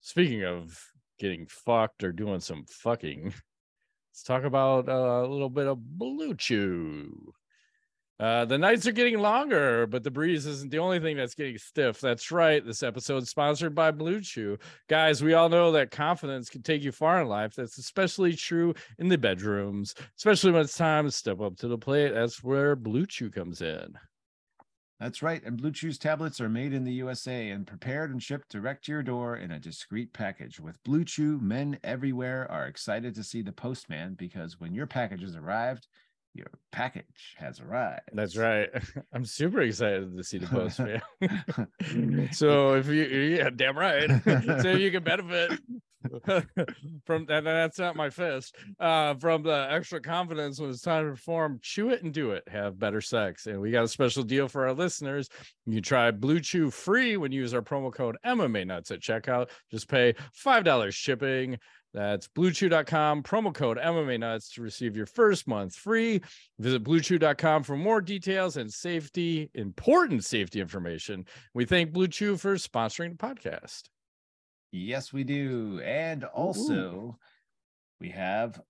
speaking 0.01 0.43
of 0.43 0.77
getting 1.19 1.45
fucked 1.47 2.03
or 2.03 2.11
doing 2.11 2.39
some 2.39 2.65
fucking, 2.67 3.25
let's 3.25 4.23
talk 4.23 4.43
about 4.43 4.89
uh, 4.89 5.25
a 5.25 5.27
little 5.27 5.49
bit 5.49 5.67
of 5.67 5.77
Blue 5.97 6.33
Chew. 6.33 7.33
Uh, 8.17 8.45
the 8.45 8.57
nights 8.57 8.87
are 8.87 8.93
getting 8.93 9.19
longer, 9.19 9.85
but 9.87 10.01
the 10.03 10.11
breeze 10.11 10.45
isn't 10.45 10.71
the 10.71 10.77
only 10.77 10.99
thing 10.99 11.17
that's 11.17 11.35
getting 11.35 11.57
stiff. 11.57 11.99
That's 11.99 12.31
right. 12.31 12.65
This 12.65 12.81
episode 12.81 13.23
is 13.23 13.29
sponsored 13.29 13.75
by 13.75 13.91
Blue 13.91 14.21
Chew. 14.21 14.57
Guys, 14.87 15.21
we 15.21 15.33
all 15.33 15.49
know 15.49 15.73
that 15.73 15.91
confidence 15.91 16.49
can 16.49 16.61
take 16.61 16.81
you 16.81 16.93
far 16.93 17.21
in 17.21 17.27
life. 17.27 17.55
That's 17.55 17.77
especially 17.77 18.33
true 18.33 18.73
in 18.99 19.09
the 19.09 19.17
bedrooms, 19.17 19.95
especially 20.17 20.53
when 20.53 20.61
it's 20.61 20.77
time 20.77 21.05
to 21.05 21.11
step 21.11 21.41
up 21.41 21.57
to 21.57 21.67
the 21.67 21.77
plate. 21.77 22.13
That's 22.13 22.41
where 22.41 22.77
Blue 22.77 23.05
Chew 23.05 23.29
comes 23.29 23.61
in. 23.61 23.95
That's 24.99 25.21
right. 25.21 25.43
And 25.43 25.57
Blue 25.57 25.73
Chew's 25.73 25.97
tablets 25.97 26.39
are 26.39 26.47
made 26.47 26.71
in 26.71 26.85
the 26.85 26.93
USA 26.93 27.49
and 27.49 27.67
prepared 27.67 28.11
and 28.11 28.23
shipped 28.23 28.49
direct 28.49 28.85
to 28.85 28.93
your 28.93 29.03
door 29.03 29.35
in 29.35 29.51
a 29.51 29.59
discreet 29.59 30.13
package. 30.13 30.57
With 30.57 30.81
Blue 30.85 31.03
Chew, 31.03 31.37
men 31.41 31.77
everywhere 31.83 32.49
are 32.49 32.67
excited 32.67 33.13
to 33.15 33.23
see 33.23 33.41
the 33.41 33.51
postman 33.51 34.13
because 34.13 34.57
when 34.57 34.73
your 34.73 34.87
package 34.87 35.21
has 35.21 35.35
arrived, 35.35 35.87
your 36.35 36.47
package 36.71 37.35
has 37.37 37.59
arrived. 37.59 38.09
That's 38.13 38.35
right. 38.35 38.69
I'm 39.13 39.25
super 39.25 39.61
excited 39.61 40.15
to 40.15 40.23
see 40.23 40.37
the 40.37 40.47
postman. 40.47 41.01
so 42.33 42.75
if 42.75 42.87
you, 42.87 43.03
yeah, 43.03 43.49
damn 43.55 43.77
right. 43.77 44.09
so 44.61 44.71
you 44.71 44.91
can 44.91 45.03
benefit 45.03 45.59
from 47.05 47.25
that 47.25 47.43
that's 47.43 47.79
not 47.79 47.95
my 47.95 48.09
fist 48.09 48.55
uh 48.79 49.15
from 49.15 49.43
the 49.43 49.67
extra 49.71 49.99
confidence 49.99 50.59
when 50.59 50.69
it's 50.69 50.81
time 50.81 51.05
to 51.05 51.11
perform 51.11 51.59
chew 51.61 51.89
it 51.89 52.03
and 52.03 52.13
do 52.13 52.31
it 52.31 52.43
have 52.47 52.77
better 52.77 53.01
sex 53.01 53.47
and 53.47 53.59
we 53.59 53.71
got 53.71 53.83
a 53.83 53.87
special 53.87 54.23
deal 54.23 54.47
for 54.47 54.67
our 54.67 54.73
listeners 54.73 55.29
you 55.65 55.81
try 55.81 56.11
blue 56.11 56.39
chew 56.39 56.69
free 56.69 57.17
when 57.17 57.31
you 57.31 57.41
use 57.41 57.53
our 57.53 57.61
promo 57.61 57.91
code 57.91 58.17
mma 58.25 58.65
nuts 58.65 58.91
at 58.91 58.99
checkout 58.99 59.49
just 59.71 59.87
pay 59.87 60.13
five 60.33 60.63
dollars 60.63 60.93
shipping 60.93 61.57
that's 61.95 62.27
bluechew.com, 62.27 63.23
promo 63.23 63.53
code 63.53 63.77
MMA 63.77 64.19
Nuts 64.19 64.49
to 64.55 64.61
receive 64.61 64.97
your 64.97 65.05
first 65.05 65.47
month 65.47 65.73
free. 65.73 66.21
Visit 66.59 66.83
bluechew.com 66.83 67.63
for 67.63 67.77
more 67.77 68.01
details 68.01 68.57
and 68.57 68.71
safety, 68.71 69.49
important 69.53 70.25
safety 70.25 70.59
information. 70.59 71.25
We 71.53 71.63
thank 71.63 71.93
Blue 71.93 72.09
Chew 72.09 72.35
for 72.35 72.55
sponsoring 72.55 73.11
the 73.11 73.17
podcast. 73.17 73.83
Yes, 74.73 75.13
we 75.13 75.23
do. 75.23 75.79
And 75.85 76.25
also, 76.25 76.73
Ooh. 76.73 77.15
we 78.01 78.09
have 78.09 78.61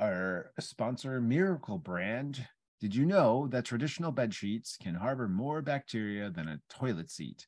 our 0.00 0.50
sponsor, 0.58 1.20
Miracle 1.20 1.76
Brand. 1.76 2.46
Did 2.80 2.94
you 2.94 3.04
know 3.04 3.46
that 3.48 3.66
traditional 3.66 4.10
bed 4.10 4.32
sheets 4.32 4.78
can 4.82 4.94
harbor 4.94 5.28
more 5.28 5.60
bacteria 5.60 6.30
than 6.30 6.48
a 6.48 6.60
toilet 6.70 7.10
seat? 7.10 7.46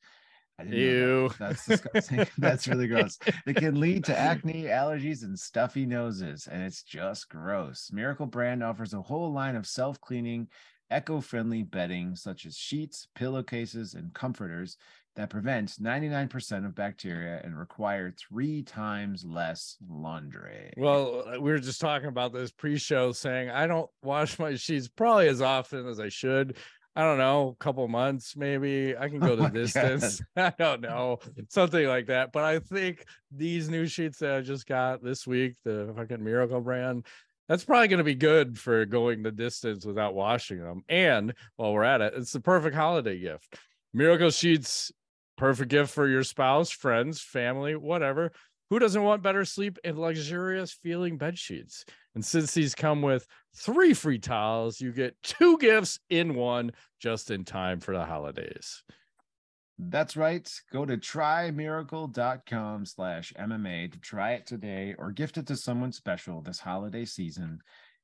I 0.59 0.65
didn't 0.65 0.79
Ew. 0.79 1.29
That. 1.29 1.39
That's 1.39 1.67
disgusting. 1.67 2.27
That's 2.39 2.69
really 2.69 2.87
gross. 2.87 3.19
It 3.47 3.57
can 3.57 3.81
lead 3.81 4.05
to 4.05 4.19
acne, 4.19 4.65
allergies, 4.65 5.23
and 5.23 5.39
stuffy 5.39 5.87
noses, 5.87 6.49
and 6.51 6.63
it's 6.63 6.83
just 6.83 7.29
gross. 7.29 7.91
Miracle 7.93 8.27
Brand 8.27 8.63
offers 8.63 8.95
a 8.95 9.03
whole 9.03 9.33
line 9.33 9.57
of 9.57 9.67
self 9.67 10.01
cleaning, 10.01 10.49
eco 10.91 11.21
friendly 11.21 11.63
bedding, 11.63 12.17
such 12.17 12.47
as 12.47 12.57
sheets, 12.57 13.09
pillowcases, 13.15 13.95
and 13.95 14.13
comforters 14.15 14.77
that 15.15 15.31
prevent 15.31 15.71
99% 15.81 16.65
of 16.65 16.75
bacteria 16.75 17.41
and 17.45 17.59
require 17.59 18.15
three 18.19 18.63
times 18.63 19.25
less 19.25 19.77
laundry. 19.87 20.73
Well, 20.77 21.25
uh, 21.27 21.41
we 21.41 21.51
were 21.51 21.59
just 21.59 21.81
talking 21.81 22.09
about 22.09 22.33
this 22.33 22.51
pre 22.51 22.79
show 22.79 23.13
saying 23.13 23.51
I 23.51 23.67
don't 23.67 23.91
wash 24.03 24.39
my 24.39 24.55
sheets 24.55 24.89
probably 24.89 25.29
as 25.29 25.43
often 25.43 25.87
as 25.87 26.01
I 26.01 26.09
should. 26.09 26.57
I 26.95 27.03
don't 27.03 27.19
know, 27.19 27.49
a 27.59 27.63
couple 27.63 27.87
months 27.89 28.37
maybe. 28.37 28.97
I 28.97 29.09
can 29.09 29.23
oh 29.23 29.29
go 29.29 29.33
Oh 29.33 29.37
the 29.37 29.43
my 29.45 29.51
distance. 29.51 30.21
I 30.37 30.53
don't 30.59 30.81
know, 30.83 31.21
something 31.49 31.87
like 31.87 32.07
that. 32.07 32.33
But 32.33 32.45
I 32.45 32.59
think 32.59 33.05
these 33.31 33.69
new 33.69 33.87
sheets 33.87 34.19
that 34.19 34.35
I 34.35 34.41
just 34.43 34.67
got 34.67 35.03
this 35.03 35.27
week, 35.27 35.57
the 35.65 35.93
fucking 35.97 36.23
Miracle 36.23 36.61
brand, 36.61 37.07
that's 37.49 37.65
probably 37.65 37.89
going 37.89 37.99
to 37.99 38.05
be 38.05 38.15
good 38.15 38.59
for 38.59 38.85
going 38.85 39.23
the 39.23 39.33
distance 39.33 39.85
without 39.85 40.15
washing 40.15 40.61
them. 40.61 40.85
And 40.89 41.35
while 41.57 41.73
we're 41.73 41.85
at 41.85 42.01
it, 42.01 42.15
it's 42.17 42.33
the 42.33 42.41
perfect 42.41 42.77
holiday 42.77 43.19
gift. 43.19 43.57
Miracle 43.95 44.31
sheets, 44.31 44.93
perfect 45.37 45.71
gift 45.71 45.93
for 45.93 46.09
your 46.09 46.25
spouse, 46.25 46.71
friends, 46.71 47.21
family, 47.21 47.75
whatever. 47.75 48.33
Who 48.71 48.79
doesn't 48.79 49.03
want 49.03 49.23
better 49.23 49.45
sleep 49.45 49.79
and 49.85 49.99
luxurious 49.99 50.73
feeling 50.73 51.19
bed 51.19 51.39
sheets? 51.39 51.85
And 52.15 52.25
since 52.25 52.53
these 52.53 52.75
come 52.75 53.03
with 53.03 53.27
three 53.57 53.95
free 53.95 54.19
towels, 54.19 54.81
you 54.81 54.93
get 54.93 55.17
two 55.23 55.59
gifts 55.59 55.99
in 56.11 56.35
one 56.35 56.73
just 57.01 57.31
in 57.31 57.45
time 57.45 57.81
for 57.81 57.95
the 57.95 58.05
holidays. 58.05 58.83
That's 59.79 60.17
right. 60.17 60.49
Go 60.71 60.85
to 60.85 60.97
trymiracle.com 60.97 62.87
slash 62.87 63.33
MMA 63.39 63.93
to 63.93 63.99
try 63.99 64.33
it 64.33 64.47
today 64.47 64.95
or 64.99 65.11
gift 65.11 65.39
it 65.39 65.47
to 65.47 65.57
someone 65.57 65.93
special 65.93 66.41
this 66.41 66.61
holiday 66.61 67.05
season. 67.05 67.59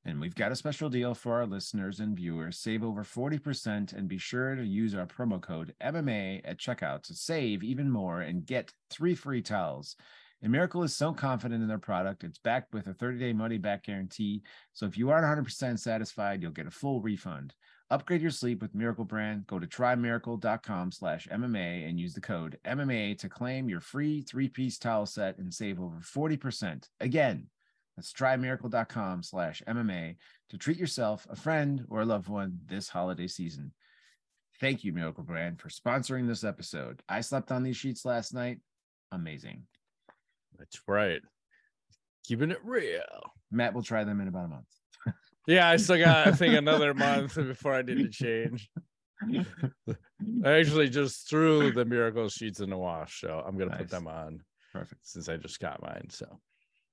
And 0.05 0.21
we've 0.21 0.35
got 0.35 0.53
a 0.53 0.57
special 0.57 0.89
deal 0.89 1.15
for 1.15 1.35
our 1.35 1.47
listeners 1.47 2.01
and 2.01 2.17
viewers. 2.17 2.59
Save 2.59 2.83
over 2.83 3.05
40% 3.05 3.93
and 3.93 4.09
be 4.09 4.19
sure 4.19 4.55
to 4.55 4.65
use 4.65 4.95
our 4.95 5.07
promo 5.07 5.41
code 5.41 5.75
MMA 5.83 6.41
at 6.45 6.59
checkout 6.59 7.03
to 7.05 7.15
save 7.15 7.63
even 7.63 7.91
more 7.91 8.23
and 8.23 8.47
get 8.47 8.73
three 8.91 9.15
free 9.15 9.43
towels. 9.43 9.97
And 10.43 10.53
Miracle 10.53 10.85
is 10.85 10.97
so 10.97 11.13
confident 11.13 11.63
in 11.63 11.69
their 11.69 11.79
product, 11.79 12.23
it's 12.23 12.39
backed 12.39 12.73
with 12.73 12.87
a 12.87 12.95
30 12.95 13.19
day 13.19 13.33
money 13.33 13.59
back 13.59 13.85
guarantee. 13.85 14.43
So 14.73 14.87
if 14.87 14.97
you 14.97 15.11
aren't 15.11 15.47
100% 15.47 15.79
satisfied, 15.79 16.43
you'll 16.43 16.53
get 16.53 16.67
a 16.67 16.71
full 16.71 17.01
refund. 17.01 17.55
Upgrade 17.91 18.21
your 18.21 18.31
sleep 18.31 18.61
with 18.61 18.75
Miracle 18.75 19.05
Brand. 19.05 19.47
Go 19.47 19.59
to 19.59 19.67
trymiracle.com 19.67 20.93
slash 20.93 21.27
MMA 21.29 21.89
and 21.89 21.99
use 21.99 22.13
the 22.13 22.21
code 22.21 22.59
MMA 22.67 23.19
to 23.19 23.29
claim 23.29 23.69
your 23.69 23.81
free 23.81 24.21
three-piece 24.21 24.79
towel 24.79 25.07
set 25.07 25.39
and 25.39 25.53
save 25.53 25.81
over 25.81 25.97
40%. 25.97 26.87
Again, 27.01 27.47
that's 27.97 28.13
trymiracle.com 28.13 29.23
slash 29.23 29.63
MMA 29.67 30.17
to 30.51 30.59
treat 30.59 30.79
yourself, 30.79 31.27
a 31.31 31.37
friend, 31.37 31.85
or 31.89 32.03
a 32.03 32.07
loved 32.07 32.29
one 32.29 32.61
this 32.67 32.91
holiday 32.91 33.27
season. 33.27 33.73
Thank 34.61 34.85
you, 34.85 34.93
Miracle 34.93 35.25
Brand, 35.25 35.59
for 35.61 35.69
sponsoring 35.69 36.29
this 36.29 36.45
episode. 36.45 37.03
I 37.09 37.23
slept 37.23 37.51
on 37.51 37.63
these 37.63 37.77
sheets 37.77 38.05
last 38.05 38.35
night. 38.35 38.59
Amazing. 39.11 39.67
That's 40.57 40.81
right. 40.87 41.21
Keeping 42.25 42.51
it 42.51 42.59
real. 42.65 43.03
Matt 43.51 43.75
will 43.75 43.83
try 43.83 44.05
them 44.05 44.21
in 44.21 44.29
about 44.29 44.45
a 44.47 44.49
month. 44.49 44.67
Yeah, 45.47 45.67
I 45.67 45.77
still 45.79 45.97
got, 45.97 46.27
I 46.29 46.33
think, 46.33 46.55
another 46.59 46.93
month 46.93 47.35
before 47.37 47.73
I 47.75 47.81
need 47.81 47.97
to 47.97 48.09
change. 48.11 48.69
I 50.45 50.51
actually 50.51 50.91
just 50.91 51.27
threw 51.29 51.73
the 51.73 51.87
miracle 51.87 52.29
sheets 52.29 52.61
in 52.61 52.69
the 52.69 52.77
wash, 52.77 53.23
so 53.23 53.43
I'm 53.47 53.57
gonna 53.57 53.71
Nice. 53.71 53.79
put 53.81 53.89
them 53.91 54.07
on 54.09 54.41
Perfect. 54.75 55.07
since 55.07 55.29
I 55.31 55.39
just 55.39 55.59
got 55.59 55.81
mine. 55.81 56.09
So, 56.11 56.27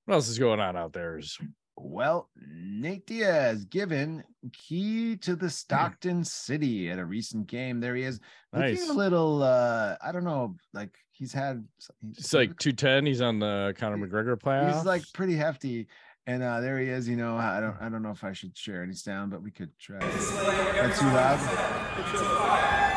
what 0.05 0.15
else 0.15 0.29
is 0.29 0.39
going 0.39 0.61
on 0.61 0.77
out 0.77 0.93
there? 0.93 1.17
Is 1.17 1.37
Well, 1.77 2.29
Nate 2.37 3.05
Diaz 3.05 3.65
given 3.65 4.23
key 4.53 5.17
to 5.17 5.35
the 5.35 5.49
Stockton 5.49 6.23
City 6.23 6.89
at 6.89 6.99
a 6.99 7.05
recent 7.05 7.47
game. 7.47 7.79
There 7.81 7.95
he 7.95 8.03
is, 8.03 8.19
looking 8.53 8.75
Nice. 8.75 8.89
a 8.89 8.93
little. 8.93 9.43
uh 9.43 9.95
I 10.01 10.11
don't 10.13 10.23
know, 10.23 10.55
like 10.73 10.95
he's 11.11 11.33
had. 11.33 11.65
He's, 12.01 12.17
it's 12.19 12.33
like 12.33 12.57
210. 12.59 13.05
He's 13.05 13.21
on 13.21 13.39
the 13.39 13.73
Conor 13.77 13.97
McGregor 13.97 14.37
playoff. 14.41 14.73
he's 14.73 14.85
like 14.85 15.03
pretty 15.13 15.35
hefty, 15.35 15.87
and 16.27 16.41
uh 16.41 16.61
there 16.61 16.79
he 16.79 16.87
is. 16.87 17.09
You 17.09 17.17
know, 17.17 17.35
I 17.35 17.59
don't, 17.59 17.75
I 17.81 17.89
don't 17.89 18.01
know 18.03 18.11
if 18.11 18.23
I 18.23 18.31
should 18.31 18.57
share 18.57 18.81
any 18.81 18.93
sound, 18.93 19.31
but 19.31 19.41
we 19.43 19.51
could 19.51 19.77
try. 19.77 19.99
That's 19.99 20.99
too 20.99 21.05
loud, 21.07 21.39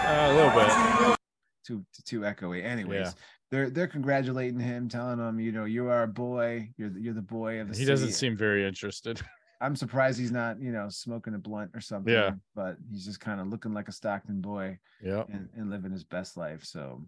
Uh, 0.07 0.33
a 0.33 0.35
little 0.35 1.07
bit. 1.09 1.19
too 1.65 1.85
too 2.05 2.21
echoey. 2.21 2.65
Anyways. 2.65 3.01
Yeah. 3.07 3.13
They're, 3.51 3.71
they're 3.71 3.87
congratulating 3.89 4.61
him, 4.61 4.89
telling 4.89 5.19
him, 5.19 5.41
you 5.41 5.53
know, 5.53 5.65
you 5.65 5.89
are 5.89 6.03
a 6.03 6.09
boy. 6.09 6.71
You're 6.77 6.91
the, 6.91 7.01
you're 7.01 7.15
the 7.15 7.23
boy 7.23 7.61
of 7.61 7.69
the 7.69 7.75
He 7.75 7.81
city. 7.81 7.91
doesn't 7.91 8.13
seem 8.13 8.37
very 8.37 8.67
interested. 8.67 9.21
I'm 9.61 9.75
surprised 9.75 10.21
he's 10.21 10.31
not, 10.31 10.61
you 10.61 10.71
know, 10.71 10.89
smoking 10.89 11.35
a 11.35 11.39
blunt 11.39 11.73
or 11.75 11.81
something. 11.81 12.13
Yeah. 12.13 12.33
But 12.55 12.77
he's 12.91 13.05
just 13.05 13.21
kind 13.21 13.41
of 13.41 13.49
looking 13.49 13.75
like 13.75 13.89
a 13.89 13.93
Stockton 13.93 14.41
boy 14.41 14.79
yeah. 15.03 15.25
and, 15.33 15.49
and 15.57 15.71
living 15.71 15.91
his 15.91 16.05
best 16.05 16.37
life. 16.37 16.65
So 16.65 17.05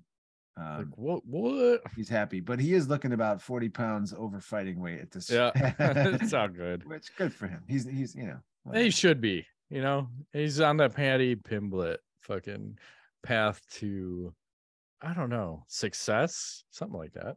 um, 0.56 0.78
Like 0.78 0.98
what? 0.98 1.26
What? 1.26 1.82
he's 1.96 2.08
happy, 2.08 2.40
but 2.40 2.58
he 2.58 2.74
is 2.74 2.88
looking 2.88 3.12
about 3.12 3.40
40 3.40 3.68
pounds 3.68 4.14
over 4.16 4.40
fighting 4.40 4.80
weight 4.80 5.00
at 5.00 5.10
this. 5.10 5.30
Yeah, 5.30 5.50
it's 5.78 6.32
all 6.32 6.48
good. 6.48 6.84
Which 6.86 7.14
good 7.16 7.32
for 7.32 7.46
him. 7.46 7.62
He's 7.68 7.86
he's 7.86 8.14
you 8.14 8.26
know. 8.26 8.40
He 8.74 8.90
should 8.90 9.20
be. 9.20 9.46
You 9.70 9.82
know, 9.82 10.08
he's 10.32 10.60
on 10.60 10.78
that 10.78 10.94
Paddy 10.94 11.36
Pimblett 11.36 11.98
fucking 12.22 12.78
path 13.22 13.62
to, 13.74 14.34
I 15.02 15.14
don't 15.14 15.30
know, 15.30 15.64
success, 15.68 16.64
something 16.70 16.98
like 16.98 17.14
that. 17.14 17.36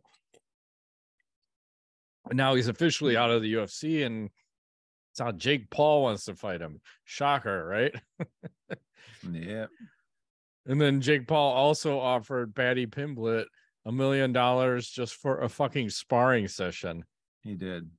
And 2.29 2.37
now 2.37 2.55
he's 2.55 2.67
officially 2.67 3.17
out 3.17 3.31
of 3.31 3.41
the 3.41 3.53
UFC, 3.53 4.05
and 4.05 4.29
it's 5.11 5.19
how 5.19 5.31
Jake 5.31 5.69
Paul 5.69 6.03
wants 6.03 6.25
to 6.25 6.35
fight 6.35 6.61
him. 6.61 6.81
Shocker, 7.05 7.65
right? 7.65 7.95
Mm, 9.25 9.47
yeah. 9.47 9.65
And 10.65 10.79
then 10.79 11.01
Jake 11.01 11.27
Paul 11.27 11.53
also 11.53 11.99
offered 11.99 12.55
Paddy 12.55 12.87
Pimblett 12.87 13.45
a 13.85 13.91
million 13.91 14.31
dollars 14.31 14.89
just 14.89 15.15
for 15.15 15.41
a 15.41 15.49
fucking 15.49 15.89
sparring 15.89 16.47
session. 16.47 17.03
He 17.41 17.55
did. 17.55 17.89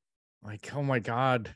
Like, 0.43 0.75
oh 0.75 0.83
my 0.83 0.99
god, 0.99 1.55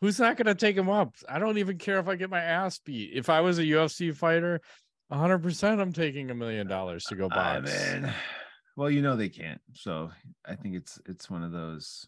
who's 0.00 0.18
not 0.18 0.36
gonna 0.36 0.54
take 0.54 0.76
him 0.76 0.88
up? 0.88 1.14
I 1.28 1.38
don't 1.38 1.58
even 1.58 1.78
care 1.78 1.98
if 1.98 2.08
I 2.08 2.16
get 2.16 2.30
my 2.30 2.40
ass 2.40 2.78
beat. 2.78 3.10
If 3.14 3.28
I 3.28 3.40
was 3.40 3.58
a 3.58 3.64
UFC 3.64 4.14
fighter, 4.14 4.60
hundred 5.10 5.38
percent, 5.42 5.80
I'm 5.80 5.92
taking 5.92 6.30
a 6.30 6.34
million 6.34 6.66
dollars 6.66 7.04
to 7.04 7.16
go 7.16 7.28
I 7.30 7.60
mean, 7.60 8.12
well, 8.76 8.90
you 8.90 9.02
know 9.02 9.16
they 9.16 9.28
can't. 9.28 9.60
So 9.72 10.10
I 10.44 10.54
think 10.56 10.74
it's 10.76 11.00
it's 11.06 11.30
one 11.30 11.42
of 11.42 11.52
those. 11.52 12.06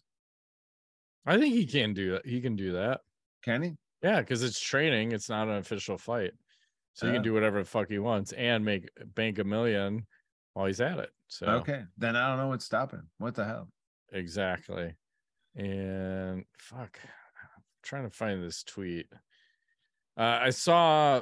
I 1.25 1.37
think 1.37 1.53
he 1.53 1.65
can 1.65 1.93
do 1.93 2.11
that. 2.11 2.25
He 2.25 2.41
can 2.41 2.55
do 2.55 2.73
that. 2.73 3.01
Can 3.43 3.61
he? 3.63 3.71
Yeah, 4.03 4.21
because 4.21 4.43
it's 4.43 4.59
training. 4.59 5.11
It's 5.11 5.29
not 5.29 5.47
an 5.47 5.55
official 5.57 5.97
fight, 5.97 6.31
so 6.93 7.05
he 7.05 7.11
Oh. 7.11 7.15
can 7.15 7.23
do 7.23 7.33
whatever 7.33 7.59
the 7.59 7.65
fuck 7.69 7.89
he 7.89 7.99
wants 7.99 8.31
and 8.33 8.65
make 8.65 8.89
bank 9.15 9.37
a 9.39 9.43
million 9.43 10.07
while 10.53 10.65
he's 10.65 10.81
at 10.81 10.97
it. 10.99 11.09
So 11.27 11.47
Okay. 11.47 11.83
Then 11.97 12.15
I 12.15 12.27
don't 12.29 12.37
know 12.37 12.47
what's 12.49 12.65
stopping. 12.65 13.03
What 13.17 13.35
the 13.35 13.45
hell? 13.45 13.69
exactly. 14.11 14.95
And 15.55 16.45
fuck, 16.57 16.99
I'm 17.03 17.63
trying 17.83 18.03
to 18.03 18.09
find 18.15 18.43
this 18.43 18.63
tweet. 18.63 19.07
Uh, 20.17 20.39
I 20.41 20.49
saw 20.49 21.21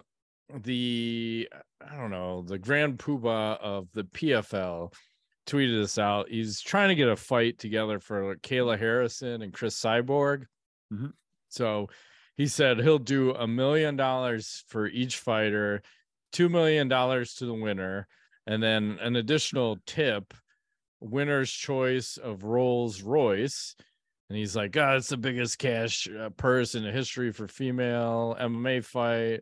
the 0.64 1.50
I 1.86 1.96
don't 1.96 2.12
know 2.12 2.42
the 2.42 2.58
Grand 2.58 2.98
Poobah 2.98 3.60
of 3.60 3.88
the 3.94 4.04
PFL 4.04 4.94
tweeted 5.46 5.82
this 5.82 5.98
out. 5.98 6.30
He's 6.30 6.62
trying 6.62 6.90
to 6.90 6.96
get 6.96 7.10
a 7.10 7.16
fight 7.16 7.58
together 7.58 8.00
for 8.00 8.36
Kayla 8.38 8.78
Harrison 8.78 9.42
and 9.42 9.54
Cris 9.54 9.80
Cyborg. 9.80 10.46
Mhm. 10.92 11.14
So 11.50 11.90
he 12.38 12.48
said 12.48 12.80
he'll 12.80 13.00
do 13.00 13.34
a 13.34 13.48
million 13.48 13.96
dollars 13.96 14.64
for 14.68 14.88
each 14.88 15.18
fighter, 15.18 15.82
two 16.32 16.50
million 16.50 16.88
dollars 16.88 17.34
to 17.36 17.46
the 17.46 17.54
winner, 17.54 18.08
and 18.46 18.62
then 18.62 18.98
an 19.02 19.16
additional 19.16 19.78
tip, 19.86 20.34
winner's 21.00 21.52
choice 21.52 22.18
of 22.18 22.44
Rolls 22.44 23.02
Royce. 23.02 23.76
And 24.30 24.38
he's 24.38 24.56
like, 24.56 24.72
God, 24.72 24.98
it's 24.98 25.10
the 25.10 25.18
biggest 25.18 25.58
cash 25.58 26.08
uh, 26.08 26.30
purse 26.30 26.76
in 26.76 26.84
the 26.84 26.92
history 26.92 27.32
for 27.32 27.48
female 27.48 28.38
MMA 28.40 28.86
fight. 28.86 29.42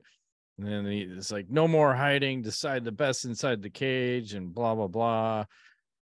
And 0.58 0.68
then 0.68 0.86
he's 0.86 1.32
like, 1.32 1.50
no 1.50 1.68
more 1.68 1.94
hiding, 1.94 2.42
decide 2.42 2.84
the 2.84 2.92
best 2.92 3.26
inside 3.26 3.62
the 3.62 3.70
cage, 3.70 4.34
and 4.34 4.54
blah, 4.54 4.74
blah, 4.74 4.88
blah. 4.88 5.46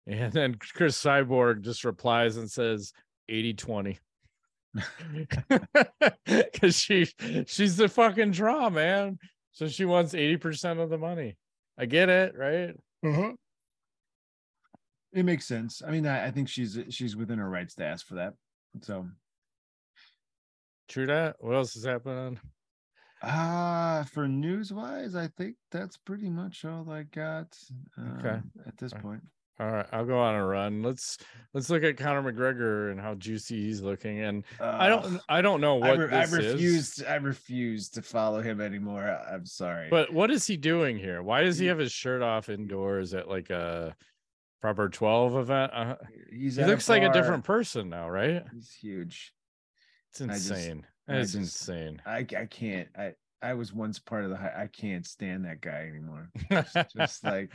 And 0.07 0.33
then 0.33 0.55
Cris 0.55 1.03
Cyborg 1.03 1.63
just 1.63 1.85
replies 1.85 2.37
and 2.37 2.51
says 2.51 2.93
80 3.29 3.55
20. 3.55 3.99
Because 6.27 6.79
she 6.79 7.07
she's 7.47 7.77
the 7.77 7.89
fucking 7.89 8.33
draw, 8.33 8.69
man. 8.69 9.19
So 9.53 9.69
she 9.69 9.85
wants 9.85 10.13
80% 10.13 10.83
of 10.83 10.91
the 10.91 10.99
money. 10.99 11.37
I 11.79 11.87
get 11.87 12.09
it, 12.09 12.35
right? 12.37 12.75
Mm-hmm. 13.05 13.31
It 15.13 15.23
makes 15.25 15.47
sense. 15.47 15.83
I 15.87 15.91
mean, 15.91 16.07
I, 16.07 16.27
I 16.27 16.31
think 16.31 16.49
she's 16.49 16.79
she's 16.91 17.17
within 17.17 17.39
her 17.39 17.49
rights 17.49 17.75
to 17.77 17.85
ask 17.85 18.07
for 18.07 18.17
that. 18.17 18.35
So 18.83 19.07
True 20.89 21.07
that. 21.07 21.37
What 21.41 21.55
else 21.55 21.75
is 21.77 21.85
happening? 21.85 22.39
Uh 23.23 24.05
for 24.05 24.29
news 24.29 24.73
wise, 24.73 25.15
I 25.15 25.29
think 25.29 25.57
that's 25.71 25.97
pretty 25.97 26.29
much 26.31 26.65
all 26.65 26.89
I 26.91 27.05
got 27.05 27.57
Okay. 28.19 28.29
um, 28.29 28.51
at 28.67 28.77
this 28.77 28.93
All 28.93 29.01
point. 29.01 29.23
All 29.59 29.71
right, 29.71 29.87
I'll 29.91 30.05
go 30.05 30.19
on 30.19 30.35
a 30.35 30.45
run. 30.47 30.83
Let's 30.83 31.17
let's 31.55 31.71
look 31.71 31.83
at 31.83 31.97
Conor 31.97 32.31
McGregor 32.31 32.91
and 32.91 33.01
how 33.01 33.15
juicy 33.15 33.59
he's 33.63 33.81
looking. 33.81 34.21
And 34.21 34.45
I 34.61 34.91
don't 34.91 35.19
I 35.31 35.41
don't 35.41 35.63
know 35.63 35.81
I, 35.81 35.89
what 35.93 35.99
re- 35.99 36.05
I 36.15 36.27
this 36.27 36.33
refuse. 36.33 36.99
is. 36.99 37.05
I 37.09 37.15
refuse 37.15 37.89
to 37.91 38.03
follow 38.03 38.43
him 38.43 38.61
anymore. 38.61 39.05
I- 39.05 39.33
I'm 39.35 39.47
sorry. 39.47 39.89
But 39.89 40.13
what 40.13 40.31
is 40.31 40.47
he 40.47 40.59
doing 40.59 40.99
here? 40.99 41.23
Why 41.23 41.43
does 41.43 41.59
he 41.59 41.67
have 41.67 41.79
his 41.79 41.91
shirt 41.91 42.21
off 42.21 42.51
indoors 42.51 43.15
at 43.15 43.29
like 43.29 43.49
a 43.49 43.97
proper 44.61 44.91
12 44.91 45.37
event? 45.37 45.73
Uh, 45.75 45.97
he's 46.31 46.57
he 46.57 46.65
looks 46.65 46.91
like 46.91 47.03
a 47.03 47.13
different 47.13 47.45
person 47.45 47.89
now, 47.89 48.11
right? 48.11 48.45
He's 48.53 48.73
huge. 48.75 49.33
It's 50.11 50.21
I 50.21 50.25
insane. 50.25 50.87
It's 51.09 51.33
just- 51.33 51.67
insane. 51.69 52.03
I 52.07 52.19
I 52.37 52.47
can't. 52.51 52.89
I 52.97 53.13
I 53.43 53.55
was 53.55 53.73
once 53.73 53.99
part 53.99 54.25
of 54.25 54.31
the. 54.31 54.37
Hi- 54.37 54.63
I 54.63 54.67
can't 54.67 55.07
stand 55.07 55.45
that 55.45 55.61
guy 55.61 55.89
anymore. 55.89 56.31
Just, 56.51 56.77
just 56.97 57.25
like 57.25 57.51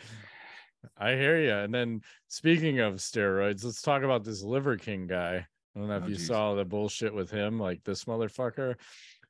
I 0.97 1.11
hear 1.11 1.39
you. 1.41 1.53
And 1.53 1.73
then 1.73 2.01
speaking 2.27 2.79
of 2.79 2.95
steroids, 2.95 3.63
let's 3.63 3.81
talk 3.81 4.03
about 4.03 4.23
this 4.23 4.41
Liver 4.43 4.77
King 4.77 5.07
guy. 5.07 5.45
I 5.75 5.79
don't 5.79 5.87
know 5.89 5.97
if 5.97 6.03
Oh, 6.03 6.07
you 6.07 6.15
geez. 6.15 6.27
saw 6.27 6.53
the 6.55 6.65
bullshit 6.65 7.13
with 7.13 7.29
him, 7.31 7.59
like 7.59 7.83
this 7.83 8.05
motherfucker. 8.05 8.75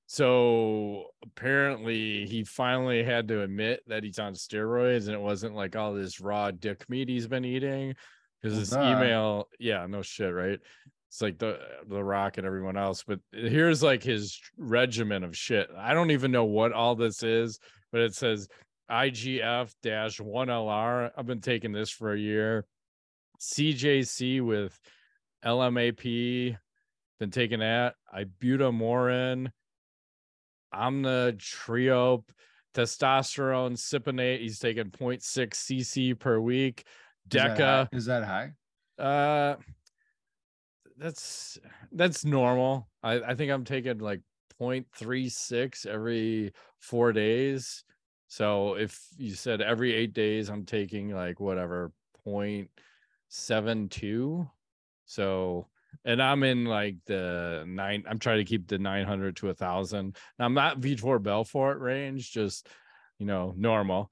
So 0.08 1.06
apparently 1.24 2.26
he 2.26 2.44
finally 2.44 3.04
had 3.04 3.28
to 3.30 3.42
admit 3.44 3.82
that 3.88 4.04
he's 4.04 4.20
on 4.20 4.34
steroids 4.34 5.06
and 5.06 5.14
it 5.14 5.22
wasn't 5.22 5.56
like 5.56 5.76
all 5.76 5.94
this 5.94 6.20
raw 6.20 6.52
dick 6.52 6.90
meat 6.90 7.08
he's 7.10 7.28
been 7.28 7.46
eating. 7.46 7.96
Because 8.42 8.54
Well, 8.54 8.58
oh, 8.58 8.60
this 8.60 8.70
duh. 8.98 8.98
email, 9.04 9.48
yeah, 9.60 9.86
no 9.88 10.02
shit, 10.02 10.34
right? 10.34 10.60
It's 11.12 11.22
like 11.22 11.40
the 11.40 11.60
the 11.90 12.02
rock 12.02 12.38
and 12.38 12.48
everyone 12.48 12.78
else. 12.78 13.04
But 13.06 13.20
here's 13.34 13.84
like 13.84 14.02
his 14.02 14.40
regimen 14.58 15.26
of 15.26 15.36
shit. 15.36 15.68
I 15.78 15.94
don't 15.94 16.12
even 16.12 16.32
know 16.32 16.46
what 16.46 16.72
all 16.72 16.96
this 16.96 17.22
is, 17.22 17.60
but 17.92 18.00
it 18.00 18.16
says 18.16 18.48
IGF 18.90 19.74
dash 19.84 20.20
1LR. 20.22 21.12
I've 21.18 21.26
been 21.26 21.42
taking 21.42 21.74
this 21.74 21.90
for 21.90 22.14
a 22.14 22.18
year. 22.18 22.66
CJC 23.42 24.42
with 24.42 24.80
LMAP, 25.44 26.56
been 27.20 27.32
taking 27.32 27.60
that. 27.60 27.96
Ibutamoren, 28.16 29.52
Omnitrope, 30.74 32.30
testosterone, 32.74 33.74
Cypionate. 33.74 34.40
He's 34.40 34.60
taking 34.60 34.86
0.6 34.92 35.50
cc 35.50 36.18
per 36.18 36.40
week. 36.40 36.86
is 37.30 37.34
that 37.34 37.58
Deca? 37.58 37.90
Is 37.92 38.06
that 38.06 38.24
high? 38.24 38.54
uh, 38.98 39.56
that's 41.02 41.58
that's 41.92 42.24
normal. 42.24 42.88
I 43.02 43.22
I 43.22 43.36
think 43.36 43.52
I'm 43.52 43.66
taking 43.66 43.98
like 43.98 44.22
0.36 44.62 45.88
every 45.88 46.54
four 46.80 47.12
days. 47.12 47.84
So 48.28 48.76
if 48.76 49.00
you 49.18 49.34
said 49.34 49.62
every 49.62 49.94
eight 49.94 50.14
days, 50.14 50.50
I'm 50.50 50.66
taking 50.66 51.10
like 51.10 51.40
whatever 51.40 51.92
0.72. 52.26 54.50
So 55.06 55.68
and 56.06 56.22
I'm 56.22 56.44
in 56.44 56.66
like 56.66 56.98
the 57.08 57.66
nine. 57.68 58.04
I'm 58.08 58.20
trying 58.20 58.38
to 58.38 58.46
keep 58.46 58.68
the 58.68 58.78
900 58.78 59.36
to 59.38 59.50
a 59.50 59.54
thousand. 59.54 60.16
I'm 60.40 60.54
not 60.54 60.80
Vitor 60.80 61.22
Belfort 61.22 61.80
range, 61.80 62.32
just 62.32 62.70
you 63.18 63.26
know 63.26 63.54
normal. 63.58 64.12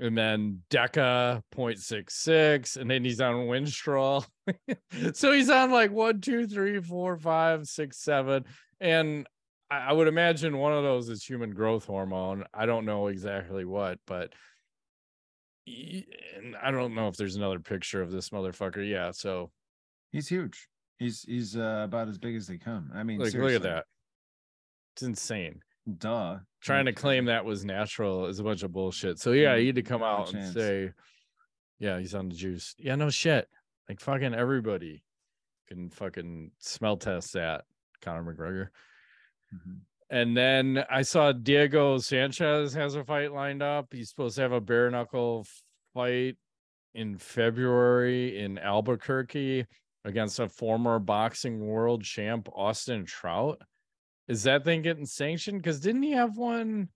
And 0.00 0.16
then 0.16 0.62
Deca 0.70 1.42
0.66, 1.54 2.78
and 2.78 2.90
then 2.90 3.04
he's 3.04 3.20
on 3.20 3.34
Winstrol. 3.46 4.26
so 5.14 5.32
he's 5.32 5.50
on 5.50 5.70
like 5.70 5.92
one, 5.92 6.20
two, 6.20 6.46
three, 6.46 6.80
four, 6.80 7.18
five, 7.18 7.66
six, 7.66 7.98
seven. 7.98 8.44
And 8.80 9.26
I, 9.70 9.78
I 9.78 9.92
would 9.92 10.08
imagine 10.08 10.56
one 10.56 10.72
of 10.72 10.82
those 10.82 11.10
is 11.10 11.22
human 11.22 11.50
growth 11.50 11.84
hormone. 11.84 12.44
I 12.54 12.64
don't 12.64 12.86
know 12.86 13.08
exactly 13.08 13.66
what, 13.66 13.98
but 14.06 14.32
and 15.66 16.56
I 16.60 16.70
don't 16.70 16.94
know 16.94 17.08
if 17.08 17.16
there's 17.16 17.36
another 17.36 17.60
picture 17.60 18.00
of 18.00 18.10
this 18.10 18.30
motherfucker. 18.30 18.88
Yeah, 18.88 19.10
so 19.10 19.50
He's 20.12 20.28
huge. 20.28 20.68
He's 20.98 21.22
he's 21.22 21.56
uh, 21.56 21.82
about 21.84 22.08
as 22.08 22.18
big 22.18 22.36
as 22.36 22.46
they 22.46 22.58
come. 22.58 22.90
I 22.94 23.02
mean, 23.02 23.18
like 23.18 23.32
look 23.32 23.52
at 23.52 23.62
that. 23.62 23.84
It's 24.94 25.02
insane. 25.02 25.60
Duh. 25.98 26.38
Trying 26.60 26.84
to 26.86 26.92
claim 26.92 27.24
that 27.26 27.44
was 27.44 27.64
natural 27.64 28.26
is 28.26 28.38
a 28.38 28.44
bunch 28.44 28.62
of 28.62 28.72
bullshit. 28.72 29.18
So 29.18 29.32
yeah, 29.32 29.54
Mm, 29.56 29.60
he 29.60 29.66
had 29.66 29.76
to 29.76 29.82
come 29.82 30.02
out 30.02 30.32
and 30.34 30.52
say, 30.52 30.92
yeah, 31.78 31.98
he's 31.98 32.14
on 32.14 32.28
the 32.28 32.34
juice. 32.34 32.74
Yeah, 32.78 32.96
no 32.96 33.08
shit. 33.10 33.48
Like 33.88 34.00
fucking 34.00 34.34
everybody 34.34 35.02
can 35.68 35.90
fucking 35.90 36.50
smell 36.58 36.96
test 36.96 37.32
that 37.32 37.64
Conor 38.02 38.34
McGregor. 38.34 38.68
mhm. 39.54 39.80
And 40.10 40.36
then 40.36 40.84
I 40.90 41.02
saw 41.02 41.30
Diego 41.32 41.98
Sanchez 41.98 42.74
has 42.74 42.96
a 42.96 43.04
fight 43.04 43.32
lined 43.32 43.62
up. 43.62 43.92
He's 43.92 44.10
supposed 44.10 44.36
to 44.36 44.42
have 44.42 44.50
a 44.52 44.60
bare 44.60 44.90
knuckle 44.90 45.46
fight 45.94 46.36
in 46.94 47.16
February 47.16 48.38
in 48.38 48.58
Albuquerque 48.58 49.66
against 50.04 50.40
a 50.40 50.48
former 50.48 50.98
boxing 50.98 51.60
world 51.60 52.02
champ, 52.02 52.48
Austin 52.52 53.04
Trout. 53.04 53.62
Is 54.30 54.44
that 54.44 54.64
thing 54.64 54.82
getting 54.82 55.06
sanctioned? 55.06 55.58
Because 55.60 55.80
didn't 55.80 56.04
he 56.04 56.12
have 56.12 56.36
one? 56.36 56.88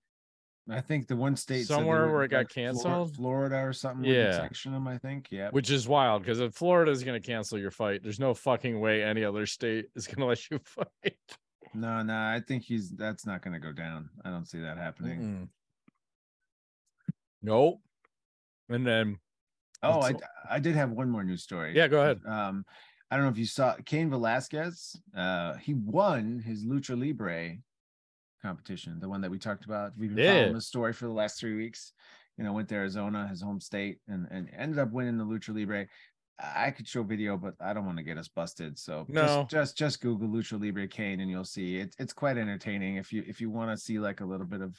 I 0.71 0.81
think 0.81 1.09
the 1.09 1.17
one 1.17 1.37
state 1.37 1.67
Somewhere 1.67 2.11
where 2.11 2.23
it 2.23 2.29
got 2.29 2.39
like 2.39 2.49
canceled? 2.49 3.17
Florida 3.17 3.57
or 3.57 3.73
something. 3.73 4.05
Yeah. 4.11 4.27
Yeah, 4.27 4.33
sanction 4.33 4.73
them. 4.73 4.89
I 4.89 4.97
think. 4.97 5.29
Yeah. 5.31 5.51
Which 5.51 5.71
is 5.71 5.87
wild 5.87 6.23
because 6.23 6.41
if 6.41 6.55
Florida 6.55 6.91
is 6.91 7.03
going 7.05 7.21
to 7.21 7.27
cancel 7.27 7.59
your 7.59 7.71
fight, 7.71 8.03
there's 8.03 8.21
no 8.21 8.33
fucking 8.33 8.79
way 8.81 9.03
any 9.03 9.25
other 9.25 9.45
state 9.47 9.87
is 9.95 10.07
going 10.07 10.19
to 10.21 10.25
let 10.27 10.51
you 10.51 10.59
fight. 10.65 11.17
No, 11.75 12.03
no, 12.03 12.15
I 12.15 12.41
think 12.47 12.63
he's 12.63 12.91
that's 12.91 13.27
not 13.27 13.43
going 13.43 13.53
to 13.53 13.59
go 13.61 13.73
down. 13.73 14.09
I 14.25 14.31
don't 14.31 14.47
see 14.47 14.61
that 14.61 14.79
happening. 14.79 15.21
Mm-mm. 15.21 15.49
Nope. 17.43 17.81
And 18.69 18.87
then, 18.87 19.19
Oh, 19.83 20.01
I, 20.01 20.15
I 20.51 20.61
did 20.61 20.77
have 20.77 20.93
one 20.93 21.11
more 21.11 21.23
news 21.23 21.43
story. 21.43 21.77
yeah, 21.77 21.89
go 21.89 22.01
ahead. 22.01 22.21
Um, 22.27 22.65
I 23.11 23.17
don't 23.17 23.25
know 23.27 23.31
if 23.31 23.39
you 23.39 23.47
saw 23.47 23.77
Cain 23.85 24.11
Velasquez. 24.11 25.01
Uh, 25.15 25.55
he 25.55 25.75
won 25.75 26.39
his 26.41 26.65
Lucha 26.65 26.99
Libre 26.99 27.59
competition, 28.43 28.99
the 29.01 29.09
one 29.09 29.21
that 29.21 29.31
we 29.31 29.39
talked 29.39 29.65
about. 29.65 29.93
We've 29.97 30.11
been 30.11 30.19
Yeah. 30.19 30.35
following 30.35 30.53
the 30.55 30.61
story 30.61 30.93
for 30.93 31.07
the 31.07 31.13
last 31.13 31.39
three 31.39 31.55
weeks. 31.57 31.93
You 32.37 32.45
know, 32.45 32.53
went 32.53 32.69
to 32.71 32.75
Arizona, 32.75 33.29
his 33.29 33.43
home 33.43 33.61
state, 33.61 34.01
and 34.09 34.27
and 34.31 34.51
ended 34.53 34.79
up 34.79 34.91
winning 34.91 35.19
the 35.19 35.25
Lucha 35.25 35.55
Libre. 35.55 35.87
I 36.41 36.73
could 36.73 36.89
show 36.89 37.05
video, 37.05 37.37
but 37.37 37.55
I 37.61 37.73
don't 37.73 37.87
want 37.87 37.99
to 37.99 38.05
get 38.05 38.19
us 38.19 38.27
busted. 38.29 38.77
So 38.79 39.07
No. 39.09 39.45
just 39.45 39.51
just 39.51 39.77
just 39.79 40.01
Google 40.01 40.29
Lucha 40.29 40.61
Libre 40.61 40.89
Kane, 40.89 41.21
and 41.21 41.31
you'll 41.31 41.45
see 41.45 41.77
it's 41.77 41.95
it's 41.99 42.13
quite 42.13 42.37
entertaining. 42.37 42.97
If 42.97 43.13
you 43.13 43.23
if 43.27 43.41
you 43.41 43.51
want 43.51 43.71
to 43.71 43.77
see 43.83 44.01
like 44.01 44.21
a 44.21 44.25
little 44.25 44.47
bit 44.47 44.61
of 44.61 44.77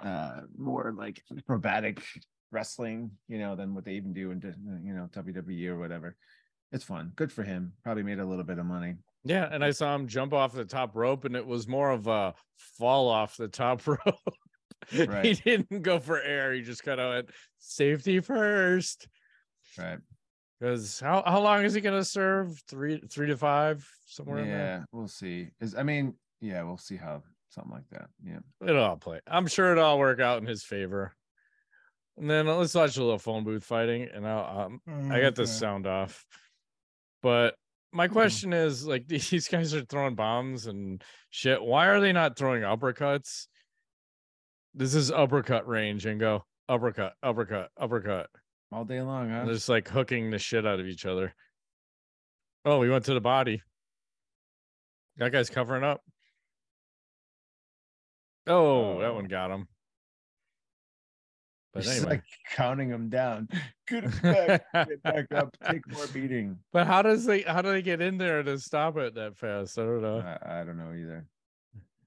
uh 0.00 0.42
more 0.56 0.92
like 0.92 1.22
acrobatic 1.38 2.02
wrestling, 2.50 3.18
you 3.28 3.38
know, 3.38 3.54
than 3.54 3.74
what 3.74 3.84
they 3.84 3.94
even 3.94 4.12
do 4.12 4.32
in 4.32 4.40
you 4.84 4.94
know 4.94 5.06
WWE 5.12 5.68
or 5.68 5.78
whatever. 5.78 6.16
It's 6.72 6.84
fun. 6.84 7.12
Good 7.16 7.30
for 7.32 7.42
him. 7.42 7.72
Probably 7.84 8.02
made 8.02 8.18
a 8.18 8.24
little 8.24 8.44
bit 8.44 8.58
of 8.58 8.66
money. 8.66 8.96
Yeah, 9.24 9.48
and 9.50 9.64
I 9.64 9.70
saw 9.70 9.94
him 9.94 10.08
jump 10.08 10.32
off 10.32 10.52
the 10.52 10.64
top 10.64 10.96
rope, 10.96 11.24
and 11.24 11.36
it 11.36 11.46
was 11.46 11.68
more 11.68 11.90
of 11.90 12.06
a 12.08 12.34
fall 12.56 13.08
off 13.08 13.36
the 13.36 13.48
top 13.48 13.86
rope. 13.86 14.34
he 14.90 15.34
didn't 15.34 15.82
go 15.82 16.00
for 16.00 16.20
air. 16.20 16.52
He 16.52 16.62
just 16.62 16.82
kind 16.82 17.00
of 17.00 17.10
went 17.12 17.30
safety 17.58 18.20
first. 18.20 19.06
Right. 19.78 19.98
Because 20.58 20.98
how, 21.00 21.22
how 21.26 21.40
long 21.40 21.64
is 21.64 21.74
he 21.74 21.80
going 21.80 21.98
to 21.98 22.04
serve? 22.04 22.60
Three 22.68 23.00
three 23.10 23.26
to 23.28 23.36
five 23.36 23.88
somewhere 24.06 24.38
in 24.38 24.48
there. 24.48 24.58
yeah, 24.58 24.82
we'll 24.92 25.08
see. 25.08 25.48
Is 25.60 25.74
I 25.74 25.82
mean, 25.82 26.14
yeah, 26.40 26.62
we'll 26.62 26.78
see 26.78 26.96
how 26.96 27.22
something 27.48 27.72
like 27.72 27.88
that. 27.90 28.08
Yeah. 28.24 28.38
It'll 28.66 28.82
all 28.82 28.96
play. 28.96 29.20
I'm 29.26 29.46
sure 29.46 29.72
it'll 29.72 29.84
all 29.84 29.98
work 29.98 30.20
out 30.20 30.40
in 30.40 30.46
his 30.46 30.62
favor. 30.62 31.12
And 32.16 32.28
then 32.30 32.46
let's 32.46 32.74
watch 32.74 32.96
a 32.96 33.02
little 33.02 33.18
phone 33.18 33.42
booth 33.44 33.64
fighting, 33.64 34.08
and 34.12 34.26
I'll 34.26 34.78
um, 34.86 35.10
I 35.10 35.20
got 35.20 35.34
the 35.34 35.46
sound 35.46 35.86
off. 35.86 36.24
But 37.22 37.54
my 37.92 38.06
mm-hmm. 38.06 38.12
question 38.14 38.52
is 38.52 38.86
like 38.86 39.06
these 39.08 39.48
guys 39.48 39.74
are 39.74 39.84
throwing 39.84 40.14
bombs 40.14 40.66
and 40.66 41.02
shit. 41.30 41.62
Why 41.62 41.86
are 41.86 42.00
they 42.00 42.12
not 42.12 42.36
throwing 42.36 42.62
uppercuts? 42.62 43.46
This 44.74 44.94
is 44.94 45.10
uppercut 45.10 45.68
range 45.68 46.06
and 46.06 46.18
go 46.18 46.44
uppercut, 46.68 47.14
uppercut, 47.22 47.70
uppercut. 47.78 48.28
all 48.70 48.84
day 48.84 49.02
long, 49.02 49.30
huh? 49.30 49.44
They're 49.44 49.54
just 49.54 49.68
like 49.68 49.88
hooking 49.88 50.30
the 50.30 50.38
shit 50.38 50.66
out 50.66 50.80
of 50.80 50.86
each 50.86 51.04
other. 51.04 51.34
Oh, 52.64 52.78
we 52.78 52.88
went 52.88 53.04
to 53.06 53.14
the 53.14 53.20
body. 53.20 53.60
That 55.18 55.32
guy's 55.32 55.50
covering 55.50 55.84
up. 55.84 56.00
Oh, 58.46 58.98
that 59.00 59.10
Oh. 59.10 59.14
one 59.14 59.26
got 59.26 59.50
him. 59.50 59.68
But 61.72 61.84
It's 61.84 61.96
anyway. 61.96 62.10
like 62.10 62.22
counting 62.54 62.90
them 62.90 63.08
down. 63.08 63.48
Get 63.88 64.04
him 64.04 64.12
back, 64.22 64.62
get 64.74 65.02
back 65.02 65.32
up, 65.32 65.56
take 65.68 65.90
more 65.90 66.06
beating. 66.08 66.58
But 66.72 66.86
how 66.86 67.02
does 67.02 67.24
they 67.24 67.42
how 67.42 67.62
do 67.62 67.70
they 67.70 67.82
get 67.82 68.00
in 68.02 68.18
there 68.18 68.42
to 68.42 68.58
stop 68.58 68.96
it 68.98 69.14
that 69.14 69.36
fast? 69.38 69.78
I 69.78 69.82
don't 69.82 70.02
know. 70.02 70.18
I, 70.18 70.60
I 70.60 70.64
don't 70.64 70.76
know 70.78 70.92
either. 70.92 71.26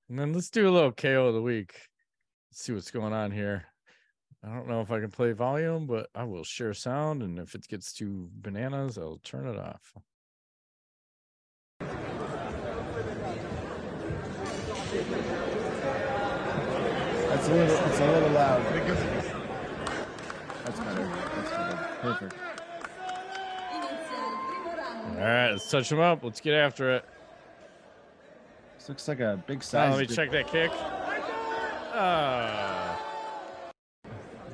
And 0.09 0.19
then 0.19 0.33
let's 0.33 0.49
do 0.51 0.69
a 0.69 0.71
little 0.71 0.91
KO 0.91 1.27
of 1.27 1.33
the 1.33 1.41
week. 1.41 1.73
Let's 2.51 2.61
see 2.61 2.73
what's 2.73 2.91
going 2.91 3.13
on 3.13 3.31
here. 3.31 3.65
I 4.43 4.49
don't 4.53 4.67
know 4.67 4.81
if 4.81 4.91
I 4.91 4.99
can 4.99 5.09
play 5.09 5.31
volume, 5.31 5.87
but 5.87 6.07
I 6.13 6.23
will 6.25 6.43
share 6.43 6.73
sound. 6.75 7.23
And 7.23 7.39
if 7.39 7.55
it 7.55 7.67
gets 7.67 7.91
too 7.93 8.29
bananas, 8.33 8.99
I'll 8.99 9.19
turn 9.23 9.47
it 9.47 9.57
off. 9.57 9.95
That's 17.35 17.47
a 17.49 17.53
little. 17.53 17.75
It's 17.75 17.99
a 17.99 18.11
little 18.11 18.29
loud. 18.29 18.63
That's 18.65 19.01
better. 19.01 19.43
That's 20.63 20.79
better. 20.79 20.84
Perfect. 20.95 22.35
All 25.07 25.21
right, 25.21 25.51
let's 25.51 25.69
touch 25.69 25.91
him 25.91 25.99
up. 25.99 26.23
Let's 26.23 26.41
get 26.41 26.53
after 26.53 26.91
it. 26.95 27.05
This 28.77 28.89
looks 28.89 29.07
like 29.07 29.19
a 29.19 29.41
big 29.47 29.57
Oh, 29.59 29.61
size. 29.61 29.97
let 29.97 30.09
me 30.09 30.15
check 30.15 30.31
that 30.31 30.47
kick. 30.47 30.71
Ah. 31.97 33.01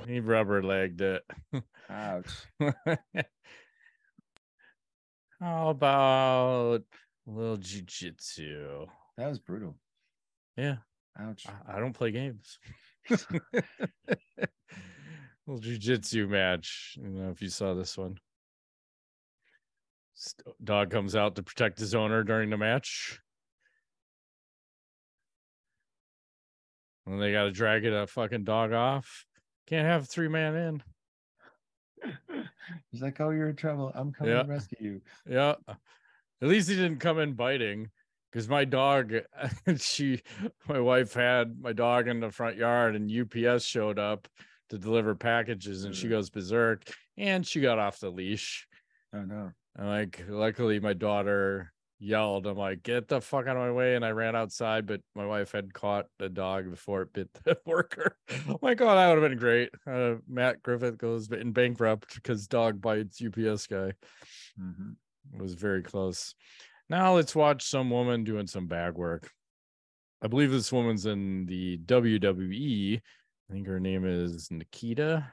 he 0.08 0.20
rubber 0.20 0.62
legged 0.62 1.02
it. 1.02 1.24
Ouch. 1.90 2.30
How 5.40 5.70
about 5.70 6.84
a 7.28 7.30
little 7.32 7.58
jujitsu? 7.58 8.88
That 9.18 9.28
was 9.28 9.40
brutal. 9.40 9.76
Yeah. 10.56 10.78
Ouch. 11.20 11.46
I- 11.48 11.78
I 11.78 11.80
don't 11.80 11.94
play 11.94 12.12
games. 12.12 12.60
Little 15.52 15.70
jujitsu 15.70 16.30
match. 16.30 16.98
You 17.02 17.10
know, 17.10 17.30
if 17.30 17.42
you 17.42 17.50
saw 17.50 17.74
this 17.74 17.98
one. 17.98 18.18
Uh, 20.48 20.52
dog 20.64 20.92
comes 20.92 21.14
out 21.14 21.36
to 21.36 21.44
protect 21.44 21.78
his 21.78 21.94
owner 21.94 22.24
during 22.24 22.50
the 22.50 22.58
match. 22.58 23.20
And 27.06 27.22
they 27.22 27.34
got 27.34 27.44
to 27.44 27.52
drag 27.52 27.84
it 27.84 27.92
a 27.92 28.08
fucking 28.08 28.46
dog 28.46 28.72
off. 28.72 29.26
Can't 29.68 29.86
have 29.86 30.08
three 30.08 30.30
man 30.30 30.56
in. 30.56 30.84
He's 32.92 33.02
like, 33.02 33.20
"Oh, 33.20 33.32
you're 33.32 33.50
in 33.50 33.56
trouble. 33.58 33.92
I'm 33.94 34.14
coming 34.14 34.34
Yeah. 34.34 34.44
to 34.44 34.50
rescue 34.50 34.78
you." 34.80 35.02
Yeah. 35.30 35.56
At 35.68 36.48
least 36.48 36.70
he 36.70 36.76
didn't 36.76 37.00
come 37.00 37.20
in 37.20 37.34
biting 37.34 37.90
because 38.32 38.48
my 38.48 38.64
dog, 38.64 39.14
she, 39.78 40.22
my 40.70 40.80
wife 40.80 41.14
had 41.14 41.60
my 41.60 41.74
dog 41.74 42.08
in 42.08 42.22
the 42.22 42.32
front 42.32 42.56
yard 42.56 42.96
and 42.96 43.12
UPS 43.12 43.66
showed 43.66 44.00
up 44.00 44.30
to 44.72 44.78
deliver 44.78 45.14
packages 45.16 45.84
and 45.84 45.94
she 45.94 46.08
goes 46.08 46.30
berserk 46.30 46.84
and 47.18 47.46
she 47.46 47.60
got 47.60 47.78
off 47.78 48.00
the 48.00 48.10
leash. 48.10 48.68
Oh 49.14 49.22
no. 49.22 49.52
And 49.76 49.88
like, 49.88 50.24
luckily 50.30 50.80
my 50.80 50.94
daughter 50.94 51.74
yelled, 52.00 52.48
I'm 52.48 52.56
like, 52.58 52.82
get 52.82 53.10
the 53.10 53.20
fuck 53.20 53.48
out 53.48 53.58
of 53.58 53.62
my 53.62 53.72
way. 53.72 53.96
And 53.96 54.06
I 54.06 54.12
ran 54.12 54.34
outside, 54.34 54.86
but 54.86 55.02
my 55.14 55.26
wife 55.26 55.52
had 55.52 55.74
caught 55.74 56.06
the 56.20 56.30
dog 56.30 56.70
before 56.70 57.02
it 57.02 57.14
bit 57.14 57.30
the 57.44 57.58
worker. 57.66 58.16
Oh 58.48 58.60
my 58.62 58.74
God, 58.74 58.96
that 58.96 59.10
would 59.14 59.22
have 59.22 59.30
been 59.30 59.38
great. 59.38 59.70
Uh, 59.86 60.16
Matt 60.26 60.64
Griffith 60.64 60.98
goes 60.98 61.30
in 61.30 61.52
bankrupt 61.52 62.16
because 62.16 62.48
dog 62.48 62.80
bites 62.80 63.22
UPS 63.22 63.68
guy. 63.68 63.92
Mhm. 64.58 64.96
It 65.34 65.42
was 65.42 65.54
very 65.54 65.84
close. 65.84 66.34
Now 66.90 67.16
let's 67.16 67.36
watch 67.36 67.66
some 67.66 67.90
woman 67.90 68.24
doing 68.24 68.48
some 68.48 68.68
bag 68.68 68.96
work. 68.96 69.30
I 70.22 70.28
believe 70.28 70.52
this 70.52 70.72
woman's 70.72 71.06
in 71.06 71.46
the 71.46 71.78
WWE. 71.78 73.02
I 73.52 73.54
think 73.54 73.68
her 73.68 73.82
name 73.82 74.06
is 74.06 74.50
Nikita. 74.50 75.28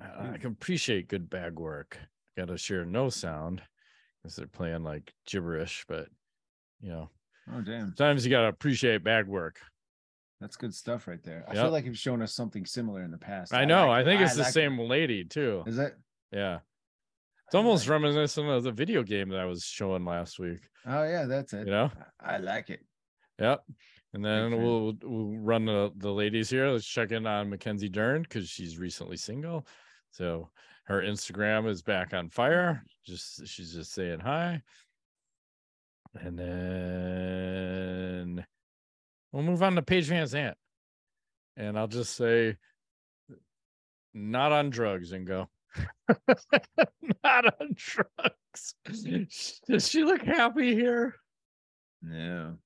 I, 0.00 0.34
I 0.34 0.38
can 0.38 0.52
appreciate 0.52 1.08
good 1.08 1.28
bag 1.28 1.58
work. 1.58 1.98
Got 2.36 2.46
to 2.46 2.56
share 2.56 2.84
no 2.84 3.08
sound 3.08 3.60
because 4.22 4.36
they're 4.36 4.46
playing 4.46 4.84
like 4.84 5.12
gibberish, 5.26 5.84
but 5.88 6.06
you 6.80 6.90
know, 6.90 7.10
Oh 7.52 7.60
damn. 7.60 7.88
sometimes 7.88 8.24
you 8.24 8.30
got 8.30 8.42
to 8.42 8.48
appreciate 8.48 9.02
bag 9.02 9.26
work. 9.26 9.58
That's 10.40 10.54
good 10.56 10.72
stuff 10.72 11.08
right 11.08 11.22
there. 11.24 11.44
I 11.48 11.54
Yep. 11.54 11.62
feel 11.64 11.72
like 11.72 11.84
you've 11.86 11.98
shown 11.98 12.22
us 12.22 12.34
something 12.34 12.64
similar 12.66 13.02
in 13.02 13.10
the 13.10 13.18
past. 13.18 13.52
I 13.52 13.64
know. 13.64 13.88
like 13.88 14.02
I 14.02 14.04
think 14.04 14.20
it's 14.22 14.34
the 14.34 14.42
like 14.42 14.50
it. 14.50 14.52
same 14.52 14.78
lady 14.78 15.24
too. 15.24 15.64
Is 15.66 15.78
it? 15.78 15.96
Yeah. 16.30 16.60
It's 17.46 17.54
I 17.56 17.58
almost 17.58 17.82
like 17.88 17.88
it. 17.88 17.92
reminiscent 18.04 18.48
of 18.48 18.62
the 18.62 18.70
video 18.70 19.02
game 19.02 19.28
that 19.30 19.40
I 19.40 19.44
was 19.44 19.64
showing 19.64 20.04
last 20.04 20.38
week. 20.38 20.60
Oh 20.86 21.02
yeah, 21.02 21.24
that's 21.24 21.52
it. 21.52 21.66
You 21.66 21.72
know? 21.72 21.90
I 22.20 22.34
I 22.34 22.36
like 22.38 22.70
it. 22.70 22.80
Yep. 23.40 23.64
And 24.14 24.24
then 24.24 24.50
fan. 24.50 24.62
we'll 24.62 24.94
we'll 25.02 25.38
run 25.38 25.64
the, 25.64 25.90
the 25.96 26.10
ladies 26.10 26.50
here. 26.50 26.68
Let's 26.68 26.86
check 26.86 27.12
in 27.12 27.26
on 27.26 27.50
Mackenzie 27.50 27.88
Dern 27.88 28.22
because 28.22 28.48
she's 28.48 28.78
recently 28.78 29.16
single. 29.16 29.66
So 30.10 30.50
her 30.84 31.02
Instagram 31.02 31.68
is 31.68 31.82
back 31.82 32.12
on 32.12 32.28
fire. 32.28 32.84
Just 33.06 33.46
she's 33.46 33.72
just 33.72 33.92
saying 33.92 34.20
hi. 34.20 34.62
And 36.14 36.38
then 36.38 38.46
we'll 39.32 39.42
move 39.42 39.62
on 39.62 39.76
to 39.76 39.82
Paige 39.82 40.10
VanZant. 40.10 40.54
And 41.56 41.78
I'll 41.78 41.88
just 41.88 42.16
say 42.16 42.56
not 44.12 44.52
on 44.52 44.70
drugs 44.70 45.12
and 45.12 45.26
go. 45.26 45.48
not 47.24 47.60
on 47.60 47.74
drugs. 47.74 48.74
Does 49.66 49.88
she 49.88 50.04
look 50.04 50.22
happy 50.22 50.74
here? 50.74 51.14
No. 52.02 52.56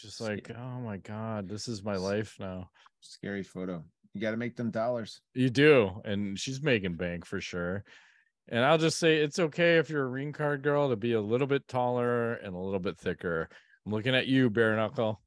Just 0.00 0.20
like 0.20 0.50
oh 0.56 0.80
my 0.80 0.96
god 0.98 1.48
this 1.48 1.68
is 1.68 1.82
my 1.82 1.96
life 1.96 2.36
now 2.40 2.68
Scary 3.00 3.42
photo. 3.42 3.82
You 4.12 4.20
got 4.20 4.32
to 4.32 4.36
make 4.36 4.56
them 4.56 4.70
dollars. 4.70 5.20
you 5.34 5.48
do 5.50 6.00
and 6.04 6.38
she's 6.38 6.62
making 6.62 6.94
bank 6.94 7.24
for 7.24 7.40
sure 7.40 7.84
and 8.48 8.64
i'll 8.64 8.78
just 8.78 8.98
say 8.98 9.18
it's 9.18 9.38
okay 9.38 9.78
if 9.78 9.88
you're 9.88 10.04
a 10.04 10.08
ring 10.08 10.32
card 10.32 10.62
girl 10.62 10.88
to 10.90 10.96
be 10.96 11.12
a 11.12 11.20
little 11.20 11.46
bit 11.46 11.66
taller 11.68 12.34
and 12.34 12.54
a 12.54 12.58
little 12.58 12.80
bit 12.80 12.98
thicker 12.98 13.48
i'm 13.86 13.92
looking 13.92 14.14
at 14.14 14.26
you 14.26 14.50
bare 14.50 14.76
knuckle 14.76 15.20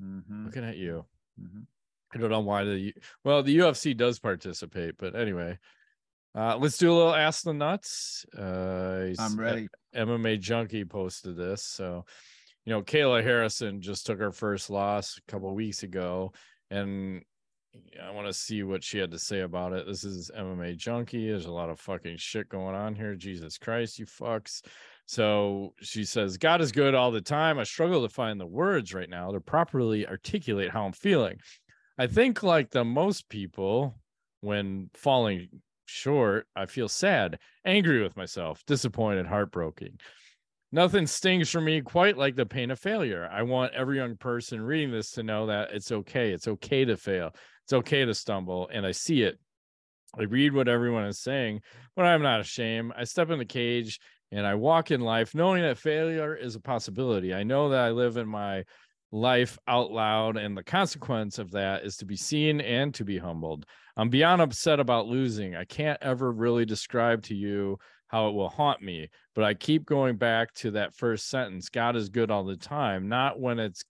Mhm, 0.00 0.44
looking 0.44 0.64
at 0.64 0.76
you 0.76 1.04
mhm. 1.40 1.66
i 2.14 2.18
don't 2.18 2.30
know 2.30 2.40
why 2.40 2.64
the 2.64 2.94
well 3.24 3.42
the 3.42 3.58
ufc 3.58 3.96
does 3.96 4.18
participate 4.18 4.94
but 4.96 5.14
anyway 5.16 5.58
uh 6.34 6.56
let's 6.56 6.78
do 6.78 6.92
a 6.92 6.94
little 6.94 7.14
ask 7.14 7.42
the 7.42 7.52
nuts 7.52 8.24
uh 8.36 9.08
I'm 9.18 9.38
ready. 9.38 9.68
MMA 9.96 10.38
Junkie 10.38 10.84
posted 10.84 11.34
this. 11.36 11.64
So, 11.64 12.04
you 12.68 12.74
know, 12.74 12.82
Kayla 12.82 13.22
Harrison 13.22 13.80
just 13.80 14.04
took 14.04 14.18
her 14.18 14.30
first 14.30 14.68
loss 14.68 15.16
a 15.16 15.32
couple 15.32 15.54
weeks 15.54 15.84
ago, 15.84 16.34
and 16.70 17.22
I 17.98 18.10
want 18.10 18.26
to 18.26 18.32
see 18.34 18.62
what 18.62 18.84
she 18.84 18.98
had 18.98 19.10
to 19.12 19.18
say 19.18 19.40
about 19.40 19.72
it. 19.72 19.86
This 19.86 20.04
is 20.04 20.30
MMA 20.36 20.76
Junkie. 20.76 21.30
There's 21.30 21.46
a 21.46 21.50
lot 21.50 21.70
of 21.70 21.80
fucking 21.80 22.18
shit 22.18 22.50
going 22.50 22.74
on 22.74 22.94
here. 22.94 23.14
Jesus 23.14 23.56
Christ, 23.56 23.98
you 23.98 24.04
fucks. 24.04 24.60
So 25.06 25.72
she 25.80 26.04
says, 26.04 26.36
God 26.36 26.60
is 26.60 26.70
good 26.70 26.94
all 26.94 27.10
the 27.10 27.22
time. 27.22 27.58
I 27.58 27.62
struggle 27.62 28.02
to 28.02 28.12
find 28.12 28.38
the 28.38 28.44
words 28.44 28.92
right 28.92 29.08
now 29.08 29.30
to 29.30 29.40
properly 29.40 30.06
articulate 30.06 30.70
how 30.70 30.84
I'm 30.84 30.92
feeling. 30.92 31.38
I 31.96 32.06
think, 32.06 32.42
like 32.42 32.68
the 32.68 32.84
most 32.84 33.30
people, 33.30 33.98
when 34.42 34.90
falling 34.92 35.48
short, 35.86 36.46
I 36.54 36.66
feel 36.66 36.90
sad, 36.90 37.38
angry 37.64 38.02
with 38.02 38.14
myself, 38.14 38.62
disappointed, 38.66 39.24
heartbroken. 39.24 39.96
Nothing 40.70 41.06
stings 41.06 41.48
for 41.48 41.60
me 41.60 41.80
quite 41.80 42.18
like 42.18 42.36
the 42.36 42.44
pain 42.44 42.70
of 42.70 42.78
failure. 42.78 43.28
I 43.32 43.42
want 43.42 43.72
every 43.72 43.96
young 43.96 44.16
person 44.16 44.60
reading 44.60 44.90
this 44.90 45.12
to 45.12 45.22
know 45.22 45.46
that 45.46 45.70
it's 45.72 45.90
okay. 45.90 46.32
It's 46.32 46.48
okay 46.48 46.84
to 46.84 46.96
fail. 46.96 47.30
It's 47.64 47.72
okay 47.72 48.04
to 48.04 48.12
stumble. 48.12 48.68
And 48.72 48.86
I 48.86 48.92
see 48.92 49.22
it. 49.22 49.38
I 50.18 50.24
read 50.24 50.54
what 50.54 50.68
everyone 50.68 51.04
is 51.04 51.20
saying, 51.20 51.60
but 51.96 52.04
I'm 52.04 52.22
not 52.22 52.40
ashamed. 52.40 52.92
I 52.96 53.04
step 53.04 53.30
in 53.30 53.38
the 53.38 53.44
cage 53.44 53.98
and 54.30 54.46
I 54.46 54.54
walk 54.54 54.90
in 54.90 55.00
life 55.00 55.34
knowing 55.34 55.62
that 55.62 55.78
failure 55.78 56.34
is 56.34 56.54
a 56.54 56.60
possibility. 56.60 57.32
I 57.32 57.44
know 57.44 57.70
that 57.70 57.80
I 57.80 57.90
live 57.90 58.16
in 58.16 58.28
my 58.28 58.64
life 59.10 59.58
out 59.66 59.90
loud, 59.90 60.36
and 60.36 60.56
the 60.56 60.62
consequence 60.62 61.38
of 61.38 61.52
that 61.52 61.84
is 61.84 61.96
to 61.96 62.04
be 62.04 62.16
seen 62.16 62.60
and 62.60 62.92
to 62.94 63.04
be 63.04 63.18
humbled. 63.18 63.64
I'm 63.96 64.10
beyond 64.10 64.42
upset 64.42 64.80
about 64.80 65.06
losing. 65.06 65.56
I 65.56 65.64
can't 65.64 65.98
ever 66.02 66.30
really 66.30 66.66
describe 66.66 67.22
to 67.24 67.34
you 67.34 67.78
how 68.08 68.28
it 68.28 68.32
will 68.32 68.48
haunt 68.48 68.82
me, 68.82 69.08
but 69.34 69.44
I 69.44 69.54
keep 69.54 69.86
going 69.86 70.16
back 70.16 70.52
to 70.54 70.72
that 70.72 70.94
first 70.94 71.28
sentence 71.28 71.68
God 71.68 71.94
is 71.94 72.08
good 72.08 72.30
all 72.30 72.44
the 72.44 72.56
time, 72.56 73.08
not 73.08 73.38
when 73.38 73.58
it's 73.58 73.84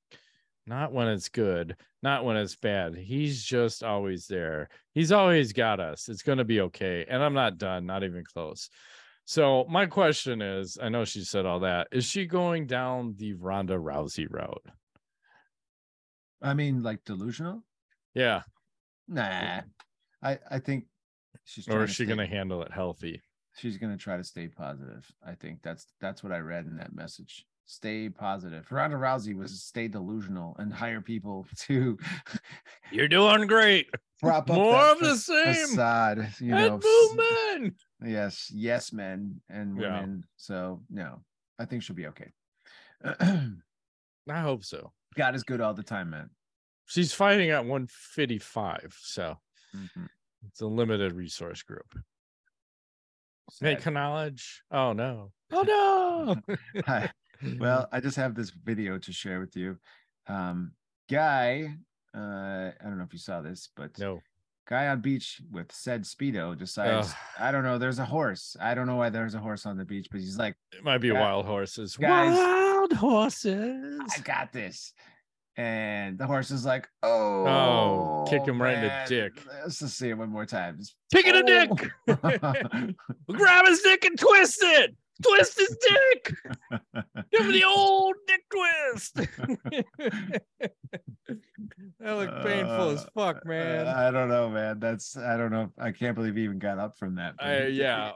not 0.66 0.92
when 0.92 1.08
it's 1.08 1.28
good, 1.28 1.76
not 2.02 2.24
when 2.24 2.36
it's 2.36 2.56
bad. 2.56 2.94
He's 2.94 3.42
just 3.42 3.82
always 3.82 4.26
there. 4.26 4.68
He's 4.92 5.12
always 5.12 5.52
got 5.52 5.80
us. 5.80 6.08
It's 6.08 6.22
going 6.22 6.38
to 6.38 6.44
be 6.44 6.60
okay. 6.60 7.06
And 7.08 7.22
I'm 7.22 7.32
not 7.32 7.56
done, 7.58 7.86
not 7.86 8.04
even 8.04 8.22
close. 8.22 8.68
So, 9.24 9.66
my 9.68 9.86
question 9.86 10.42
is 10.42 10.78
I 10.80 10.88
know 10.88 11.04
she 11.04 11.22
said 11.22 11.46
all 11.46 11.60
that. 11.60 11.88
Is 11.92 12.04
she 12.04 12.26
going 12.26 12.66
down 12.66 13.14
the 13.16 13.34
Ronda 13.34 13.74
Rousey 13.74 14.26
route? 14.28 14.64
I 16.42 16.54
mean, 16.54 16.82
like 16.82 17.04
delusional? 17.04 17.62
Yeah. 18.14 18.42
Nah. 19.06 19.62
I 20.22 20.38
I 20.50 20.58
think 20.58 20.86
she's. 21.44 21.68
Or 21.68 21.84
is 21.84 21.90
she 21.90 22.06
going 22.06 22.18
to 22.18 22.26
handle 22.26 22.62
it 22.62 22.72
healthy? 22.72 23.22
She's 23.59 23.76
gonna 23.76 23.96
try 23.96 24.16
to 24.16 24.24
stay 24.24 24.48
positive. 24.48 25.11
I 25.26 25.34
think 25.34 25.62
that's 25.62 25.86
that's 26.00 26.22
what 26.22 26.32
I 26.32 26.38
read 26.38 26.66
in 26.66 26.76
that 26.76 26.94
message. 26.94 27.44
Stay 27.66 28.09
positive. 28.09 28.70
Ronda 28.70 28.96
Rousey 28.96 29.34
was 29.36 29.62
stay 29.62 29.88
delusional 29.88 30.56
and 30.59 30.72
hire 30.72 31.00
people 31.00 31.46
to 31.66 31.98
You're 32.92 33.09
doing 33.09 33.46
great. 33.46 33.88
prop 34.20 34.48
up 34.50 34.56
More 34.56 34.82
of 34.92 35.00
the 35.00 35.16
same. 35.16 35.54
facade. 35.54 36.32
You 36.40 36.54
and 36.54 36.82
know, 36.82 37.16
movement. 37.59 37.74
yes, 38.04 38.50
yes, 38.54 38.92
men 38.92 39.40
and 39.50 39.76
Yeah. 39.78 40.00
women. 40.00 40.24
So 40.36 40.82
no, 40.88 41.20
I 41.59 41.64
think 41.64 41.82
she'll 41.82 41.96
be 41.96 42.06
okay. 42.06 42.30
I 43.04 44.40
hope 44.40 44.64
so. 44.64 44.92
God 45.16 45.34
is 45.34 45.42
good 45.42 45.61
all 45.61 45.74
the 45.74 45.82
time, 45.82 46.11
man. 46.11 46.30
She's 46.86 47.12
fighting 47.12 47.50
at 47.50 47.64
155. 47.64 48.96
So, 49.00 49.36
Mhm. 49.74 50.09
it's 50.46 50.61
a 50.61 50.66
limited 50.66 51.12
resource 51.12 51.62
group. 51.62 51.98
Make 53.61 53.82
Sad. 53.82 53.94
knowledge. 53.94 54.62
Oh, 54.70 54.92
no. 54.92 55.32
Oh, 55.51 55.62
no. 55.62 56.57
Hi. 56.86 57.11
Well, 57.59 57.88
I 57.90 58.01
just 58.01 58.16
have 58.18 58.34
this 58.34 58.51
video 58.51 58.99
to 58.99 59.12
share 59.12 59.40
with 59.40 59.57
you. 59.57 59.78
Um, 60.26 60.72
guy, 61.11 61.74
uh, 62.14 62.18
I 62.18 62.72
don't 62.82 62.99
know 62.99 63.05
if 63.05 63.14
you 63.14 63.18
saw 63.18 63.40
this, 63.40 63.70
but 63.74 63.99
no. 63.99 64.20
guy 64.68 64.88
on 64.88 65.01
beach 65.01 65.40
with 65.51 65.72
said 65.72 66.03
speedo 66.03 66.59
decides, 66.59 67.09
Ugh. 67.09 67.16
I 67.38 67.51
don't 67.51 67.62
know, 67.64 67.78
there's 67.78 67.99
a 67.99 68.05
horse. 68.05 68.57
I 68.61 68.74
don't 68.74 68.86
know 68.86 68.96
why 68.96 69.09
there's 69.09 69.34
a 69.34 69.38
horse 69.38 69.64
on 69.64 69.78
the 69.78 69.86
beach, 69.86 70.09
but 70.11 70.20
he's 70.20 70.36
like, 70.36 70.55
It 70.76 70.84
might 70.84 70.99
be 70.99 71.12
wild 71.12 71.46
horses. 71.46 71.96
guys- 71.96 72.36
wild 72.36 72.92
horses. 72.92 73.99
I 74.14 74.20
got 74.20 74.53
this. 74.53 74.92
And 75.59 76.16
the 76.16 76.24
horse 76.26 76.52
is 76.52 76.64
like, 76.64 76.88
oh, 77.02 77.44
oh 77.44 78.24
kick 78.30 78.46
him 78.46 78.62
right 78.62 78.76
in 78.78 78.82
the 78.82 78.92
dick. 79.09 79.44
Let's 79.61 79.80
just 79.80 79.98
see 79.98 80.09
it 80.09 80.16
one 80.16 80.30
more 80.30 80.46
time. 80.46 80.78
Just, 80.78 80.94
Kick 81.12 81.26
it 81.26 81.34
a 81.34 81.42
"Oh." 82.09 82.12
dick. 82.86 82.94
Grab 83.28 83.66
his 83.66 83.80
dick 83.80 84.04
and 84.04 84.16
twist 84.16 84.61
it. 84.62 84.94
twist 85.20 85.59
his 85.59 85.76
dick. 85.88 86.32
Give 87.32 87.40
him 87.40 87.50
the 87.52 87.64
old 87.64 88.14
dick 88.28 88.44
twist. 88.52 89.14
that 91.98 92.16
looked 92.16 92.46
painful 92.46 92.90
as 92.90 93.04
fuck, 93.12 93.44
man. 93.44 93.88
Uh, 93.88 93.94
I 93.96 94.12
don't 94.12 94.28
know, 94.28 94.48
man. 94.48 94.78
That's 94.78 95.16
I 95.16 95.36
don't 95.36 95.50
know. 95.50 95.72
I 95.76 95.90
can't 95.90 96.14
believe 96.14 96.36
he 96.36 96.44
even 96.44 96.61
got 96.61 96.78
up 96.78 96.96
from 96.96 97.16
that. 97.16 97.34
I, 97.40 97.66
yeah. 97.66 98.12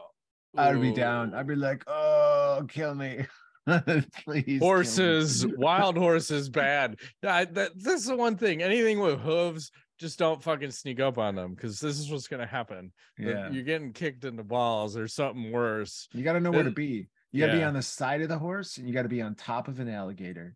I'd 0.57 0.81
be 0.81 0.93
down. 0.93 1.35
I'd 1.35 1.49
be 1.49 1.57
like, 1.57 1.83
oh, 1.89 2.65
kill 2.69 2.95
me. 2.95 3.27
Please. 4.25 4.61
horses, 4.61 5.47
wild 5.47 5.97
horses, 5.97 6.49
bad. 6.51 6.99
I, 7.27 7.45
that, 7.47 7.73
this 7.77 8.01
is 8.01 8.07
the 8.07 8.17
one 8.17 8.37
thing. 8.37 8.63
Anything 8.63 9.01
with 9.01 9.21
hooves, 9.21 9.71
just 9.99 10.19
don't 10.19 10.43
fucking 10.43 10.71
sneak 10.73 11.01
up 11.01 11.19
on 11.19 11.35
them 11.35 11.55
because 11.55 11.79
this 11.79 11.99
is 11.99 12.11
what's 12.11 12.27
gonna 12.29 12.47
happen. 12.47 12.93
Yeah. 13.19 13.51
You're 13.51 13.63
getting 13.63 13.93
kicked 13.93 14.25
in 14.25 14.37
the 14.37 14.43
balls 14.43 14.97
or 14.97 15.07
something 15.07 15.53
worse. 15.53 16.09
You 16.13 16.25
got 16.25 16.33
to 16.33 16.41
know 16.41 16.51
where 16.51 16.65
to 16.65 16.71
be. 16.71 17.09
You 17.31 17.41
got 17.47 17.53
to 17.53 17.59
be 17.59 17.65
on 17.65 17.73
the 17.75 17.83
side 17.83 18.21
of 18.21 18.29
the 18.29 18.39
horse 18.39 18.77
and 18.77 18.87
you 18.87 18.93
got 18.93 19.03
to 19.03 19.09
be 19.09 19.23
on 19.23 19.35
top 19.35 19.69
of 19.69 19.81
an 19.81 19.89
alligator. 19.89 20.55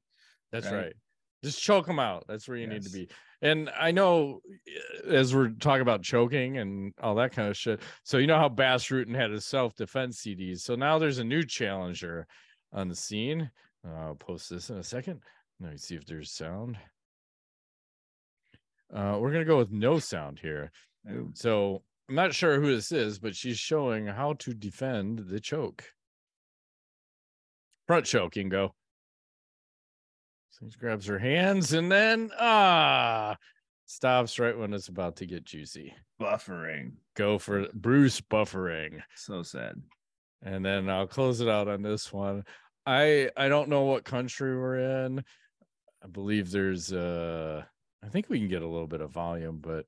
That's 0.52 0.66
Right. 0.66 0.76
right. 0.76 0.92
Just 1.42 1.62
choke 1.62 1.86
them 1.86 1.98
out. 1.98 2.24
That's 2.28 2.48
where 2.48 2.56
you 2.56 2.66
need 2.66 2.82
to 2.82 2.90
be. 2.90 3.08
And 3.40 3.70
I 3.78 3.92
know 3.92 4.40
uh, 5.06 5.10
as 5.10 5.34
we're 5.34 5.50
talking 5.50 5.82
about 5.82 6.02
choking 6.02 6.58
and 6.58 6.92
all 7.00 7.14
that 7.16 7.32
kind 7.32 7.48
of 7.48 7.56
shit. 7.56 7.80
So 8.02 8.18
you 8.18 8.26
know 8.26 8.38
how 8.38 8.48
Bas 8.48 8.84
Rutten 8.88 9.14
had 9.14 9.30
his 9.30 9.44
self-defense 9.46 10.20
CDs. 10.22 10.60
So 10.60 10.74
now 10.74 10.98
there's 10.98 11.18
a 11.18 11.24
new 11.24 11.44
challenger 11.44 12.26
on 12.76 12.88
the 12.88 12.94
scene. 12.94 13.50
Uh, 13.84 13.94
I'll 13.94 14.14
post 14.14 14.50
this 14.50 14.70
in 14.70 14.76
a 14.76 14.84
second. 14.84 15.20
Let 15.60 15.72
me 15.72 15.78
see 15.78 15.96
if 15.96 16.06
there's 16.06 16.30
sound. 16.30 16.76
Uh, 18.94 19.16
we're 19.18 19.32
gonna 19.32 19.44
go 19.44 19.58
with 19.58 19.72
no 19.72 19.98
sound 19.98 20.38
here. 20.38 20.70
Ooh. 21.10 21.30
So 21.34 21.82
I'm 22.08 22.14
not 22.14 22.34
sure 22.34 22.60
who 22.60 22.74
this 22.74 22.92
is, 22.92 23.18
but 23.18 23.34
she's 23.34 23.58
showing 23.58 24.06
how 24.06 24.34
to 24.34 24.54
defend 24.54 25.24
the 25.26 25.40
choke. 25.40 25.84
Front 27.88 28.06
choke, 28.06 28.36
you 28.36 28.42
can 28.42 28.50
go. 28.50 28.74
So 30.50 30.66
she 30.70 30.78
grabs 30.78 31.06
her 31.06 31.18
hands 31.18 31.72
and 31.72 31.90
then 31.90 32.30
ah 32.38 33.36
stops 33.86 34.38
right 34.38 34.56
when 34.56 34.72
it's 34.72 34.88
about 34.88 35.16
to 35.16 35.26
get 35.26 35.44
juicy. 35.44 35.94
Buffering. 36.20 36.92
Go 37.14 37.38
for 37.38 37.66
Bruce 37.74 38.20
buffering. 38.20 39.00
So 39.14 39.42
sad. 39.42 39.80
And 40.42 40.64
then 40.64 40.88
I'll 40.88 41.06
close 41.06 41.40
it 41.40 41.48
out 41.48 41.68
on 41.68 41.82
this 41.82 42.12
one. 42.12 42.44
I 42.86 43.30
I 43.36 43.48
don't 43.48 43.68
know 43.68 43.82
what 43.82 44.04
country 44.04 44.56
we're 44.56 45.04
in. 45.04 45.24
I 46.02 46.06
believe 46.06 46.50
there's 46.50 46.92
uh 46.92 47.64
I 48.02 48.08
think 48.08 48.28
we 48.28 48.38
can 48.38 48.48
get 48.48 48.62
a 48.62 48.68
little 48.68 48.86
bit 48.86 49.00
of 49.00 49.10
volume, 49.10 49.58
but 49.60 49.86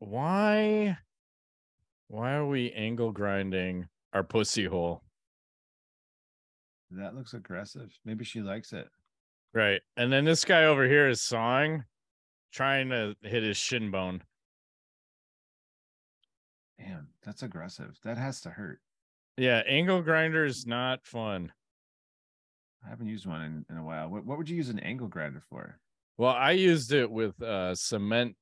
why 0.00 0.98
why 2.08 2.32
are 2.34 2.46
we 2.46 2.72
angle 2.72 3.12
grinding 3.12 3.88
our 4.12 4.24
pussy 4.24 4.66
hole? 4.66 5.02
That 6.90 7.14
looks 7.14 7.32
aggressive. 7.32 7.90
Maybe 8.04 8.24
she 8.24 8.40
likes 8.40 8.72
it. 8.72 8.88
Right. 9.54 9.80
And 9.96 10.12
then 10.12 10.24
this 10.24 10.44
guy 10.44 10.64
over 10.64 10.86
here 10.86 11.08
is 11.08 11.22
sawing, 11.22 11.84
trying 12.52 12.90
to 12.90 13.14
hit 13.22 13.42
his 13.42 13.56
shin 13.56 13.90
bone. 13.90 14.22
Damn, 16.78 17.08
that's 17.24 17.42
aggressive. 17.42 17.98
That 18.04 18.18
has 18.18 18.40
to 18.42 18.50
hurt. 18.50 18.80
Yeah, 19.36 19.62
angle 19.66 20.02
grinder 20.02 20.44
is 20.44 20.66
not 20.66 21.04
fun. 21.06 21.52
I 22.84 22.90
haven't 22.90 23.08
used 23.08 23.26
one 23.26 23.42
in, 23.42 23.64
in 23.70 23.76
a 23.76 23.84
while. 23.84 24.08
What, 24.08 24.24
what 24.24 24.38
would 24.38 24.48
you 24.48 24.56
use 24.56 24.68
an 24.68 24.80
angle 24.80 25.08
grinder 25.08 25.42
for? 25.48 25.78
Well, 26.18 26.32
I 26.32 26.52
used 26.52 26.92
it 26.92 27.10
with 27.10 27.40
a 27.40 27.74
cement 27.74 28.36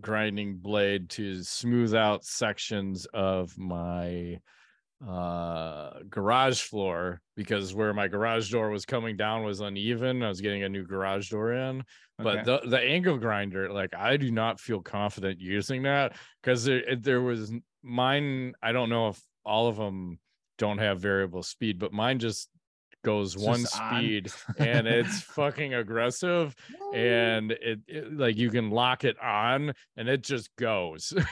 grinding 0.00 0.58
blade 0.58 1.10
to 1.10 1.42
smooth 1.42 1.94
out 1.94 2.24
sections 2.24 3.06
of 3.12 3.56
my 3.58 4.38
uh 5.06 5.90
garage 6.10 6.60
floor 6.60 7.20
because 7.36 7.72
where 7.72 7.94
my 7.94 8.08
garage 8.08 8.50
door 8.50 8.68
was 8.68 8.84
coming 8.84 9.16
down 9.16 9.44
was 9.44 9.60
uneven. 9.60 10.24
I 10.24 10.28
was 10.28 10.40
getting 10.40 10.64
a 10.64 10.68
new 10.68 10.84
garage 10.84 11.30
door 11.30 11.52
in. 11.52 11.84
But 12.18 12.44
the 12.44 12.60
the 12.64 12.80
angle 12.80 13.16
grinder, 13.16 13.72
like 13.72 13.94
I 13.96 14.16
do 14.16 14.32
not 14.32 14.58
feel 14.58 14.80
confident 14.82 15.40
using 15.40 15.82
that 15.84 16.16
because 16.42 16.64
there 16.64 16.96
there 16.96 17.20
was 17.20 17.52
mine. 17.82 18.54
I 18.60 18.72
don't 18.72 18.90
know 18.90 19.08
if 19.08 19.22
all 19.44 19.68
of 19.68 19.76
them 19.76 20.18
don't 20.58 20.78
have 20.78 21.00
variable 21.00 21.42
speed, 21.42 21.78
but 21.78 21.92
mine 21.92 22.18
just 22.18 22.48
goes 23.04 23.36
It's 23.36 23.44
one 23.44 23.60
just 23.60 23.74
speed 23.76 24.32
and 24.58 24.88
it's 24.88 25.20
fucking 25.22 25.72
aggressive 25.72 26.52
and 26.92 27.52
it, 27.52 27.78
it- 27.86 28.12
like 28.18 28.36
you 28.36 28.50
can 28.50 28.70
lock 28.70 29.04
it 29.04 29.16
on 29.20 29.72
and 29.96 30.08
it 30.08 30.22
just 30.22 30.54
goes. 30.56 31.12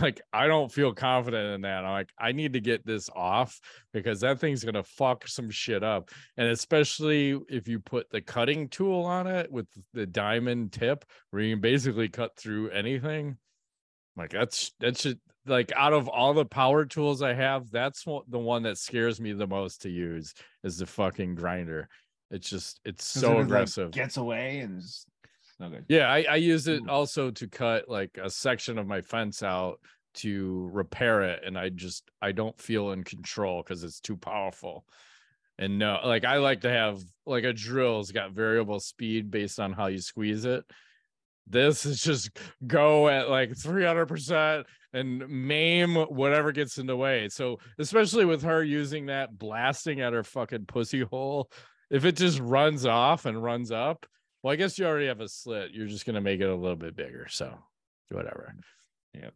Like 0.00 0.20
i 0.32 0.46
don't 0.46 0.70
feel 0.70 0.92
confident 0.92 1.54
in 1.54 1.60
that. 1.62 1.84
I'm 1.84 1.92
like 1.92 2.10
i 2.18 2.32
need 2.32 2.52
to 2.54 2.60
get 2.60 2.84
this 2.84 3.08
off 3.14 3.58
because 3.92 4.20
that 4.20 4.40
thing's 4.40 4.62
gonna 4.64 4.82
fuck 4.82 5.26
some 5.28 5.48
shit 5.48 5.82
up. 5.82 6.10
And 6.36 6.48
especially 6.48 7.38
if 7.48 7.66
you 7.68 7.78
put 7.78 8.10
the 8.10 8.20
cutting 8.20 8.68
tool 8.68 9.04
on 9.04 9.26
it 9.26 9.50
with 9.50 9.68
the 9.94 10.06
diamond 10.06 10.72
tip 10.72 11.04
where 11.30 11.42
you 11.42 11.54
can 11.54 11.60
basically 11.60 12.08
cut 12.08 12.36
through 12.36 12.70
anything 12.70 13.38
like 14.16 14.30
that's 14.30 14.72
that's 14.80 15.04
just 15.04 15.16
like 15.50 15.72
out 15.76 15.92
of 15.92 16.08
all 16.08 16.32
the 16.32 16.44
power 16.44 16.86
tools 16.86 17.20
i 17.20 17.34
have 17.34 17.70
that's 17.70 18.04
the 18.04 18.38
one 18.38 18.62
that 18.62 18.78
scares 18.78 19.20
me 19.20 19.32
the 19.32 19.46
most 19.46 19.82
to 19.82 19.90
use 19.90 20.32
is 20.64 20.78
the 20.78 20.86
fucking 20.86 21.34
grinder 21.34 21.88
it's 22.30 22.48
just 22.48 22.80
it's 22.84 23.04
so 23.04 23.32
it, 23.32 23.34
like, 23.34 23.44
aggressive 23.44 23.90
gets 23.90 24.16
away 24.16 24.60
and 24.60 24.78
it's 24.78 25.04
no 25.60 25.70
yeah, 25.88 26.10
I, 26.10 26.24
I 26.28 26.36
use 26.36 26.66
it 26.68 26.88
also 26.88 27.30
to 27.32 27.46
cut 27.46 27.88
like 27.88 28.18
a 28.20 28.30
section 28.30 28.78
of 28.78 28.86
my 28.86 29.02
fence 29.02 29.42
out 29.42 29.78
to 30.14 30.68
repair 30.72 31.22
it, 31.22 31.42
and 31.44 31.58
I 31.58 31.68
just 31.68 32.10
I 32.20 32.32
don't 32.32 32.58
feel 32.58 32.92
in 32.92 33.04
control 33.04 33.62
because 33.62 33.84
it's 33.84 34.00
too 34.00 34.16
powerful. 34.16 34.84
And 35.58 35.78
no, 35.78 36.00
like 36.02 36.24
I 36.24 36.38
like 36.38 36.62
to 36.62 36.70
have 36.70 37.02
like 37.26 37.44
a 37.44 37.52
drill's 37.52 38.10
got 38.10 38.32
variable 38.32 38.80
speed 38.80 39.30
based 39.30 39.60
on 39.60 39.72
how 39.72 39.88
you 39.88 39.98
squeeze 39.98 40.46
it. 40.46 40.64
This 41.46 41.84
is 41.84 42.00
just 42.00 42.30
go 42.66 43.08
at 43.08 43.28
like 43.28 43.50
300% 43.50 44.64
and 44.92 45.28
maim 45.28 45.94
whatever 45.94 46.52
gets 46.52 46.78
in 46.78 46.86
the 46.86 46.96
way. 46.96 47.28
So, 47.28 47.58
especially 47.78 48.24
with 48.24 48.42
her 48.42 48.62
using 48.62 49.06
that 49.06 49.38
blasting 49.38 50.00
at 50.00 50.12
her 50.12 50.24
fucking 50.24 50.66
pussy 50.66 51.02
hole, 51.02 51.50
if 51.90 52.04
it 52.04 52.16
just 52.16 52.38
runs 52.40 52.86
off 52.86 53.26
and 53.26 53.42
runs 53.42 53.70
up, 53.70 54.06
well, 54.42 54.52
I 54.52 54.56
guess 54.56 54.78
you 54.78 54.86
already 54.86 55.06
have 55.06 55.20
a 55.20 55.28
slit. 55.28 55.70
You're 55.72 55.86
just 55.86 56.06
gonna 56.06 56.20
make 56.20 56.40
it 56.40 56.48
a 56.48 56.54
little 56.54 56.76
bit 56.76 56.96
bigger. 56.96 57.26
So 57.28 57.56
whatever. 58.10 58.54
Yep. 59.14 59.34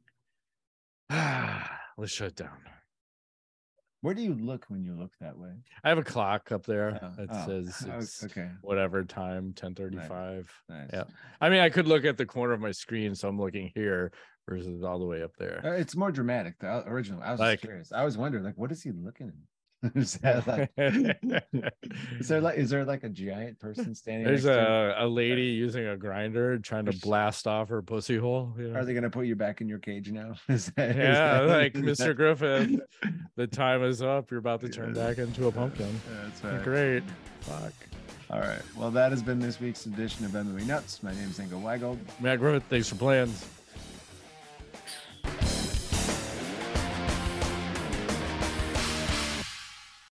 Let's 1.99 2.13
shut 2.13 2.35
down. 2.35 2.59
Where 4.05 4.13
do 4.15 4.21
you 4.21 4.35
look 4.35 4.67
when 4.69 4.85
you 4.85 4.95
look 4.95 5.13
that 5.23 5.39
way? 5.39 5.53
I 5.83 5.89
have 5.89 5.97
a 5.97 6.05
clock 6.05 6.53
up 6.53 6.67
there 6.67 7.01
Oh, 7.03 7.13
that 7.17 7.29
oh, 7.31 7.47
says 7.47 7.87
it's 7.99 8.25
okay. 8.25 8.51
whatever 8.61 9.03
time, 9.03 9.55
1035. 9.59 10.53
Nice. 10.69 10.91
Yeah. 10.93 11.05
I 11.41 11.49
mean, 11.49 11.61
I 11.61 11.71
could 11.71 11.89
look 11.89 12.05
at 12.05 12.19
the 12.19 12.27
corner 12.27 12.53
of 12.53 12.61
my 12.61 12.73
screen, 12.73 13.15
so 13.15 13.29
I'm 13.29 13.41
looking 13.41 13.73
here 13.75 14.13
versus 14.49 14.83
all 14.83 14.99
the 14.99 15.07
way 15.07 15.23
up 15.23 15.33
there. 15.39 15.61
Uh, 15.65 15.71
It's 15.73 15.97
more 15.97 16.13
dramatic. 16.13 16.59
The 16.59 16.87
original. 16.89 17.23
I 17.23 17.31
was 17.33 17.41
Like- 17.41 17.61
just 17.61 17.63
curious. 17.69 17.93
I 17.93 18.05
was 18.05 18.17
wondering, 18.19 18.45
like, 18.45 18.57
what 18.59 18.71
is 18.73 18.83
he 18.83 18.91
looking 18.93 19.29
at? 19.29 19.35
is, 19.97 20.19
like, 20.47 20.71
is 20.79 22.29
there 22.29 22.41
like 22.41 22.57
is 22.57 22.71
there 22.71 22.87
like 22.87 23.05
a 23.05 23.09
giant 23.11 23.59
person 23.61 23.95
standing? 23.95 24.25
There? 24.25 24.33
There's 24.33 24.47
a, 24.47 24.95
a 24.99 25.07
lady 25.07 25.43
using 25.43 25.87
a 25.87 25.95
grinder 25.95 26.59
trying 26.59 26.87
to 26.87 26.93
blast 26.93 27.47
off 27.47 27.69
her 27.69 27.83
pussy 27.83 28.17
hole. 28.17 28.55
you 28.57 28.69
know? 28.69 28.79
Are 28.81 28.85
they 28.87 28.95
gonna 28.95 29.11
put 29.11 29.27
you 29.27 29.37
back 29.37 29.61
in 29.61 29.69
your 29.69 29.79
cage 29.81 30.11
now? 30.11 30.37
Is 30.49 30.73
that, 30.77 30.91
is 30.93 30.97
Yeah, 30.97 31.41
that- 31.43 31.49
like 31.49 31.75
is 31.75 31.83
Mr. 31.83 31.97
that- 32.07 32.15
Griffith. 32.17 32.81
The 33.37 33.47
time 33.47 33.83
is 33.83 34.01
up. 34.01 34.31
You're 34.31 34.41
about 34.41 34.63
to 34.63 34.71
turn 34.71 34.95
Yeah. 34.95 35.07
back 35.09 35.19
into 35.19 35.49
a 35.49 35.53
pumpkin. 35.53 36.01
That's 36.23 36.43
right. 36.43 36.63
Great. 36.65 37.03
Fuck. 37.41 37.73
All 38.31 38.41
right. 38.41 38.63
Well, 38.79 38.91
that 38.91 39.11
has 39.11 39.23
been 39.23 39.39
this 39.39 39.61
week's 39.61 39.85
edition 39.85 40.25
of 40.25 40.31
MMA 40.31 40.67
Nuts. 40.67 41.03
My 41.03 41.13
name 41.15 41.29
is 41.29 41.39
Ingo 41.39 41.61
Weigel. 41.63 41.99
Matt 42.21 42.39
Griffith, 42.39 42.65
thanks 42.71 42.89
for 42.89 42.95
playing. 42.95 43.31